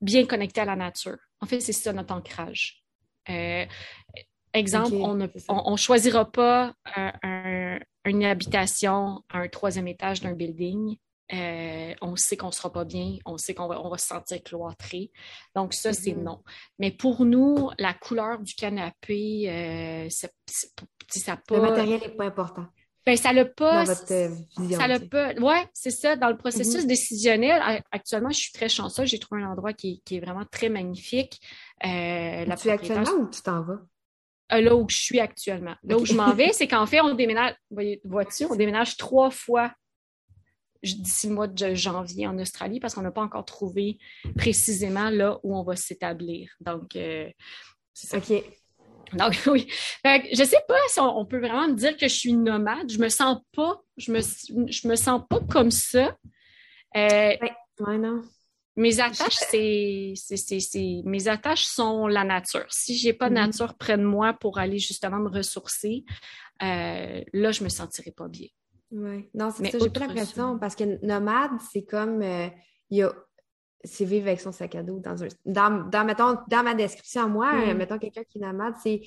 bien 0.01 0.25
connecté 0.27 0.61
à 0.61 0.65
la 0.65 0.75
nature. 0.75 1.17
En 1.41 1.47
fait, 1.47 1.59
c'est 1.59 1.73
ça 1.73 1.91
notre 1.91 2.13
ancrage. 2.13 2.83
Euh, 3.29 3.65
exemple, 4.53 4.93
on 4.93 5.71
ne 5.71 5.77
choisira 5.77 6.31
pas 6.31 6.75
une 8.05 8.23
habitation 8.23 9.23
à 9.29 9.39
un 9.39 9.47
troisième 9.47 9.87
étage 9.87 10.21
d'un 10.21 10.33
building 10.33 10.97
euh, 11.33 11.93
on 12.01 12.15
sait 12.15 12.37
qu'on 12.37 12.47
ne 12.47 12.51
sera 12.51 12.71
pas 12.71 12.85
bien, 12.85 13.17
on 13.25 13.37
sait 13.37 13.53
qu'on 13.53 13.67
va, 13.67 13.81
on 13.81 13.89
va 13.89 13.97
se 13.97 14.07
sentir 14.07 14.41
cloîtré. 14.43 15.11
Donc, 15.55 15.73
ça, 15.73 15.93
c'est 15.93 16.11
mm-hmm. 16.11 16.23
non. 16.23 16.41
Mais 16.79 16.91
pour 16.91 17.25
nous, 17.25 17.69
la 17.79 17.93
couleur 17.93 18.39
du 18.39 18.55
canapé, 18.55 19.49
euh, 19.49 20.09
ça 20.09 21.37
pas. 21.37 21.55
Le 21.55 21.61
matériel 21.61 21.99
n'est 22.01 22.15
pas 22.15 22.25
important. 22.25 22.65
Ben, 23.05 23.15
ça 23.15 23.31
le 23.31 23.51
pas. 23.51 23.85
Dans 23.85 23.93
votre 23.93 24.13
euh, 24.13 24.29
vision, 24.57 24.79
ça 24.79 24.87
le 24.87 24.99
pas. 25.07 25.33
Ouais, 25.35 25.65
c'est 25.73 25.91
ça. 25.91 26.15
Dans 26.15 26.29
le 26.29 26.37
processus 26.37 26.83
mm-hmm. 26.83 26.87
décisionnel, 26.87 27.83
actuellement, 27.91 28.31
je 28.31 28.39
suis 28.39 28.51
très 28.51 28.69
chanceuse. 28.69 29.09
J'ai 29.09 29.19
trouvé 29.19 29.43
un 29.43 29.51
endroit 29.51 29.73
qui, 29.73 30.01
est 30.11 30.19
vraiment 30.19 30.45
très 30.45 30.69
magnifique. 30.69 31.41
Euh, 31.85 32.45
la 32.45 32.55
tu 32.57 32.67
es 32.67 32.71
actuellement 32.71 33.11
ou 33.11 33.29
tu 33.29 33.41
t'en 33.41 33.61
vas? 33.63 33.79
là 34.49 34.75
où 34.77 34.87
je 34.87 34.97
suis 34.97 35.19
actuellement. 35.19 35.75
Là 35.83 35.97
où 35.97 36.05
je 36.05 36.13
m'en 36.13 36.33
vais, 36.33 36.51
c'est 36.53 36.67
qu'en 36.67 36.85
fait, 36.85 37.01
on 37.01 37.13
déménage, 37.13 37.53
vois-tu, 38.05 38.45
on 38.45 38.55
déménage 38.55 38.95
trois 38.95 39.29
fois 39.29 39.73
d'ici 40.83 41.27
le 41.27 41.33
mois 41.33 41.47
de 41.47 41.73
janvier 41.73 42.27
en 42.27 42.37
Australie 42.39 42.79
parce 42.79 42.93
qu'on 42.93 43.01
n'a 43.01 43.11
pas 43.11 43.21
encore 43.21 43.45
trouvé 43.45 43.97
précisément 44.35 45.09
là 45.09 45.39
où 45.43 45.55
on 45.55 45.63
va 45.63 45.75
s'établir. 45.75 46.51
Donc, 46.59 46.95
euh, 46.95 47.29
c'est 47.93 48.07
ça. 48.07 48.17
OK. 48.17 48.43
Donc, 49.13 49.33
oui. 49.47 49.67
je 50.05 50.43
sais 50.43 50.61
pas 50.67 50.75
si 50.89 50.99
on, 50.99 51.25
peut 51.25 51.39
vraiment 51.39 51.67
me 51.67 51.75
dire 51.75 51.95
que 51.95 52.07
je 52.07 52.13
suis 52.13 52.33
nomade. 52.33 52.91
Je 52.91 52.99
me 52.99 53.09
sens 53.09 53.39
pas, 53.55 53.81
je 53.97 54.11
me, 54.11 54.19
je 54.21 54.87
me 54.87 54.95
sens 54.95 55.21
pas 55.29 55.39
comme 55.49 55.71
ça. 55.71 56.15
Euh, 56.95 57.33
non. 57.79 58.21
Mes 58.75 58.99
attaches, 58.99 59.39
c'est, 59.49 60.13
mes 61.03 61.27
attaches 61.27 61.65
sont 61.65 62.07
la 62.07 62.23
nature. 62.23 62.65
Si 62.69 62.95
j'ai 62.95 63.11
pas 63.11 63.29
de 63.29 63.33
mm-hmm. 63.33 63.45
nature 63.47 63.75
près 63.75 63.97
de 63.97 64.03
moi 64.03 64.33
pour 64.33 64.59
aller 64.59 64.77
justement 64.77 65.17
me 65.17 65.29
ressourcer, 65.29 66.05
euh, 66.61 67.21
là, 67.33 67.51
je 67.51 67.63
me 67.63 67.69
sentirais 67.69 68.11
pas 68.11 68.27
bien. 68.27 68.47
Oui, 68.91 69.29
non, 69.33 69.51
c'est 69.51 69.69
ça, 69.69 69.79
j'ai 69.79 69.89
pas 69.89 70.01
l'impression, 70.01 70.57
parce 70.57 70.75
que 70.75 71.05
nomade, 71.05 71.51
c'est 71.71 71.83
comme, 71.83 72.21
euh, 72.21 72.47
il 72.89 72.99
y 72.99 73.03
a, 73.03 73.13
c'est 73.83 74.05
vivre 74.05 74.27
avec 74.27 74.39
son 74.39 74.51
sac 74.51 74.75
à 74.75 74.83
dos 74.83 74.99
dans 74.99 75.23
un, 75.23 75.27
dans, 75.45 75.89
dans 75.89 76.05
mettons, 76.05 76.37
dans 76.47 76.63
ma 76.63 76.73
description, 76.73 77.27
moi, 77.27 77.51
euh, 77.53 77.73
mm. 77.73 77.77
mettons 77.77 77.99
quelqu'un 77.99 78.23
qui 78.23 78.37
est 78.37 78.41
nomade, 78.41 78.75
c'est 78.81 79.01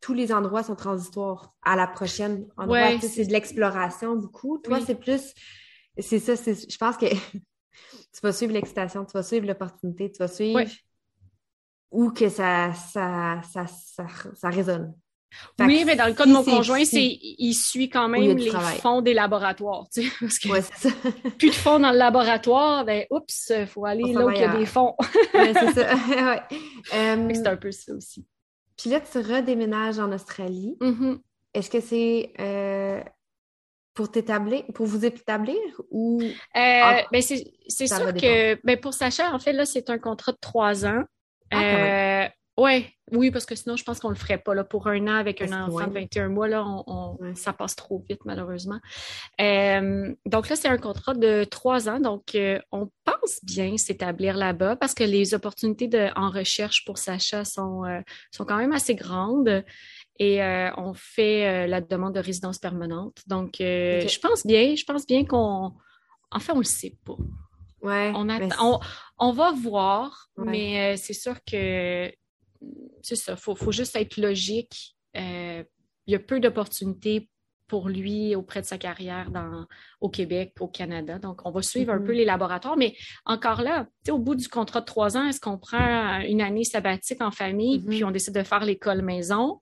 tous 0.00 0.14
les 0.14 0.32
endroits 0.32 0.62
sont 0.62 0.76
transitoires 0.76 1.54
à 1.62 1.74
la 1.74 1.86
prochaine 1.86 2.46
endroit. 2.56 3.00
c'est 3.00 3.24
de 3.24 3.32
l'exploration 3.32 4.14
beaucoup. 4.14 4.58
Toi, 4.58 4.80
c'est 4.80 4.94
plus, 4.94 5.34
c'est 5.98 6.20
ça, 6.20 6.34
je 6.34 6.76
pense 6.76 6.96
que 6.96 7.06
tu 7.32 8.20
vas 8.22 8.32
suivre 8.32 8.52
l'excitation, 8.52 9.04
tu 9.04 9.12
vas 9.12 9.22
suivre 9.22 9.46
l'opportunité, 9.46 10.12
tu 10.12 10.18
vas 10.18 10.28
suivre 10.28 10.60
où 11.90 12.10
que 12.10 12.28
ça, 12.28 12.72
ça, 12.74 13.40
ça, 13.42 13.66
ça, 13.66 14.06
ça 14.34 14.50
résonne 14.50 14.94
oui, 15.60 15.84
mais 15.84 15.96
dans 15.96 16.06
le 16.06 16.12
cas 16.14 16.26
de 16.26 16.32
mon 16.32 16.44
conjoint, 16.44 16.84
c'est 16.84 17.18
il 17.20 17.54
suit 17.54 17.88
quand 17.88 18.08
même 18.08 18.36
les 18.36 18.50
fonds 18.80 19.02
des 19.02 19.14
laboratoires. 19.14 19.86
Tu 19.92 20.02
sais, 20.02 20.12
parce 20.20 20.38
que 20.38 20.60
ça. 20.60 20.90
plus 21.38 21.50
de 21.50 21.54
fonds 21.54 21.78
dans 21.78 21.92
le 21.92 21.98
laboratoire, 21.98 22.84
ben 22.84 23.04
oups, 23.10 23.52
il 23.56 23.66
faut 23.66 23.84
aller 23.84 24.12
là 24.12 24.26
où 24.26 24.30
il 24.30 24.40
y 24.40 24.44
a 24.44 24.56
des 24.56 24.66
fonds. 24.66 24.94
c'est 25.32 25.72
ça. 25.72 26.48
c'est 26.90 27.46
un 27.46 27.56
peu 27.56 27.70
ça 27.70 27.92
aussi. 27.94 28.26
Puis 28.76 28.90
là, 28.90 29.00
tu 29.00 29.18
redéménages 29.18 29.98
en 29.98 30.12
Australie. 30.12 30.76
Mm-hmm. 30.80 31.18
Est-ce 31.54 31.70
que 31.70 31.80
c'est 31.80 32.32
euh, 32.38 33.02
pour 33.94 34.10
t'établir, 34.10 34.62
pour 34.74 34.86
vous 34.86 35.06
établir 35.06 35.56
ou 35.90 36.20
euh, 36.22 36.30
ben 36.54 37.22
c'est 37.22 37.86
sûr 37.86 38.12
que 38.12 38.60
ben 38.62 38.78
pour 38.78 38.92
Sacha, 38.92 39.32
en 39.32 39.38
fait, 39.38 39.54
là, 39.54 39.64
c'est 39.64 39.88
un 39.88 39.98
contrat 39.98 40.32
de 40.32 40.38
trois 40.40 40.84
ans. 40.84 41.02
Ah, 41.50 41.62
euh, 41.62 42.28
Ouais, 42.56 42.90
oui, 43.12 43.30
parce 43.30 43.44
que 43.44 43.54
sinon, 43.54 43.76
je 43.76 43.84
pense 43.84 44.00
qu'on 44.00 44.08
le 44.08 44.14
ferait 44.14 44.38
pas. 44.38 44.54
Là, 44.54 44.64
pour 44.64 44.86
un 44.86 45.06
an 45.08 45.14
avec 45.14 45.42
un 45.42 45.66
enfant 45.66 45.86
de 45.86 45.92
21 45.92 46.28
mois, 46.30 46.48
là, 46.48 46.64
on, 46.66 47.18
ça 47.34 47.52
passe 47.52 47.76
trop 47.76 48.02
vite, 48.08 48.20
malheureusement. 48.24 48.80
Euh, 49.40 50.14
donc 50.24 50.48
là, 50.48 50.56
c'est 50.56 50.68
un 50.68 50.78
contrat 50.78 51.12
de 51.12 51.44
trois 51.44 51.88
ans. 51.90 52.00
Donc, 52.00 52.34
euh, 52.34 52.58
on 52.72 52.90
pense 53.04 53.40
bien 53.42 53.76
s'établir 53.76 54.36
là-bas 54.36 54.76
parce 54.76 54.94
que 54.94 55.04
les 55.04 55.34
opportunités 55.34 55.86
de, 55.86 56.08
en 56.16 56.30
recherche 56.30 56.86
pour 56.86 56.96
Sacha 56.96 57.44
sont, 57.44 57.84
euh, 57.84 58.00
sont 58.30 58.46
quand 58.46 58.56
même 58.56 58.72
assez 58.72 58.94
grandes. 58.94 59.62
Et 60.18 60.40
on 60.78 60.94
fait 60.94 61.66
la 61.66 61.82
demande 61.82 62.14
de 62.14 62.20
résidence 62.20 62.58
permanente. 62.58 63.18
Donc, 63.26 63.56
je 63.58 64.18
pense 64.18 64.46
bien, 64.46 64.74
je 64.74 64.84
pense 64.84 65.06
bien 65.06 65.26
qu'on. 65.26 65.74
Enfin, 66.30 66.54
on 66.54 66.60
le 66.60 66.64
sait 66.64 66.96
pas. 67.04 67.16
Ouais, 67.82 68.12
on, 68.14 68.26
on, 68.60 68.80
on, 69.18 69.32
va 69.32 69.52
voir, 69.52 70.30
mais 70.38 70.96
c'est 70.96 71.12
sûr 71.12 71.36
que 71.44 72.10
c'est 73.02 73.16
ça, 73.16 73.32
il 73.32 73.54
faut, 73.54 73.72
juste 73.72 73.96
être 73.96 74.16
logique. 74.16 74.96
Euh, 75.16 75.62
il 76.06 76.12
y 76.12 76.14
a 76.14 76.18
peu 76.18 76.40
d'opportunités 76.40 77.28
pour 77.68 77.88
lui 77.88 78.36
auprès 78.36 78.60
de 78.60 78.66
sa 78.66 78.78
carrière 78.78 79.30
dans, 79.30 79.66
au 80.00 80.08
Québec, 80.08 80.54
au 80.60 80.68
Canada. 80.68 81.18
Donc, 81.18 81.44
on 81.44 81.50
va 81.50 81.62
suivre 81.62 81.92
un 81.92 81.98
peu 81.98 82.12
mm-hmm. 82.12 82.16
les 82.16 82.24
laboratoires. 82.24 82.76
Mais 82.76 82.94
encore 83.24 83.62
là, 83.62 83.86
au 84.08 84.18
bout 84.18 84.36
du 84.36 84.48
contrat 84.48 84.80
de 84.80 84.86
trois 84.86 85.16
ans, 85.16 85.26
est-ce 85.26 85.40
qu'on 85.40 85.58
prend 85.58 86.20
une 86.20 86.40
année 86.40 86.64
sabbatique 86.64 87.20
en 87.22 87.32
famille, 87.32 87.78
mm-hmm. 87.78 87.88
puis 87.88 88.04
on 88.04 88.10
décide 88.10 88.34
de 88.34 88.42
faire 88.42 88.64
l'école 88.64 89.02
maison 89.02 89.60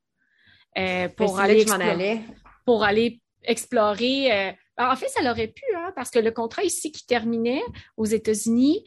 euh, 0.76 1.08
pour, 1.16 1.38
aller 1.38 1.64
pour 2.66 2.82
aller 2.84 3.20
explorer 3.44 4.32
euh, 4.32 4.52
en 4.78 4.96
fait, 4.96 5.08
ça 5.08 5.22
l'aurait 5.22 5.48
pu, 5.48 5.62
hein, 5.76 5.92
parce 5.94 6.10
que 6.10 6.18
le 6.18 6.30
contrat 6.30 6.64
ici 6.64 6.90
qui 6.90 7.06
terminait 7.06 7.62
aux 7.96 8.06
États-Unis, 8.06 8.84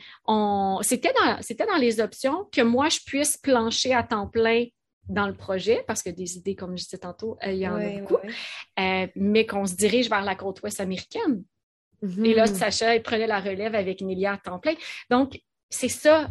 c'était 0.82 1.14
dans, 1.14 1.42
c'était 1.42 1.66
dans 1.66 1.78
les 1.78 2.00
options 2.00 2.46
que 2.52 2.62
moi, 2.62 2.90
je 2.90 3.00
puisse 3.06 3.38
plancher 3.38 3.94
à 3.94 4.04
temps 4.04 4.28
plein 4.28 4.66
dans 5.08 5.28
le 5.28 5.34
projet, 5.34 5.84
parce 5.88 6.04
que 6.04 6.10
des 6.10 6.36
idées, 6.38 6.56
comme 6.56 6.78
je 6.78 6.84
disais 6.84 6.98
tantôt, 6.98 7.38
il 7.46 7.56
y 7.56 7.68
en 7.68 7.76
a 7.76 8.00
beaucoup, 8.00 8.18
euh, 8.80 9.08
mais 9.16 9.46
qu'on 9.46 9.66
se 9.66 9.76
dirige 9.76 10.10
vers 10.10 10.24
la 10.24 10.36
côte 10.36 10.62
ouest 10.62 10.80
américaine. 10.82 11.44
Et 12.04 12.34
là. 12.34 12.46
Sacha, 12.46 12.96
il 12.96 13.02
prenait 13.02 13.26
la 13.26 13.40
relève 13.40 13.74
avec 13.74 14.02
Nélia 14.02 14.34
à 14.34 14.38
temps 14.38 14.60
plein. 14.60 14.76
Donc, 15.10 15.40
c'est 15.70 15.90
ça, 15.90 16.28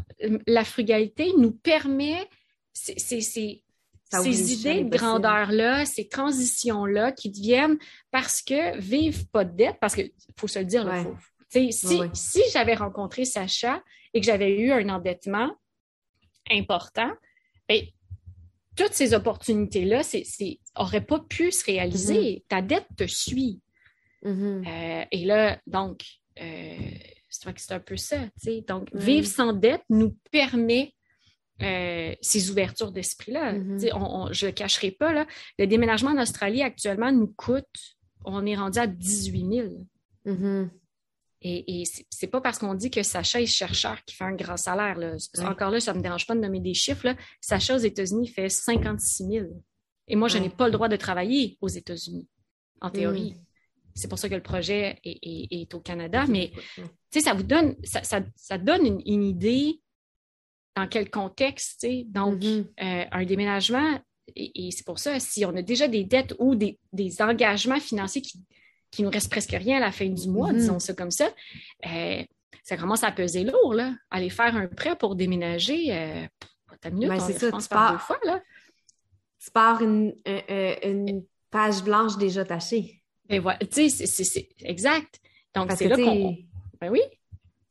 la 0.46 0.64
frugalité 0.64 1.32
nous 1.36 1.52
permet, 1.52 2.28
c'est 2.72 3.62
ces 4.10 4.52
idées 4.52 4.84
de 4.84 4.96
grandeur-là, 4.96 5.84
ces 5.84 6.08
transitions-là 6.08 7.12
qui 7.12 7.30
deviennent 7.30 7.78
parce 8.10 8.42
que 8.42 8.78
vivre 8.78 9.24
pas 9.32 9.44
de 9.44 9.56
dette, 9.56 9.76
parce 9.80 9.94
qu'il 9.94 10.12
faut 10.38 10.48
se 10.48 10.58
le 10.58 10.64
dire, 10.64 10.88
si, 11.48 11.72
si 12.12 12.42
j'avais 12.52 12.74
rencontré 12.74 13.24
Sacha 13.24 13.82
et 14.14 14.20
que 14.20 14.26
j'avais 14.26 14.58
eu 14.58 14.72
un 14.72 14.88
endettement 14.88 15.50
important, 16.50 17.10
ben, 17.68 17.82
toutes 18.76 18.92
ces 18.92 19.14
opportunités-là 19.14 20.02
n'auraient 20.78 21.04
pas 21.04 21.20
pu 21.20 21.50
se 21.50 21.64
réaliser. 21.64 22.14
Mm-hmm. 22.14 22.42
Ta 22.48 22.62
dette 22.62 22.86
te 22.96 23.06
suit. 23.06 23.60
Mm-hmm. 24.22 24.66
Euh, 24.66 25.04
et 25.10 25.24
là, 25.24 25.58
donc, 25.66 26.04
euh, 26.40 26.76
c'est 27.28 27.72
un 27.72 27.80
peu 27.80 27.96
ça. 27.96 28.18
Donc, 28.68 28.88
vivre 28.94 29.26
sans 29.26 29.52
dette 29.52 29.82
nous 29.88 30.16
permet 30.30 30.94
euh, 31.62 32.14
ces 32.20 32.50
ouvertures 32.50 32.92
d'esprit-là. 32.92 33.54
Mm-hmm. 33.54 34.32
je 34.32 34.46
ne 34.46 34.50
le 34.50 34.54
cacherai 34.54 34.90
pas, 34.90 35.12
là, 35.12 35.26
le 35.58 35.66
déménagement 35.66 36.10
en 36.10 36.20
Australie 36.20 36.62
actuellement 36.62 37.12
nous 37.12 37.28
coûte, 37.28 37.64
on 38.24 38.44
est 38.44 38.56
rendu 38.56 38.78
à 38.78 38.86
18 38.86 39.54
000. 39.54 39.68
Mm-hmm. 40.26 40.68
Et, 41.42 41.80
et 41.80 41.84
c'est 42.10 42.26
pas 42.26 42.40
parce 42.40 42.58
qu'on 42.58 42.74
dit 42.74 42.90
que 42.90 43.02
Sacha 43.02 43.40
est 43.40 43.46
chercheur 43.46 44.02
qui 44.04 44.16
fait 44.16 44.24
un 44.24 44.34
grand 44.34 44.56
salaire. 44.56 44.98
Encore 45.38 45.70
là, 45.70 45.80
ça 45.80 45.92
ne 45.92 45.98
me 45.98 46.02
dérange 46.02 46.26
pas 46.26 46.34
de 46.34 46.40
nommer 46.40 46.60
des 46.60 46.74
chiffres. 46.74 47.14
Sacha 47.40 47.76
aux 47.76 47.78
États-Unis 47.78 48.28
fait 48.28 48.48
56 48.48 49.26
000. 49.26 49.46
Et 50.08 50.16
moi, 50.16 50.28
je 50.28 50.38
n'ai 50.38 50.48
pas 50.48 50.66
le 50.66 50.72
droit 50.72 50.88
de 50.88 50.96
travailler 50.96 51.58
aux 51.60 51.68
États-Unis, 51.68 52.28
en 52.80 52.90
théorie. 52.90 53.32
Mm. 53.32 53.46
C'est 53.94 54.08
pour 54.08 54.18
ça 54.18 54.28
que 54.28 54.34
le 54.34 54.42
projet 54.42 54.98
est, 55.04 55.72
au 55.74 55.80
Canada. 55.80 56.26
Mais 56.28 56.52
ça 57.10 57.32
vous 57.32 57.42
donne, 57.42 57.76
ça, 57.82 58.02
ça, 58.02 58.58
donne 58.58 59.00
une 59.06 59.24
idée 59.24 59.80
dans 60.76 60.86
quel 60.86 61.10
contexte, 61.10 61.80
tu 61.80 61.86
sais. 61.88 62.04
Donc, 62.06 62.40
mm-hmm. 62.40 62.66
euh, 62.82 63.04
un 63.10 63.24
déménagement, 63.24 63.98
et, 64.36 64.70
c'est 64.70 64.84
pour 64.84 64.98
ça, 64.98 65.18
si 65.18 65.44
on 65.44 65.56
a 65.56 65.62
déjà 65.62 65.88
des 65.88 66.04
dettes 66.04 66.34
ou 66.38 66.54
des, 66.54 66.78
engagements 67.20 67.80
financiers 67.80 68.20
qui, 68.20 68.44
qui 68.90 69.02
nous 69.02 69.10
reste 69.10 69.30
presque 69.30 69.52
rien 69.52 69.78
à 69.78 69.80
la 69.80 69.92
fin 69.92 70.06
du 70.06 70.28
mois, 70.28 70.52
mm-hmm. 70.52 70.56
disons 70.56 70.78
ça 70.78 70.92
comme 70.92 71.10
ça, 71.10 71.30
euh, 71.86 72.22
ça 72.62 72.76
commence 72.76 73.04
à 73.04 73.10
peser 73.10 73.44
lourd, 73.44 73.74
là. 73.74 73.94
Aller 74.10 74.28
faire 74.28 74.54
un 74.54 74.66
prêt 74.66 74.96
pour 74.96 75.16
déménager, 75.16 75.94
euh, 75.96 76.26
minute, 76.92 77.08
ben, 77.08 77.20
c'est 77.20 77.38
ça, 77.38 77.50
tu 77.50 77.68
pars, 77.68 77.92
deux 77.92 77.98
fois, 77.98 78.18
là. 78.24 78.42
Tu 79.42 79.50
pars 79.50 79.80
une, 79.80 80.12
une 80.82 81.24
page 81.50 81.82
blanche 81.82 82.18
déjà 82.18 82.44
tachée. 82.44 83.00
Ben, 83.28 83.40
voilà, 83.40 83.58
tu 83.60 83.88
sais, 83.88 84.06
c'est 84.06 84.48
exact. 84.60 85.20
Donc, 85.54 85.72
c'est 85.76 85.88
là 85.88 85.96
qu'on... 85.96 86.36
Ben 86.80 86.90
oui. 86.90 87.00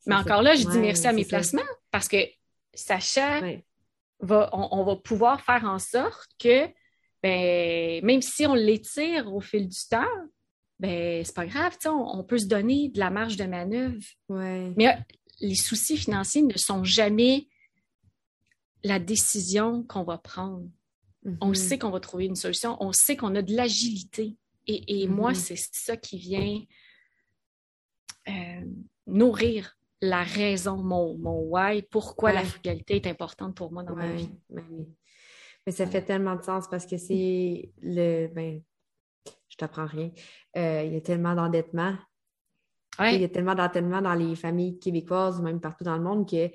Mais 0.06 0.14
encore 0.14 0.42
là, 0.42 0.54
je 0.54 0.66
dis 0.66 0.78
merci 0.78 1.06
à 1.06 1.12
mes 1.12 1.24
placements 1.24 1.62
parce 1.90 2.08
que 2.08 2.16
Sacha, 2.76 3.40
va, 4.20 4.50
on, 4.52 4.84
va 4.84 4.96
pouvoir 4.96 5.40
faire 5.40 5.64
en 5.64 5.78
sorte 5.78 6.30
que, 6.38 6.68
ben, 7.22 8.04
même 8.04 8.22
si 8.22 8.46
on 8.46 8.54
l'étire 8.54 9.32
au 9.32 9.40
fil 9.40 9.68
du 9.68 9.78
temps, 9.90 10.04
ben, 10.78 11.24
c'est 11.24 11.34
pas 11.34 11.46
grave, 11.46 11.76
on, 11.86 12.18
on, 12.18 12.24
peut 12.24 12.38
se 12.38 12.46
donner 12.46 12.88
de 12.88 12.98
la 12.98 13.10
marge 13.10 13.36
de 13.36 13.44
manœuvre. 13.44 14.04
Mais 14.28 14.88
euh, 14.88 14.92
les 15.40 15.54
soucis 15.54 15.96
financiers 15.96 16.42
ne 16.42 16.56
sont 16.56 16.84
jamais 16.84 17.48
la 18.84 18.98
décision 18.98 19.82
qu'on 19.84 20.04
va 20.04 20.18
prendre. 20.18 20.68
On 21.40 21.50
mm-hmm. 21.50 21.54
sait 21.54 21.78
qu'on 21.78 21.90
va 21.90 22.00
trouver 22.00 22.26
une 22.26 22.36
solution, 22.36 22.76
on 22.80 22.92
sait 22.92 23.16
qu'on 23.16 23.34
a 23.34 23.42
de 23.42 23.54
l'agilité. 23.54 24.36
Et, 24.68 25.06
moi, 25.06 25.32
mm-hmm. 25.32 25.56
c'est 25.56 25.56
ça 25.72 25.96
qui 25.96 26.18
vient 26.18 26.60
euh, 28.28 28.64
nourrir 29.06 29.76
la 30.00 30.22
raison, 30.22 30.76
mon, 30.76 31.16
mon 31.18 31.40
why, 31.48 31.82
pourquoi 31.82 32.32
la 32.32 32.44
frugalité 32.44 32.96
est 32.96 33.06
importante 33.06 33.56
pour 33.56 33.72
moi 33.72 33.82
dans 33.82 33.96
ma 33.96 34.12
vie. 34.12 34.30
Mais 35.66 35.72
ça 35.72 35.86
fait 35.86 36.02
tellement 36.02 36.36
de 36.36 36.42
sens 36.42 36.68
parce 36.68 36.86
que 36.86 36.96
c'est 36.96 37.72
le. 37.82 38.28
Ben, 38.28 38.62
je 39.48 39.56
t'apprends 39.56 39.86
rien. 39.86 40.10
Euh, 40.56 40.82
il 40.84 40.92
y 40.92 40.96
a 40.96 41.00
tellement 41.00 41.34
d'endettement. 41.34 41.96
Il 43.00 43.20
y 43.20 43.24
a 43.24 43.28
tellement 43.28 43.54
d'endettement 43.54 44.00
dans 44.00 44.14
les 44.14 44.36
familles 44.36 44.78
québécoises 44.78 45.38
ou 45.38 45.42
même 45.42 45.60
partout 45.60 45.84
dans 45.84 45.96
le 45.96 46.02
monde 46.02 46.28
que 46.28 46.50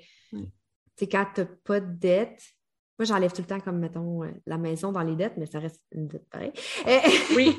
c'est 0.96 1.08
quand 1.08 1.26
tu 1.34 1.40
n'as 1.42 1.46
pas 1.64 1.80
de 1.80 1.92
dette, 1.98 2.42
moi, 2.98 3.06
j'enlève 3.06 3.32
tout 3.32 3.40
le 3.40 3.46
temps, 3.46 3.60
comme, 3.60 3.78
mettons, 3.78 4.22
euh, 4.22 4.28
la 4.46 4.58
maison 4.58 4.92
dans 4.92 5.02
les 5.02 5.16
dettes, 5.16 5.34
mais 5.38 5.46
ça 5.46 5.58
reste 5.58 5.80
une 5.92 6.08
dette 6.08 6.28
pareille. 6.28 6.52
oui. 7.36 7.56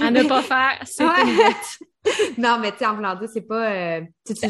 À 0.00 0.10
ne 0.10 0.22
pas 0.28 0.42
faire, 0.42 0.80
c'est 0.84 1.04
une 1.04 1.36
dette. 1.36 2.38
non, 2.38 2.58
mais 2.60 2.70
tu 2.72 2.78
sais, 2.78 2.86
en 2.86 2.94
voulant 2.94 3.16
dire, 3.16 3.28
c'est 3.32 3.42
pas. 3.42 3.72
Euh, 3.72 4.00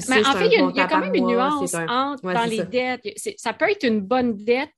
mais 0.09 0.27
en 0.27 0.33
fait, 0.35 0.47
il 0.47 0.77
y, 0.77 0.81
a 0.81 0.87
quand 0.87 1.01
même 1.01 1.15
une 1.15 1.27
nuance 1.27 1.75
entre 1.75 2.33
dans 2.33 2.45
les 2.45 2.65
dettes. 2.65 3.09
Ça 3.39 3.55
peut 3.55 3.71
être 3.71 3.85
une 3.85 4.01
bonne 4.01 4.37
dette, 4.37 4.71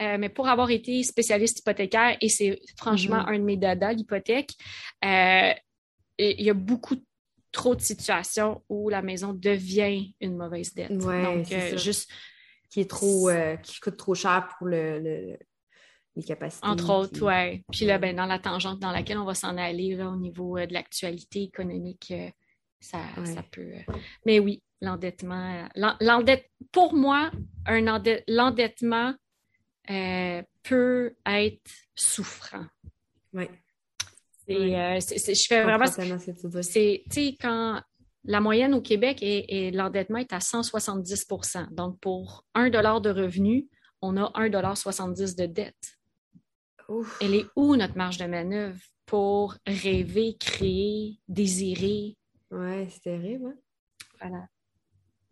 euh, 0.00 0.16
mais 0.18 0.28
pour 0.28 0.48
avoir 0.48 0.70
été 0.70 1.02
spécialiste 1.02 1.58
hypothécaire, 1.58 2.16
et 2.20 2.28
c'est 2.28 2.60
franchement 2.76 3.16
mm-hmm. 3.16 3.34
un 3.34 3.38
de 3.38 3.44
mes 3.44 3.56
dadas, 3.56 3.92
l'hypothèque, 3.94 4.52
il 5.02 5.54
y 6.18 6.50
a 6.50 6.54
beaucoup 6.54 6.96
trop 7.50 7.74
de 7.74 7.80
situations 7.80 8.62
où 8.68 8.90
la 8.90 9.02
maison 9.02 9.32
devient 9.32 10.14
une 10.20 10.36
mauvaise 10.36 10.72
dette. 10.72 10.96
Donc, 10.96 11.46
juste 11.76 12.08
qui 12.70 12.80
est 12.80 12.90
trop 12.90 13.28
euh, 13.28 13.56
qui 13.56 13.80
coûte 13.80 13.96
trop 13.96 14.14
cher 14.14 14.48
pour 14.56 14.66
le, 14.66 15.38
les 16.16 16.22
capacités. 16.22 16.66
Entre 16.66 16.90
autres, 16.90 17.26
oui. 17.26 17.64
Puis 17.72 17.86
là, 17.86 17.98
ben, 17.98 18.14
dans 18.14 18.26
la 18.26 18.38
tangente 18.38 18.78
dans 18.80 18.92
laquelle 18.92 19.18
on 19.18 19.24
va 19.24 19.34
s'en 19.34 19.56
aller 19.56 19.94
là, 19.94 20.10
au 20.10 20.16
niveau 20.16 20.56
euh, 20.56 20.66
de 20.66 20.72
l'actualité 20.72 21.42
économique, 21.42 22.10
euh, 22.10 22.28
ça, 22.80 22.98
ça 23.24 23.42
peut. 23.50 23.72
Mais 24.24 24.38
oui, 24.38 24.62
l'endettement. 24.80 25.68
Pour 26.72 26.94
moi, 26.94 27.30
un 27.66 27.80
l'endettement 28.28 29.14
peut 30.62 31.16
être 31.26 31.70
souffrant. 31.94 32.66
Oui. 33.32 33.46
je 34.46 35.46
fais 35.48 35.62
vraiment. 35.62 35.86
C'est, 36.62 37.02
tu 37.10 37.12
sais, 37.12 37.36
quand 37.40 37.82
la 38.28 38.40
moyenne 38.40 38.74
au 38.74 38.82
Québec 38.82 39.18
et, 39.22 39.70
l'endettement 39.70 40.18
est 40.18 40.32
à 40.32 40.38
170% 40.38 41.74
Donc, 41.74 41.98
pour 41.98 42.44
1 42.54 42.68
dollar 42.68 43.00
de 43.00 43.10
revenu, 43.10 43.66
on 44.02 44.16
a 44.18 44.30
1,70 44.38 45.36
de 45.36 45.46
dette. 45.46 45.98
Elle 47.20 47.34
est 47.34 47.46
où 47.56 47.74
notre 47.74 47.96
marge 47.96 48.18
de 48.18 48.26
manœuvre 48.26 48.78
pour 49.06 49.56
rêver, 49.66 50.36
créer, 50.38 51.18
désirer? 51.26 52.16
Oui, 52.50 52.88
c'est 52.90 53.00
terrible. 53.00 53.46
Hein? 53.46 53.54
Voilà. 54.20 54.46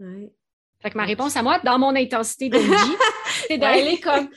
Ouais. 0.00 0.32
Fait 0.80 0.90
que 0.90 0.96
ma 0.96 1.04
réponse 1.04 1.36
à 1.36 1.42
moi, 1.42 1.58
dans 1.64 1.78
mon 1.78 1.94
intensité 1.94 2.48
de 2.48 2.58
vie, 2.58 2.96
c'est 3.48 3.58
d'aller 3.58 4.00
comme 4.00 4.28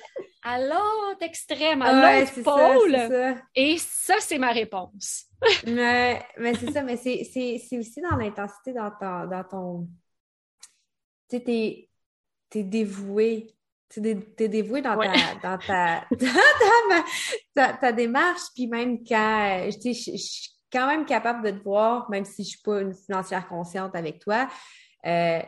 à 0.42 0.60
l'autre 0.60 1.22
extrême, 1.22 1.82
à 1.82 2.22
l'autre 2.22 2.44
pôle. 2.44 3.42
Et 3.56 3.78
ça, 3.78 4.16
c'est 4.20 4.38
ma 4.38 4.52
réponse. 4.52 5.26
mais, 5.68 6.22
mais 6.38 6.54
c'est 6.56 6.72
ça, 6.72 6.82
mais 6.82 6.98
c'est 6.98 7.78
aussi 7.78 8.02
dans 8.02 8.16
l'intensité 8.16 8.74
dans, 8.74 8.92
dans 9.00 9.44
ton. 9.50 9.88
Tu 11.30 11.38
sais, 11.38 11.44
t'es 11.44 11.90
es 12.60 12.64
dévoué. 12.64 13.56
Tu 13.90 14.08
es, 14.08 14.48
dévoué 14.48 14.82
dans, 14.84 14.98
ta, 14.98 15.36
dans, 15.42 15.58
ta, 15.58 16.06
ta, 17.56 17.74
ta, 17.74 17.92
démarche, 17.92 18.42
puis 18.54 18.68
même 18.68 19.04
quand 19.04 19.68
je, 19.72 19.90
je, 19.94 20.18
suis 20.18 20.52
quand 20.72 20.86
même 20.86 21.06
capable 21.06 21.44
de 21.44 21.58
te 21.58 21.64
voir, 21.64 22.08
même 22.08 22.24
si 22.24 22.44
je 22.44 22.50
suis 22.50 22.62
pas 22.62 22.82
une 22.82 22.94
financière 22.94 23.48
consciente 23.48 23.96
avec 23.96 24.20
toi, 24.20 24.48
euh, 25.08 25.42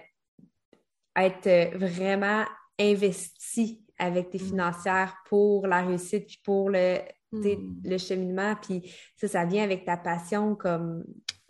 être 1.16 1.78
vraiment 1.78 2.46
investi 2.80 3.84
avec 4.02 4.32
tes 4.32 4.40
mm. 4.40 4.48
financières 4.48 5.16
pour 5.30 5.68
la 5.68 5.84
réussite, 5.84 6.26
puis 6.26 6.42
pour 6.44 6.70
le, 6.70 6.98
mm. 7.32 7.82
le 7.86 7.98
cheminement. 7.98 8.56
Puis 8.56 8.92
ça, 9.16 9.28
ça 9.28 9.46
vient 9.46 9.64
avec 9.64 9.86
ta 9.86 9.96
passion 9.96 10.56
comme 10.56 11.04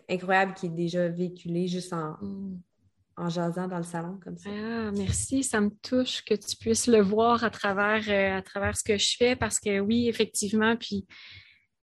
incroyable 0.08 0.54
qui 0.54 0.66
est 0.66 0.70
déjà 0.70 1.08
véhiculée 1.08 1.66
juste 1.66 1.92
en, 1.92 2.16
mm. 2.20 2.60
en 3.16 3.28
jasant 3.30 3.66
dans 3.66 3.78
le 3.78 3.82
salon 3.82 4.18
comme 4.22 4.36
ça. 4.36 4.50
Ah, 4.52 4.90
merci. 4.92 5.42
Ça 5.42 5.60
me 5.60 5.70
touche 5.82 6.22
que 6.24 6.34
tu 6.34 6.56
puisses 6.56 6.86
le 6.86 7.00
voir 7.00 7.42
à 7.42 7.50
travers, 7.50 8.04
euh, 8.08 8.38
à 8.38 8.42
travers 8.42 8.76
ce 8.76 8.84
que 8.84 8.98
je 8.98 9.16
fais 9.16 9.34
parce 9.34 9.58
que 9.58 9.80
oui, 9.80 10.08
effectivement, 10.08 10.76
puis 10.76 11.06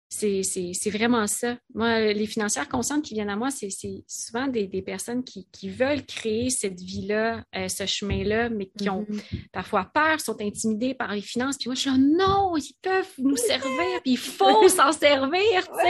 c'est 0.09 0.89
vraiment 0.89 1.27
ça. 1.27 1.57
Moi, 1.75 2.13
les 2.13 2.25
financières 2.25 2.67
conscientes 2.67 3.03
qui 3.03 3.13
viennent 3.13 3.29
à 3.29 3.35
moi, 3.35 3.49
c'est 3.51 3.69
souvent 4.07 4.47
des, 4.47 4.67
personnes 4.81 5.23
qui, 5.23 5.69
veulent 5.69 6.05
créer 6.05 6.49
cette 6.49 6.79
vie-là, 6.79 7.43
euh, 7.55 7.67
ce 7.67 7.85
chemin-là, 7.85 8.49
mais 8.49 8.71
qui 8.77 8.89
ont 8.89 9.03
mm-hmm. 9.03 9.49
parfois 9.51 9.85
peur, 9.93 10.19
sont 10.19 10.41
intimidées 10.41 10.95
par 10.95 11.13
les 11.13 11.21
finances. 11.21 11.57
Puis 11.57 11.69
moi, 11.69 11.75
je 11.75 11.81
suis 11.81 11.89
là, 11.89 11.97
non, 11.97 12.57
ils 12.57 12.73
peuvent 12.81 13.13
nous 13.19 13.37
servir, 13.37 14.01
puis 14.01 14.13
il 14.13 14.17
faut 14.17 14.67
s'en 14.69 14.91
servir, 14.91 15.67
tu 15.67 15.87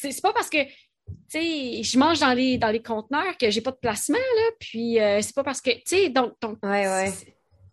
sais. 0.00 0.10
C'est 0.10 0.22
pas 0.22 0.32
parce 0.32 0.48
que 0.50 0.64
tu 0.64 1.38
sais, 1.40 1.82
je 1.82 1.98
mange 1.98 2.20
dans 2.20 2.32
les, 2.32 2.56
dans 2.56 2.70
les 2.70 2.82
conteneurs 2.82 3.36
que 3.38 3.50
j'ai 3.50 3.60
pas 3.60 3.72
de 3.72 3.76
placement, 3.76 4.16
là, 4.16 4.50
puis 4.58 4.98
euh, 5.00 5.20
c'est 5.20 5.34
pas 5.34 5.44
parce 5.44 5.60
que, 5.60 5.70
tu 5.70 5.82
sais, 5.84 6.08
donc, 6.08 6.32
donc 6.40 6.58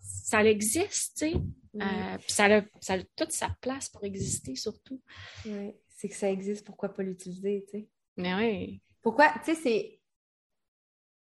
ça 0.01 0.43
existe, 0.43 1.17
tu 1.17 1.31
sais. 1.31 1.33
Euh, 1.75 2.17
puis 2.17 2.31
ça 2.31 2.45
a, 2.45 2.61
ça 2.81 2.93
a 2.95 3.03
toute 3.15 3.31
sa 3.31 3.49
place 3.61 3.89
pour 3.89 4.03
exister, 4.03 4.55
surtout. 4.55 5.01
Oui, 5.45 5.73
c'est 5.87 6.09
que 6.09 6.15
ça 6.15 6.29
existe, 6.29 6.65
pourquoi 6.65 6.89
pas 6.89 7.03
l'utiliser, 7.03 7.65
tu 7.69 7.79
sais? 7.79 7.89
Mais 8.17 8.33
oui. 8.35 8.81
Pourquoi, 9.01 9.29
tu 9.43 9.53
sais, 9.53 9.55
c'est. 9.55 10.01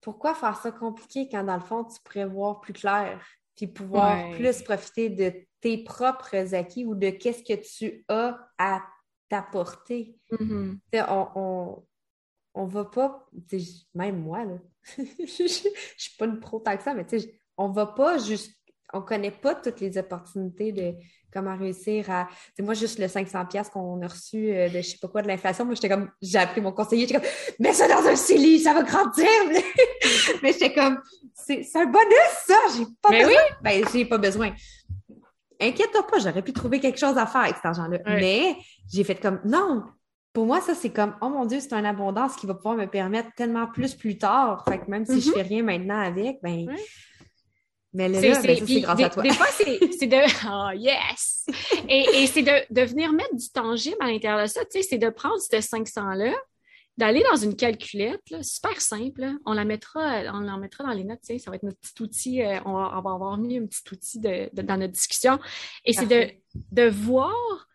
Pourquoi 0.02 0.34
faire 0.34 0.56
ça 0.56 0.72
compliqué 0.72 1.28
quand, 1.30 1.44
dans 1.44 1.56
le 1.56 1.62
fond, 1.62 1.84
tu 1.84 2.00
pourrais 2.02 2.26
voir 2.26 2.62
plus 2.62 2.74
clair, 2.74 3.22
puis 3.56 3.68
pouvoir 3.68 4.32
plus 4.32 4.62
profiter 4.64 5.10
de 5.10 5.34
tes 5.60 5.84
propres 5.84 6.56
acquis 6.56 6.86
ou 6.86 6.96
de 6.96 7.10
qu'est-ce 7.10 7.44
que 7.44 7.60
tu 7.62 8.06
as 8.08 8.40
à 8.58 8.82
t'apporter? 9.28 10.18
Mm-hmm. 10.32 11.06
on, 11.10 11.28
on, 11.36 11.86
on 12.54 12.66
va 12.66 12.86
pas, 12.86 13.30
même 13.94 14.22
moi, 14.22 14.46
là, 14.46 14.58
je, 14.98 15.04
je, 15.26 15.70
suis 15.98 16.18
pas 16.18 16.26
une 16.26 16.40
pro 16.40 16.60
tant 16.60 16.76
que 16.78 16.84
ça, 16.84 16.94
mais 16.94 17.06
tu 17.06 17.20
sais, 17.20 17.42
on 17.58 17.70
va 17.70 17.86
pas 17.86 18.18
juste 18.18 18.59
on 18.94 19.02
connaît 19.02 19.32
pas 19.32 19.56
toutes 19.56 19.80
les 19.80 19.98
opportunités 19.98 20.72
de 20.72 20.94
comment 21.32 21.56
réussir 21.56 22.10
à. 22.10 22.28
C'est 22.56 22.64
moi, 22.64 22.74
juste 22.74 23.00
le 23.00 23.06
500$ 23.06 23.70
qu'on 23.70 24.02
a 24.02 24.08
reçu 24.08 24.52
euh, 24.52 24.70
de 24.70 24.78
je 24.82 24.90
sais 24.90 24.98
pas 25.02 25.08
quoi 25.08 25.22
de 25.22 25.28
l'inflation. 25.28 25.66
Moi, 25.66 25.76
j'étais 25.76 25.90
comme, 25.90 26.10
j'ai 26.22 26.40
appelé 26.40 26.62
mon 26.62 26.72
conseiller, 26.72 27.08
j'étais 27.08 27.20
comme, 27.20 27.30
mets 27.60 27.74
ça 27.74 27.88
dans 27.88 28.08
un 28.08 28.16
CELI, 28.16 28.60
ça 28.60 28.74
va 28.74 28.84
grandir. 28.84 29.28
Mais 30.44 30.54
j'étais 30.54 30.74
comme, 30.74 31.00
c'est 31.34 31.66
un 31.76 31.86
bonus, 31.86 32.34
ça, 32.46 32.58
j'ai 32.76 32.86
pas 33.02 33.10
besoin. 33.10 33.28
Oui. 33.28 33.56
Ben, 33.62 33.86
j'ai 33.92 34.06
pas 34.06 34.18
besoin. 34.18 34.52
Inquiète-toi 35.62 36.08
pas, 36.08 36.20
j'aurais 36.20 36.42
pu 36.42 36.54
trouver 36.54 36.80
quelque 36.80 37.00
chose 37.00 37.18
à 37.18 37.26
faire 37.26 37.42
avec 37.42 37.56
cet 37.58 37.66
argent-là. 37.66 38.00
Mais 38.06 38.56
j'ai 38.92 39.04
fait 39.04 39.16
comme, 39.16 39.42
non, 39.44 39.84
pour 40.32 40.46
moi, 40.46 40.62
ça, 40.62 40.74
c'est 40.74 40.92
comme, 40.92 41.16
oh 41.22 41.30
mon 41.30 41.46
Dieu, 41.46 41.60
c'est 41.60 41.74
une 41.74 41.86
abondance 41.86 42.36
qui 42.36 42.46
va 42.46 42.54
pouvoir 42.54 42.76
me 42.76 42.86
permettre 42.86 43.30
tellement 43.36 43.68
plus 43.68 43.94
plus 43.94 44.18
tard. 44.18 44.64
Fait 44.68 44.80
que 44.80 44.90
même 44.90 45.06
si 45.06 45.20
je 45.20 45.30
mm-hmm. 45.30 45.34
fais 45.34 45.42
rien 45.42 45.64
maintenant 45.64 46.00
avec, 46.00 46.38
ben, 46.42 46.68
mais 47.94 48.08
là, 48.08 48.22
ben, 48.22 48.66
c'est 48.66 48.82
grâce 48.82 49.02
à 49.02 49.10
toi. 49.10 49.24
Des 49.24 49.32
fois, 49.32 49.48
c'est 49.52 49.80
de. 50.08 50.48
Oh, 50.48 50.78
yes! 50.78 51.46
Et, 51.88 52.06
et 52.22 52.28
c'est 52.28 52.44
de, 52.44 52.74
de, 52.74 52.82
venir 52.82 53.12
mettre 53.12 53.36
du 53.36 53.50
tangible 53.50 53.98
à 54.00 54.08
l'intérieur 54.08 54.44
de 54.44 54.48
ça. 54.48 54.64
Tu 54.66 54.82
sais, 54.82 54.84
c'est 54.84 54.98
de 54.98 55.10
prendre 55.10 55.40
ce 55.40 55.56
500-là, 55.56 56.34
d'aller 56.98 57.24
dans 57.32 57.38
une 57.38 57.56
calculette, 57.56 58.30
là, 58.30 58.44
super 58.44 58.80
simple. 58.80 59.34
On 59.46 59.54
la 59.54 59.66
mettra, 59.66 60.22
on 60.34 60.42
la 60.42 60.58
mettra 60.58 60.84
dans 60.84 60.92
les 60.92 61.04
notes. 61.04 61.22
Tu 61.22 61.34
sais, 61.34 61.40
ça 61.40 61.50
va 61.50 61.56
être 61.56 61.64
notre 61.64 61.80
petit 61.80 62.04
outil. 62.04 62.44
Euh, 62.44 62.60
on, 62.66 62.74
va, 62.74 62.92
on, 62.96 63.02
va, 63.02 63.12
avoir 63.12 63.38
mis 63.38 63.58
un 63.58 63.66
petit 63.66 63.82
outil 63.92 64.20
de, 64.20 64.50
dans 64.54 64.78
notre 64.78 64.94
discussion. 64.94 65.40
Et 65.84 65.94
c'est 65.94 66.06
de, 66.06 66.30
de 66.72 66.90
voir 66.90 67.68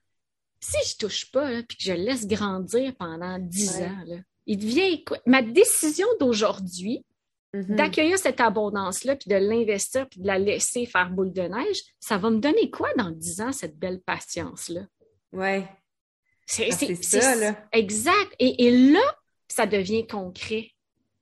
si 0.61 0.77
je 0.91 0.97
touche 0.97 1.31
pas, 1.31 1.63
puis 1.63 1.77
que 1.77 1.85
je 1.85 1.93
laisse 1.93 2.27
grandir 2.27 2.95
pendant 2.97 3.39
10 3.39 3.83
ans, 3.83 3.99
là, 4.07 4.17
il 4.47 4.59
devient 4.59 5.05
Ma 5.27 5.43
décision 5.43 6.07
d'aujourd'hui, 6.21 7.05
Mm-hmm. 7.55 7.77
D'accueillir 7.77 8.19
cette 8.19 8.41
abondance-là, 8.41 9.15
puis 9.15 9.31
de 9.31 9.37
l'investir, 9.37 10.09
puis 10.09 10.21
de 10.21 10.27
la 10.27 10.41
laisser 10.41 10.87
faire 10.87 11.09
boule 11.11 11.33
de 11.33 11.43
neige, 11.43 11.83
ça 12.01 12.19
va 12.19 12.29
me 12.31 12.41
donner 12.41 12.69
quoi 12.69 12.89
dans 12.99 13.13
dix 13.13 13.41
ans, 13.41 13.53
cette 13.53 13.79
belle 13.79 14.01
patience-là? 14.01 14.81
Oui. 15.33 15.63
C'est 16.47 16.69
ah, 16.73 16.95
ça, 17.01 17.37
là. 17.37 17.57
Exact. 17.73 18.35
Et, 18.41 18.91
là, 18.91 19.01
ça 19.49 19.67
devient 19.67 20.05
concret. 20.05 20.73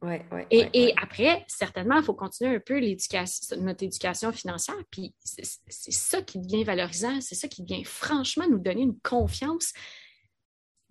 Ouais, 0.01 0.25
ouais, 0.33 0.47
et, 0.51 0.63
ouais, 0.63 0.71
et 0.73 0.87
ouais. 0.87 0.95
après, 1.01 1.45
certainement, 1.47 1.99
il 1.99 2.03
faut 2.03 2.15
continuer 2.15 2.57
un 2.57 2.61
peu 2.61 2.79
l'éducation, 2.79 3.57
notre 3.61 3.85
éducation 3.85 4.33
financière. 4.33 4.83
Puis 4.91 5.15
c'est 5.23 5.45
ça 5.93 6.23
qui 6.23 6.39
devient 6.39 6.65
valorisant, 6.65 7.21
c'est 7.21 7.37
ça 7.37 7.47
qui 7.47 7.63
devient 7.63 7.85
franchement 7.85 8.49
nous 8.49 8.59
donner 8.59 8.83
une 8.83 8.99
confiance 9.01 9.75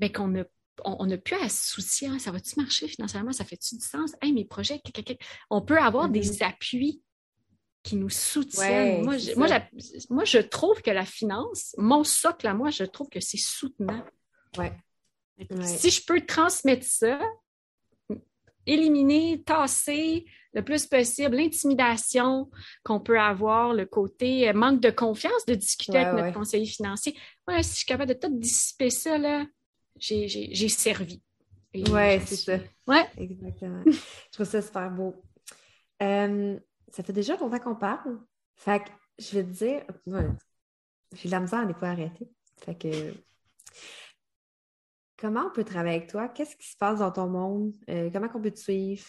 qu'on 0.10 0.30
n'a 0.30 0.46
on, 0.84 1.06
n'a 1.06 1.18
plus 1.18 1.36
à 1.36 1.50
se 1.50 1.72
soucier, 1.72 2.08
hein, 2.08 2.20
ça 2.20 2.32
va-tu 2.32 2.60
marcher 2.60 2.88
financièrement, 2.88 3.32
ça 3.32 3.46
fait-tu 3.46 3.76
du 3.76 3.86
sens? 3.86 4.14
Hey, 4.22 4.34
mes 4.34 4.46
projets, 4.46 4.82
on 5.50 5.62
peut 5.62 5.78
avoir 5.78 6.10
des 6.10 6.44
appuis 6.44 7.02
qui 7.84 7.96
nous 7.96 8.10
soutiennent. 8.10 9.00
Ouais, 9.00 9.04
moi, 9.04 9.18
je, 9.18 9.36
moi, 9.36 9.48
moi, 10.10 10.26
trouve 10.50 10.82
que 10.82 10.92
la 10.92 11.06
finance, 11.06 11.76
mon 11.78 12.04
socle 12.04 12.48
à 12.48 12.54
moi, 12.54 12.70
je 12.70 12.84
trouve 12.84 13.10
que 13.10 13.20
c'est 13.20 13.38
soutenant. 13.38 14.04
Ouais. 14.58 14.74
Ouais. 15.50 15.66
Si 15.66 15.90
je 15.90 16.06
peux 16.06 16.22
transmettre 16.22 16.86
ça, 16.86 17.20
éliminer, 18.66 19.42
tasser 19.44 20.26
le 20.54 20.64
plus 20.64 20.86
possible 20.86 21.36
l'intimidation 21.36 22.50
qu'on 22.84 23.00
peut 23.00 23.20
avoir, 23.20 23.74
le 23.74 23.86
côté 23.86 24.50
euh, 24.50 24.54
manque 24.54 24.82
de 24.82 24.90
confiance 24.90 25.46
de 25.46 25.56
discuter 25.56 25.94
Ouais, 25.94 26.00
avec 26.00 26.14
notre 26.14 26.34
conseiller 26.34 26.66
conseiller 26.66 26.66
financier. 26.66 27.18
Ouais, 27.48 27.64
si 27.64 27.72
je 27.72 27.76
suis 27.78 27.86
capable 27.86 28.14
de 28.14 28.20
tout 28.20 28.30
dissiper 28.38 28.90
ça, 28.90 29.18
là, 29.18 29.46
j'ai, 30.02 30.70
servi. 30.70 31.22
Et 31.74 31.90
Ouais, 31.90 32.20
j'en 32.20 32.26
c'est 32.26 32.36
ça. 32.36 32.58
Ouais. 32.88 33.06
Exactement. 33.18 33.84
je 33.86 34.32
trouve 34.32 34.46
ça 34.46 34.62
super 34.62 34.90
beau. 34.92 35.16
Euh, 36.02 36.60
ça 36.90 37.04
fait 37.04 37.14
déjà 37.14 37.38
longtemps 37.38 37.60
qu'on 37.60 37.76
parle. 37.76 38.20
Fait 38.56 38.84
que 38.84 38.90
je 39.20 39.38
vais 39.38 39.44
te 39.44 39.50
dire, 39.50 39.82
ouais, 40.08 40.28
j'ai 41.16 41.30
de 41.30 41.32
la 41.32 41.40
misère 41.40 41.66
des 41.68 41.74
fois 41.74 41.90
à 41.90 41.92
arrêter. 41.92 42.28
Fait 42.66 42.76
que 42.76 43.14
comment 45.18 45.46
on 45.48 45.52
peut 45.52 45.64
travailler 45.64 45.98
avec 45.98 46.10
toi? 46.10 46.28
Qu'est-ce 46.28 46.56
qui 46.56 46.68
se 46.68 46.78
passe 46.78 47.00
dans 47.00 47.12
ton 47.12 47.28
monde? 47.28 47.74
Euh, 47.90 48.10
comment 48.12 48.28
on 48.34 48.42
peut 48.42 48.52
te 48.52 48.60
suivre? 48.60 49.06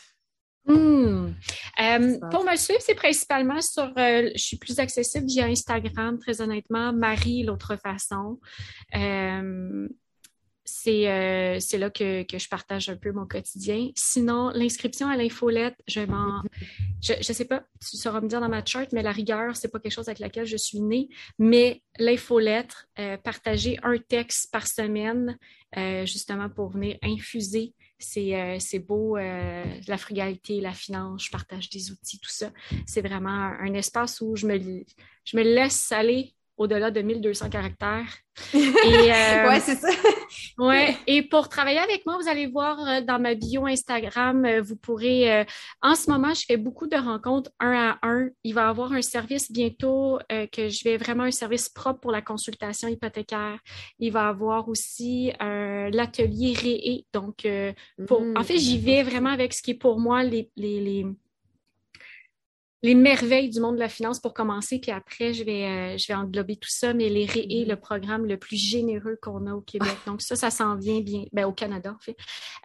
Hmm. 0.64 1.32
Euh, 1.80 2.18
pour 2.30 2.44
me 2.44 2.54
suivre, 2.56 2.80
c'est 2.80 2.94
principalement 2.94 3.60
sur. 3.60 3.92
euh, 3.98 4.30
je 4.34 4.38
suis 4.42 4.58
plus 4.58 4.78
accessible 4.78 5.26
via 5.26 5.46
Instagram, 5.46 6.18
très 6.18 6.40
honnêtement. 6.40 6.92
Marie, 6.92 7.42
l'autre 7.42 7.76
façon. 7.76 8.38
Euh, 8.94 9.88
c'est 10.72 11.08
euh, 11.08 11.60
c'est 11.60 11.78
là 11.78 11.90
que, 11.90 12.24
je 12.32 12.48
partage 12.48 12.88
un 12.88 12.96
peu 12.96 13.12
mon 13.12 13.26
quotidien. 13.26 13.90
Sinon, 13.94 14.50
l'inscription 14.54 15.08
à 15.08 15.16
l'infolette, 15.16 15.76
je 15.86 16.00
m'en. 16.00 16.42
Je, 17.02 17.12
je 17.20 17.32
sais 17.32 17.44
pas, 17.44 17.64
tu 17.80 17.96
sauras 17.96 18.20
me 18.20 18.28
dire 18.28 18.40
dans 18.40 18.48
ma 18.48 18.64
charte, 18.64 18.92
mais 18.92 19.02
la 19.02 19.12
rigueur, 19.12 19.56
c'est 19.56 19.68
pas 19.68 19.78
quelque 19.78 19.92
chose 19.92 20.08
avec 20.08 20.18
laquelle 20.18 20.46
je 20.46 20.56
suis 20.56 20.80
née. 20.80 21.08
Mais 21.38 21.82
l'infolettre, 21.98 22.88
euh, 22.98 23.16
partager 23.16 23.78
un 23.82 23.98
texte 23.98 24.50
par 24.50 24.66
semaine, 24.66 25.38
euh, 25.76 26.06
justement 26.06 26.48
pour 26.48 26.70
venir 26.70 26.96
infuser 27.02 27.74
c'est 28.04 28.34
euh, 28.34 28.78
beau, 28.80 29.16
la 29.16 29.96
frugalité, 29.96 30.60
la 30.60 30.72
finance, 30.72 31.26
je 31.26 31.30
partage 31.30 31.70
des 31.70 31.92
outils, 31.92 32.18
tout 32.18 32.32
ça. 32.32 32.50
C'est 32.84 33.00
vraiment 33.00 33.28
un, 33.28 33.74
espace 33.74 34.20
où 34.20 34.34
je 34.34 34.48
me 34.48 35.42
laisse 35.42 35.92
aller 35.92 36.34
au-delà 36.56 36.90
de 36.90 37.00
1200 37.02 37.48
caractères. 37.50 38.06
Et, 38.54 38.58
euh, 38.58 39.48
ouais, 39.48 39.60
c'est 39.60 39.76
ça. 39.76 39.88
Ouais, 40.58 40.96
et 41.06 41.22
pour 41.22 41.48
travailler 41.48 41.78
avec 41.78 42.04
moi, 42.06 42.16
vous 42.20 42.28
allez 42.28 42.46
voir 42.46 42.78
euh, 42.86 43.00
dans 43.00 43.18
ma 43.18 43.34
bio 43.34 43.66
Instagram, 43.66 44.44
euh, 44.44 44.60
vous 44.62 44.76
pourrez. 44.76 45.30
euh, 45.40 45.44
en 45.82 45.94
ce 45.94 46.10
moment, 46.10 46.32
je 46.34 46.44
fais 46.46 46.56
beaucoup 46.56 46.86
de 46.86 46.96
rencontres 46.96 47.50
un 47.60 47.72
à 47.72 47.98
un. 48.02 48.28
Il 48.44 48.54
va 48.54 48.62
y 48.62 48.64
avoir 48.64 48.92
un 48.92 49.02
service 49.02 49.50
bientôt 49.52 50.18
euh, 50.30 50.46
que 50.46 50.68
je 50.68 50.84
vais 50.84 50.96
vraiment 50.96 51.24
un 51.24 51.30
service 51.30 51.68
propre 51.68 52.00
pour 52.00 52.12
la 52.12 52.22
consultation 52.22 52.88
hypothécaire. 52.88 53.58
Il 53.98 54.12
va 54.12 54.24
y 54.24 54.28
avoir 54.28 54.68
aussi 54.68 55.32
l'atelier 55.40 56.54
Réé. 56.54 57.06
Donc, 57.12 57.44
euh, 57.44 57.72
pour- 58.06 58.22
Mm. 58.22 58.36
en 58.38 58.42
fait, 58.44 58.58
j'y 58.58 58.78
vais 58.78 59.02
vraiment 59.02 59.30
avec 59.30 59.52
ce 59.52 59.62
qui 59.62 59.72
est 59.72 59.74
pour 59.74 59.98
moi 59.98 60.22
les, 60.22 60.50
les, 60.56 60.80
les, 60.80 61.06
les 62.84 62.94
merveilles 62.96 63.48
du 63.48 63.60
monde 63.60 63.76
de 63.76 63.80
la 63.80 63.88
finance 63.88 64.18
pour 64.18 64.34
commencer, 64.34 64.80
puis 64.80 64.90
après, 64.90 65.32
je 65.32 65.44
vais, 65.44 65.64
euh, 65.66 65.96
je 65.96 66.06
vais 66.08 66.14
englober 66.14 66.56
tout 66.56 66.68
ça, 66.68 66.92
mais 66.92 67.08
les 67.08 67.26
RÉE, 67.26 67.62
Mhm. 67.62 67.68
le 67.68 67.76
programme 67.76 68.26
le 68.26 68.36
plus 68.36 68.56
généreux 68.56 69.16
qu'on 69.22 69.46
a 69.46 69.54
au 69.54 69.60
Québec. 69.60 69.96
Donc 70.06 70.20
ça, 70.20 70.34
ça 70.34 70.50
s'en 70.50 70.74
vient 70.76 71.00
bien, 71.00 71.24
ben, 71.32 71.44
au 71.46 71.52
Canada, 71.52 71.94
en 71.96 72.02
fait. 72.02 72.16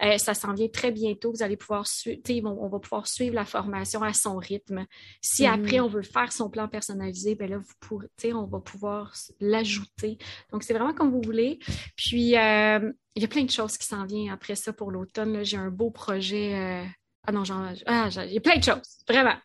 Euh, 0.02 0.18
ça 0.18 0.34
s'en 0.34 0.54
vient 0.54 0.68
très 0.70 0.92
bientôt. 0.92 1.32
Vous 1.32 1.44
allez 1.44 1.56
pouvoir 1.58 1.86
suivre, 1.88 2.50
on 2.60 2.68
va 2.68 2.80
pouvoir 2.80 3.08
suivre 3.08 3.36
la 3.36 3.46
formation 3.46 4.02
à 4.02 4.14
son 4.14 4.38
rythme. 4.38 4.86
Si 5.22 5.44
Mhm. 5.48 5.54
après, 5.54 5.80
on 5.82 5.88
veut 5.88 6.02
faire 6.02 6.32
son 6.32 6.50
plan 6.50 6.68
personnalisé, 6.68 7.36
ben 7.36 7.50
là, 7.50 7.58
vous 7.60 7.74
pourrez, 7.80 8.08
tu 8.18 8.30
sais, 8.30 8.34
on 8.34 8.46
va 8.48 8.60
pouvoir 8.60 9.14
l'ajouter. 9.40 10.18
Donc, 10.52 10.64
c'est 10.64 10.74
vraiment 10.74 10.94
comme 10.94 11.12
vous 11.12 11.22
voulez. 11.22 11.60
Puis, 11.96 12.36
euh, 12.38 12.92
il 13.16 13.22
y 13.22 13.26
a 13.26 13.28
plein 13.28 13.44
de 13.44 13.52
choses 13.52 13.78
qui 13.78 13.86
s'en 13.86 14.06
viennent 14.06 14.30
après 14.30 14.56
ça 14.56 14.74
pour 14.74 14.90
l'automne. 14.92 15.44
J'ai 15.44 15.58
un 15.58 15.70
beau 15.70 15.92
projet. 15.92 16.86
Ah 17.30 17.34
non, 17.34 17.44
j'en, 17.44 17.62
ah, 17.86 18.10
j'en- 18.10 18.22
il 18.24 18.32
y 18.34 18.38
a 18.38 18.42
plein 18.42 18.58
de 18.58 18.64
choses, 18.64 19.00
vraiment. 19.08 19.36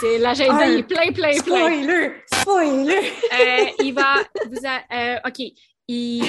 C'est, 0.00 0.18
l'agenda, 0.18 0.58
Ah, 0.60 0.66
il 0.68 0.78
est 0.80 0.82
plein, 0.82 1.10
plein, 1.10 1.30
plein. 1.30 1.38
Spoiler! 1.38 2.12
Spoiler! 2.34 3.12
Euh, 3.32 3.66
il 3.82 3.94
va, 3.94 4.16
vous 4.50 4.66
a- 4.66 4.82
euh, 5.16 5.18
OK, 5.26 5.38
il, 5.88 6.22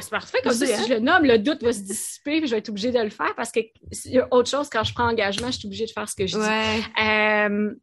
c'est 0.00 0.08
parfait, 0.10 0.38
comme 0.42 0.52
ça, 0.52 0.64
si 0.66 0.84
je 0.88 0.94
le 0.94 1.00
nomme, 1.00 1.24
le 1.24 1.38
doute 1.38 1.62
va 1.64 1.72
se 1.72 1.80
dissiper, 1.80 2.38
puis 2.38 2.46
je 2.46 2.52
vais 2.52 2.58
être 2.58 2.68
obligée 2.68 2.92
de 2.92 3.00
le 3.00 3.10
faire 3.10 3.34
parce 3.34 3.50
que 3.50 3.58
s'il 3.90 4.12
y 4.12 4.18
a 4.20 4.28
autre 4.30 4.48
chose, 4.48 4.68
quand 4.70 4.84
je 4.84 4.94
prends 4.94 5.08
engagement, 5.10 5.48
je 5.50 5.58
suis 5.58 5.66
obligée 5.66 5.86
de 5.86 5.90
faire 5.90 6.08
ce 6.08 6.14
que 6.14 6.26
je 6.28 6.36
dis. 6.38 6.42
Ouais. 6.42 6.80
Euh, 7.04 7.74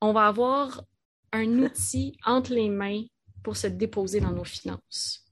on 0.00 0.12
va 0.12 0.28
avoir 0.28 0.80
un 1.32 1.46
outil 1.58 2.16
entre 2.24 2.52
les 2.54 2.68
mains 2.70 3.02
pour 3.42 3.56
se 3.56 3.66
déposer 3.66 4.20
dans 4.20 4.30
nos 4.30 4.44
finances. 4.44 5.26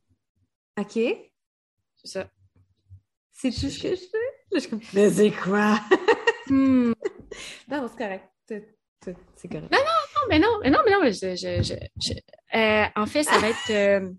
OK. 0.78 0.92
C'est 0.94 1.22
ça. 2.04 2.26
C'est 3.32 3.50
tout 3.50 3.70
ce 3.70 3.78
que 3.80 3.90
je 3.94 4.00
fais? 4.00 4.76
Mais 4.92 5.10
c'est 5.10 5.30
quoi? 5.30 5.78
Hmm. 6.48 6.92
Non, 7.68 7.82
non, 7.82 7.88
c'est 7.88 7.96
correct. 7.98 8.28
C'est 9.36 9.48
correct. 9.48 9.70
Non, 9.72 9.78
mais 10.28 10.38
non, 10.38 10.48
mais 10.62 10.70
non, 10.70 10.78
mais 10.84 10.90
non, 10.92 11.00
mais 11.02 11.12
je, 11.12 11.36
je- 11.36 11.62
je- 11.62 11.86
je- 12.00 12.58
euh, 12.58 12.84
en 12.96 13.06
fait, 13.06 13.22
ça 13.24 13.38
va 13.38 13.50
être, 13.50 13.70
euh, 13.70 14.10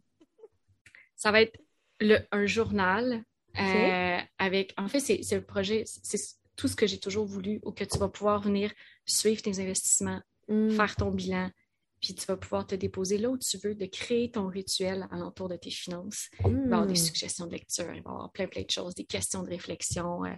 ça 1.15 1.32
va 1.32 1.41
être 1.41 1.57
le, 1.99 2.19
un 2.32 2.45
journal 2.45 3.23
euh, 3.59 4.17
avec, 4.38 4.73
en 4.78 4.88
fait, 4.88 4.99
c'est 4.99 5.21
le 5.36 5.41
projet, 5.43 5.84
c'est 5.86 6.19
tout 6.55 6.67
ce 6.67 6.75
que 6.75 6.86
j'ai 6.88 6.99
toujours 6.99 7.25
voulu, 7.25 7.59
où 7.63 7.71
que 7.71 7.84
tu 7.84 7.97
vas 7.97 8.07
pouvoir 8.09 8.41
venir 8.41 8.71
suivre 9.05 9.41
tes 9.41 9.59
investissements, 9.59 10.21
Mm. 10.49 10.69
faire 10.71 10.95
ton 10.95 11.11
bilan, 11.11 11.49
puis 12.01 12.13
tu 12.15 12.25
vas 12.25 12.37
pouvoir 12.37 12.65
te 12.67 12.75
déposer 12.75 13.17
là 13.17 13.29
où 13.29 13.37
tu 13.37 13.57
veux, 13.57 13.73
de 13.75 13.85
créer 13.85 14.29
ton 14.31 14.47
rituel 14.47 15.07
alentour 15.11 15.49
de 15.49 15.55
tes 15.55 15.71
finances. 15.71 16.29
Il 16.45 16.51
va 16.53 16.59
y 16.59 16.63
avoir 16.65 16.85
des 16.85 16.93
Mm. 16.93 16.95
suggestions 16.95 17.45
de 17.47 17.51
lecture, 17.51 17.85
il 17.85 18.01
va 18.03 18.09
y 18.11 18.13
avoir 18.13 18.31
plein, 18.31 18.47
plein 18.47 18.61
de 18.63 18.69
choses, 18.69 18.93
des 18.95 19.05
questions 19.05 19.43
de 19.43 19.49
réflexion 19.49 20.23
euh, 20.25 20.29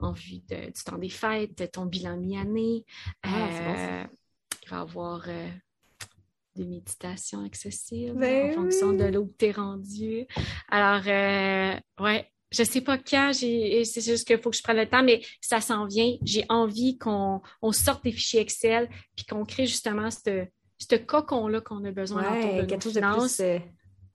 en 0.00 0.12
vue 0.12 0.40
de- 0.48 0.66
du 0.66 0.82
temps 0.84 0.98
des 0.98 1.08
fêtes, 1.08 1.56
de 1.56 1.66
ton 1.66 1.86
bilan 1.86 2.16
mi-année. 2.16 2.84
Ah, 3.22 3.48
bon. 3.62 3.70
Euh, 3.70 4.04
il 4.64 4.68
va 4.70 4.76
y 4.76 4.80
avoir 4.80 5.24
euh, 5.28 5.48
des 6.56 6.64
méditations 6.64 7.44
accessibles 7.44 8.18
Ben 8.18 8.50
en 8.50 8.52
fonction 8.54 8.92
de 8.92 9.04
là 9.04 9.20
où 9.20 9.32
tu 9.38 9.46
es 9.46 9.50
rendu. 9.52 10.26
Alors, 10.68 11.02
ouais, 12.00 12.30
je 12.52 12.62
sais 12.62 12.80
pas 12.80 12.96
quand, 12.98 13.32
c'est 13.34 14.00
juste 14.00 14.26
qu'il 14.26 14.38
faut 14.38 14.50
que 14.50 14.56
je 14.56 14.62
prenne 14.62 14.76
le 14.76 14.88
temps, 14.88 15.02
mais 15.02 15.20
ça 15.40 15.60
s'en 15.60 15.86
vient. 15.86 16.16
J'ai 16.22 16.44
envie 16.48 16.96
qu'on 16.98 17.40
on 17.62 17.72
sorte 17.72 18.04
des 18.04 18.12
fichiers 18.12 18.40
Excel 18.40 18.88
puis 19.16 19.24
qu'on 19.26 19.44
crée 19.44 19.66
justement 19.66 20.10
ce 20.10 20.46
ce 20.78 20.96
cocon-là 20.96 21.60
qu'on 21.60 21.84
a 21.84 21.90
besoin 21.92 22.32
Ouais, 22.32 22.56
nos 22.62 22.66
quelque 22.66 22.82
chose 22.82 22.94
de 22.94 23.00
plus. 23.00 23.40
euh, 23.40 23.58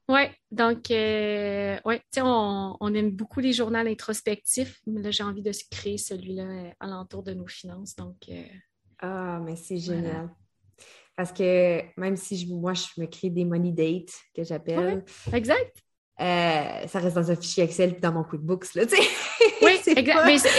Oui, 0.09 0.21
donc, 0.51 0.89
euh, 0.91 1.77
ouais, 1.85 2.01
on, 2.17 2.75
on 2.79 2.93
aime 2.93 3.11
beaucoup 3.11 3.39
les 3.39 3.53
journaux 3.53 3.77
introspectifs, 3.79 4.79
mais 4.87 5.01
là, 5.01 5.11
j'ai 5.11 5.23
envie 5.23 5.41
de 5.43 5.51
se 5.51 5.63
créer 5.69 5.97
celui-là 5.97 6.43
euh, 6.43 6.71
alentour 6.79 7.23
de 7.23 7.33
nos 7.33 7.47
finances. 7.47 7.95
Donc, 7.95 8.17
euh, 8.29 8.43
Ah, 8.99 9.39
mais 9.43 9.55
c'est 9.55 9.77
Voilà. 9.77 10.01
génial. 10.01 10.29
Parce 11.15 11.31
que 11.33 11.81
même 11.99 12.15
si 12.15 12.37
je- 12.37 12.47
moi, 12.53 12.73
je 12.73 12.85
me 12.99 13.05
crée 13.05 13.29
des 13.29 13.43
money 13.45 13.71
dates 13.71 14.13
que 14.33 14.43
j'appelle, 14.43 15.03
exact. 15.33 15.77
euh, 16.21 16.87
ça 16.87 16.99
reste 16.99 17.15
dans 17.15 17.29
un 17.29 17.35
fichier 17.35 17.63
Excel 17.65 17.91
puis 17.93 18.01
dans 18.01 18.13
mon 18.13 18.23
QuickBooks, 18.23 18.73
là, 18.75 18.85
tu 18.85 18.95
sais. 18.95 19.01
Oui, 19.61 19.77
C'est 19.83 19.97
exact. 19.97 20.49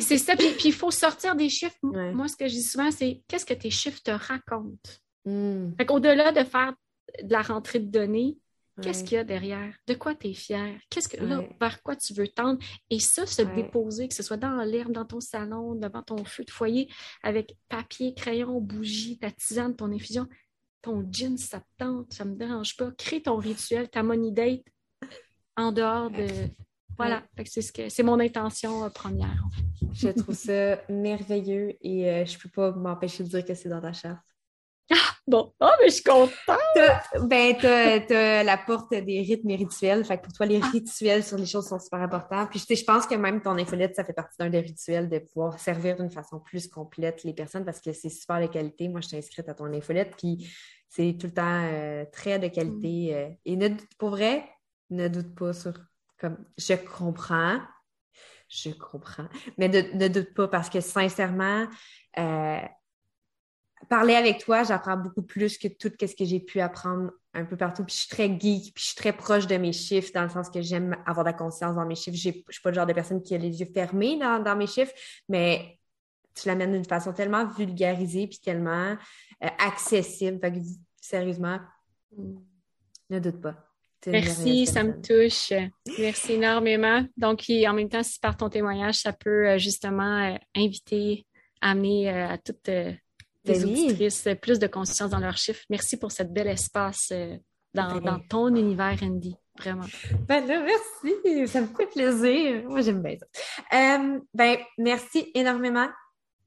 c'est 0.00 0.18
ça. 0.18 0.34
Puis 0.36 0.56
il 0.64 0.72
faut 0.72 0.90
sortir 0.90 1.36
des 1.36 1.48
chiffres. 1.48 1.76
Ouais. 1.82 2.12
Moi, 2.12 2.26
ce 2.28 2.36
que 2.36 2.48
je 2.48 2.54
dis 2.54 2.62
souvent, 2.62 2.90
c'est 2.90 3.22
qu'est-ce 3.28 3.46
que 3.46 3.54
tes 3.54 3.70
chiffres 3.70 4.00
te 4.02 4.10
racontent? 4.10 4.90
Mm, 5.26 5.72
Fait 5.76 5.86
qu'au-delà 5.86 6.32
de 6.32 6.44
faire 6.44 6.74
de 7.22 7.30
la 7.32 7.42
rentrée 7.42 7.80
de 7.80 7.90
données, 7.90 8.38
qu'est-ce 8.82 9.02
qu'il 9.04 9.14
y 9.16 9.18
a 9.18 9.24
derrière? 9.24 9.74
De 9.86 9.94
quoi 9.94 10.14
tu 10.14 10.28
es 10.28 10.34
fier? 10.34 10.78
Qu'est-ce 10.90 11.08
que 11.08 11.22
là, 11.24 11.42
vers 11.60 11.82
quoi 11.82 11.96
tu 11.96 12.12
veux 12.14 12.28
tendre? 12.28 12.58
Et 12.90 12.98
ça, 13.00 13.26
se 13.26 13.42
Ouais. 13.42 13.54
déposer, 13.54 14.06
que 14.08 14.14
ce 14.14 14.22
soit 14.22 14.36
dans 14.36 14.62
l'herbe, 14.62 14.92
dans 14.92 15.04
ton 15.06 15.20
salon, 15.20 15.74
devant 15.74 16.02
ton 16.02 16.24
feu 16.24 16.44
de 16.44 16.50
foyer, 16.50 16.88
avec 17.22 17.56
papier, 17.68 18.14
crayon, 18.14 18.60
bougie, 18.60 19.18
ta 19.18 19.30
tisane, 19.30 19.74
ton 19.74 19.90
infusion, 19.92 20.26
ton 20.82 21.04
gin, 21.10 21.36
ça 21.38 21.60
te 21.60 21.66
tente, 21.78 22.12
ça 22.12 22.24
me 22.24 22.36
dérange 22.36 22.76
pas. 22.76 22.90
Crée 22.92 23.22
ton 23.22 23.36
rituel, 23.36 23.88
ta 23.88 24.02
money 24.02 24.30
date 24.30 24.62
en 25.56 25.72
dehors 25.72 26.10
de. 26.10 26.26
Voilà. 26.98 27.22
C'est 27.46 27.62
ce 27.62 27.72
que 27.72 27.88
c'est 27.88 28.02
mon 28.02 28.20
intention 28.20 28.84
euh, 28.84 28.90
première. 28.90 29.42
Je 29.94 30.08
trouve 30.08 30.34
ça 30.34 30.80
merveilleux 30.88 31.74
et 31.80 32.10
euh, 32.10 32.24
je 32.26 32.38
peux 32.38 32.48
pas 32.48 32.72
m'empêcher 32.72 33.22
de 33.24 33.28
dire 33.28 33.44
que 33.44 33.54
c'est 33.54 33.68
dans 33.68 33.80
ta 33.80 33.92
charte. 33.92 34.22
Ah, 34.92 34.96
bon. 35.26 35.52
Oh, 35.60 35.70
mais 35.80 35.88
je 35.88 35.94
suis 35.94 36.04
contente! 36.04 36.30
ben, 37.22 37.56
t'as, 37.60 38.42
la 38.42 38.56
porte 38.56 38.90
des 38.92 39.20
rythmes 39.20 39.50
et 39.50 39.56
rituels. 39.56 40.04
Fait 40.04 40.18
que 40.18 40.24
pour 40.24 40.32
toi, 40.32 40.46
les 40.46 40.60
ah. 40.62 40.70
rituels 40.72 41.24
sur 41.24 41.36
les 41.36 41.46
choses 41.46 41.68
sont 41.68 41.78
super 41.78 42.00
importants. 42.00 42.46
Puis, 42.46 42.62
je 42.68 42.84
pense 42.84 43.06
que 43.06 43.14
même 43.16 43.42
ton 43.42 43.58
infolette, 43.58 43.96
ça 43.96 44.04
fait 44.04 44.12
partie 44.12 44.36
d'un 44.38 44.50
des 44.50 44.60
rituels 44.60 45.08
de 45.08 45.18
pouvoir 45.18 45.58
servir 45.58 45.96
d'une 45.96 46.10
façon 46.10 46.38
plus 46.40 46.68
complète 46.68 47.24
les 47.24 47.34
personnes 47.34 47.64
parce 47.64 47.80
que 47.80 47.92
c'est 47.92 48.10
super 48.10 48.40
de 48.40 48.46
qualité. 48.46 48.88
Moi, 48.88 49.00
je 49.00 49.08
suis 49.08 49.16
inscrite 49.16 49.48
à 49.48 49.54
ton 49.54 49.66
infolette, 49.72 50.14
puis 50.16 50.48
c'est 50.88 51.16
tout 51.18 51.26
le 51.26 51.34
temps 51.34 51.62
euh, 51.64 52.04
très 52.12 52.38
de 52.38 52.48
qualité. 52.48 53.10
Mm. 53.10 53.14
Euh, 53.14 53.34
et 53.44 53.56
ne, 53.56 53.68
pour 53.98 54.10
vrai, 54.10 54.48
ne 54.90 55.08
doute 55.08 55.34
pas 55.34 55.52
sur 55.52 55.72
comme 56.18 56.38
je 56.56 56.74
comprends. 56.74 57.58
Je 58.48 58.70
comprends. 58.70 59.28
Mais 59.58 59.68
ne, 59.68 60.08
doute 60.08 60.32
pas 60.34 60.48
parce 60.48 60.70
que 60.70 60.80
sincèrement, 60.80 61.66
euh, 62.18 62.60
parler 63.88 64.14
avec 64.14 64.38
toi, 64.44 64.62
j'apprends 64.62 64.96
beaucoup 64.96 65.22
plus 65.22 65.58
que 65.58 65.68
tout 65.68 65.90
ce 66.00 66.14
que 66.14 66.24
j'ai 66.24 66.40
pu 66.40 66.60
apprendre 66.60 67.10
un 67.34 67.44
peu 67.44 67.56
partout. 67.56 67.84
Puis 67.84 67.94
je 67.94 68.00
suis 68.00 68.08
très 68.08 68.28
geek, 68.28 68.74
puis 68.74 68.82
je 68.82 68.86
suis 68.86 68.94
très 68.96 69.12
proche 69.12 69.46
de 69.46 69.56
mes 69.56 69.72
chiffres, 69.72 70.10
dans 70.14 70.22
le 70.22 70.28
sens 70.28 70.50
que 70.50 70.60
j'aime 70.62 70.96
avoir 71.06 71.24
de 71.24 71.30
la 71.30 71.36
conscience 71.36 71.76
dans 71.76 71.86
mes 71.86 71.94
chiffres. 71.94 72.16
Je 72.16 72.28
ne 72.28 72.32
suis 72.50 72.62
pas 72.62 72.70
le 72.70 72.74
genre 72.74 72.86
de 72.86 72.92
personne 72.92 73.22
qui 73.22 73.34
a 73.34 73.38
les 73.38 73.60
yeux 73.60 73.68
fermés 73.72 74.18
dans, 74.18 74.56
mes 74.56 74.66
chiffres, 74.66 74.92
mais 75.28 75.78
tu 76.34 76.48
l'amènes 76.48 76.72
d'une 76.72 76.84
façon 76.84 77.12
tellement 77.12 77.46
vulgarisée 77.46 78.26
puis 78.26 78.38
tellement 78.38 78.96
euh, 79.44 79.48
accessible. 79.58 80.38
Fait 80.40 80.52
que, 80.52 80.58
sérieusement, 81.00 81.58
ne 83.10 83.18
doute 83.18 83.40
pas. 83.40 83.54
Merci, 84.06 84.66
ça 84.66 84.84
me 84.84 85.00
touche. 85.00 85.52
Merci 85.98 86.34
énormément. 86.34 87.04
Donc, 87.16 87.44
en 87.48 87.72
même 87.72 87.88
temps, 87.88 88.04
si 88.04 88.20
par 88.20 88.36
ton 88.36 88.48
témoignage, 88.48 88.96
ça 88.96 89.12
peut 89.12 89.48
euh, 89.48 89.58
justement 89.58 90.32
euh, 90.32 90.36
inviter, 90.54 91.26
amener 91.60 92.08
à 92.10 92.38
toutes 92.38 92.70
des 93.46 93.64
auditrices 93.64 94.28
plus 94.40 94.58
de 94.58 94.66
conscience 94.66 95.10
dans 95.10 95.18
leurs 95.18 95.36
chiffres. 95.36 95.64
Merci 95.70 95.96
pour 95.96 96.12
cette 96.12 96.32
bel 96.32 96.46
espace 96.48 97.08
euh, 97.12 97.36
dans, 97.74 98.00
dans, 98.00 98.20
ton 98.20 98.54
univers, 98.54 98.96
Andy. 99.02 99.36
Vraiment. 99.58 99.86
Ben 100.28 100.46
là, 100.46 100.62
merci. 100.62 101.46
Ça 101.48 101.62
me 101.62 101.66
fait 101.66 101.86
plaisir. 101.86 102.62
Moi, 102.68 102.82
j'aime 102.82 103.02
bien 103.02 103.16
ça. 103.18 103.26
Euh, 103.76 104.18
ben, 104.34 104.58
merci 104.78 105.30
énormément 105.34 105.88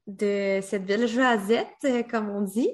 de 0.06 0.60
cette 0.62 0.86
belle 0.86 1.08
joisette, 1.08 1.68
euh, 1.86 2.04
comme 2.04 2.30
on 2.30 2.42
dit. 2.42 2.70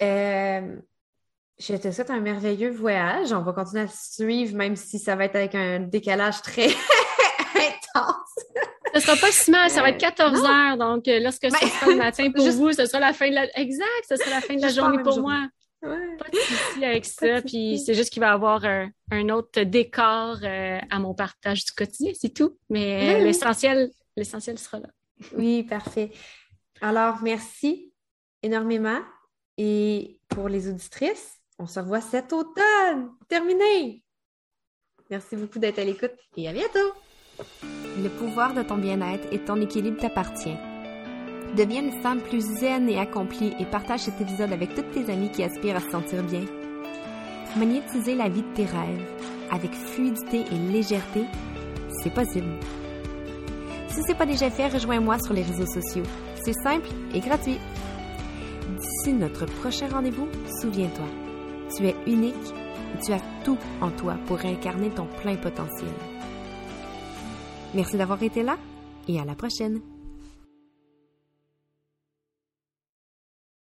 je 0.00 1.76
te 1.76 1.90
souhaite 1.90 2.10
un 2.10 2.20
merveilleux 2.20 2.70
voyage. 2.70 3.32
On 3.32 3.42
va 3.42 3.52
continuer 3.52 3.82
à 3.82 3.88
suivre, 3.88 4.56
même 4.56 4.76
si 4.76 4.98
ça 4.98 5.16
va 5.16 5.24
être 5.24 5.36
avec 5.36 5.54
un 5.54 5.80
décalage 5.80 6.40
très 6.42 6.68
intense. 7.54 8.23
Ce 8.94 9.00
sera 9.00 9.16
pas 9.16 9.32
si 9.32 9.50
mal, 9.50 9.70
ça 9.70 9.82
va 9.82 9.90
être 9.90 9.98
14 9.98 10.40
euh, 10.40 10.46
heures. 10.46 10.76
Donc, 10.76 11.08
euh, 11.08 11.18
lorsque 11.20 11.46
ce 11.46 11.50
ben, 11.50 11.68
sera 11.68 11.90
le 11.90 11.96
matin 11.96 12.30
pour 12.34 12.48
vous, 12.50 12.72
ce 12.72 12.86
sera 12.86 13.00
la 13.00 13.12
fin 13.12 13.28
de 13.28 13.34
la... 13.34 13.58
Exact, 13.58 14.04
ce 14.08 14.16
sera 14.16 14.30
la 14.30 14.40
fin 14.40 14.54
de 14.54 14.62
la 14.62 14.68
journée 14.68 15.02
pour 15.02 15.20
moi. 15.20 15.48
Pas 15.80 16.30
de 16.32 16.36
souci 16.36 16.84
avec 16.84 17.04
ça. 17.04 17.42
Puis 17.42 17.78
c'est 17.84 17.94
juste 17.94 18.10
qu'il 18.10 18.20
va 18.20 18.28
y 18.28 18.30
avoir 18.30 18.64
un, 18.64 19.28
autre 19.28 19.62
décor 19.62 20.38
euh, 20.42 20.78
à 20.90 20.98
mon 20.98 21.14
partage 21.14 21.64
du 21.64 21.72
quotidien, 21.72 22.12
c'est 22.14 22.32
tout. 22.32 22.56
Mais 22.70 23.20
l'essentiel, 23.22 23.90
l'essentiel 24.16 24.58
sera 24.58 24.78
là. 24.78 24.88
Oui, 25.36 25.62
parfait. 25.62 26.10
Alors, 26.80 27.22
merci 27.22 27.92
énormément. 28.42 29.00
Et 29.56 30.20
pour 30.28 30.48
les 30.48 30.68
auditrices, 30.68 31.40
on 31.58 31.66
se 31.66 31.78
revoit 31.80 32.00
cet 32.00 32.32
automne. 32.32 33.10
Terminé. 33.28 34.02
Merci 35.10 35.36
beaucoup 35.36 35.58
d'être 35.58 35.78
à 35.78 35.84
l'écoute 35.84 36.14
et 36.36 36.48
à 36.48 36.52
bientôt. 36.52 36.92
Le 38.02 38.08
pouvoir 38.08 38.54
de 38.54 38.62
ton 38.62 38.76
bien-être 38.76 39.28
et 39.32 39.38
ton 39.38 39.60
équilibre 39.60 40.00
t'appartient. 40.00 40.56
Deviens 41.56 41.82
une 41.82 42.02
femme 42.02 42.20
plus 42.20 42.40
zen 42.40 42.88
et 42.88 42.98
accomplie 42.98 43.54
et 43.60 43.64
partage 43.64 44.00
cet 44.00 44.20
épisode 44.20 44.52
avec 44.52 44.74
toutes 44.74 44.90
tes 44.90 45.12
amies 45.12 45.30
qui 45.30 45.44
aspirent 45.44 45.76
à 45.76 45.80
se 45.80 45.90
sentir 45.90 46.22
bien. 46.24 46.44
Magnétiser 47.56 48.16
la 48.16 48.28
vie 48.28 48.42
de 48.42 48.54
tes 48.54 48.64
rêves 48.64 49.06
avec 49.50 49.72
fluidité 49.72 50.44
et 50.50 50.72
légèreté, 50.72 51.24
c'est 52.02 52.12
possible. 52.12 52.50
Si 53.88 54.02
ce 54.02 54.08
n'est 54.08 54.18
pas 54.18 54.26
déjà 54.26 54.50
fait, 54.50 54.66
rejoins-moi 54.66 55.18
sur 55.20 55.32
les 55.32 55.42
réseaux 55.42 55.66
sociaux. 55.66 56.02
C'est 56.44 56.60
simple 56.64 56.88
et 57.14 57.20
gratuit. 57.20 57.58
D'ici 58.76 59.12
notre 59.12 59.46
prochain 59.46 59.88
rendez-vous, 59.88 60.28
souviens-toi, 60.60 61.06
tu 61.76 61.86
es 61.86 61.94
unique 62.06 62.34
et 62.94 63.04
tu 63.04 63.12
as 63.12 63.20
tout 63.44 63.58
en 63.80 63.90
toi 63.90 64.16
pour 64.26 64.44
incarner 64.44 64.90
ton 64.90 65.06
plein 65.22 65.36
potentiel. 65.36 65.90
Merci 67.74 67.96
d'avoir 67.96 68.22
été 68.22 68.42
là 68.42 68.56
et 69.08 69.20
à 69.20 69.24
la 69.24 69.34
prochaine. 69.34 69.80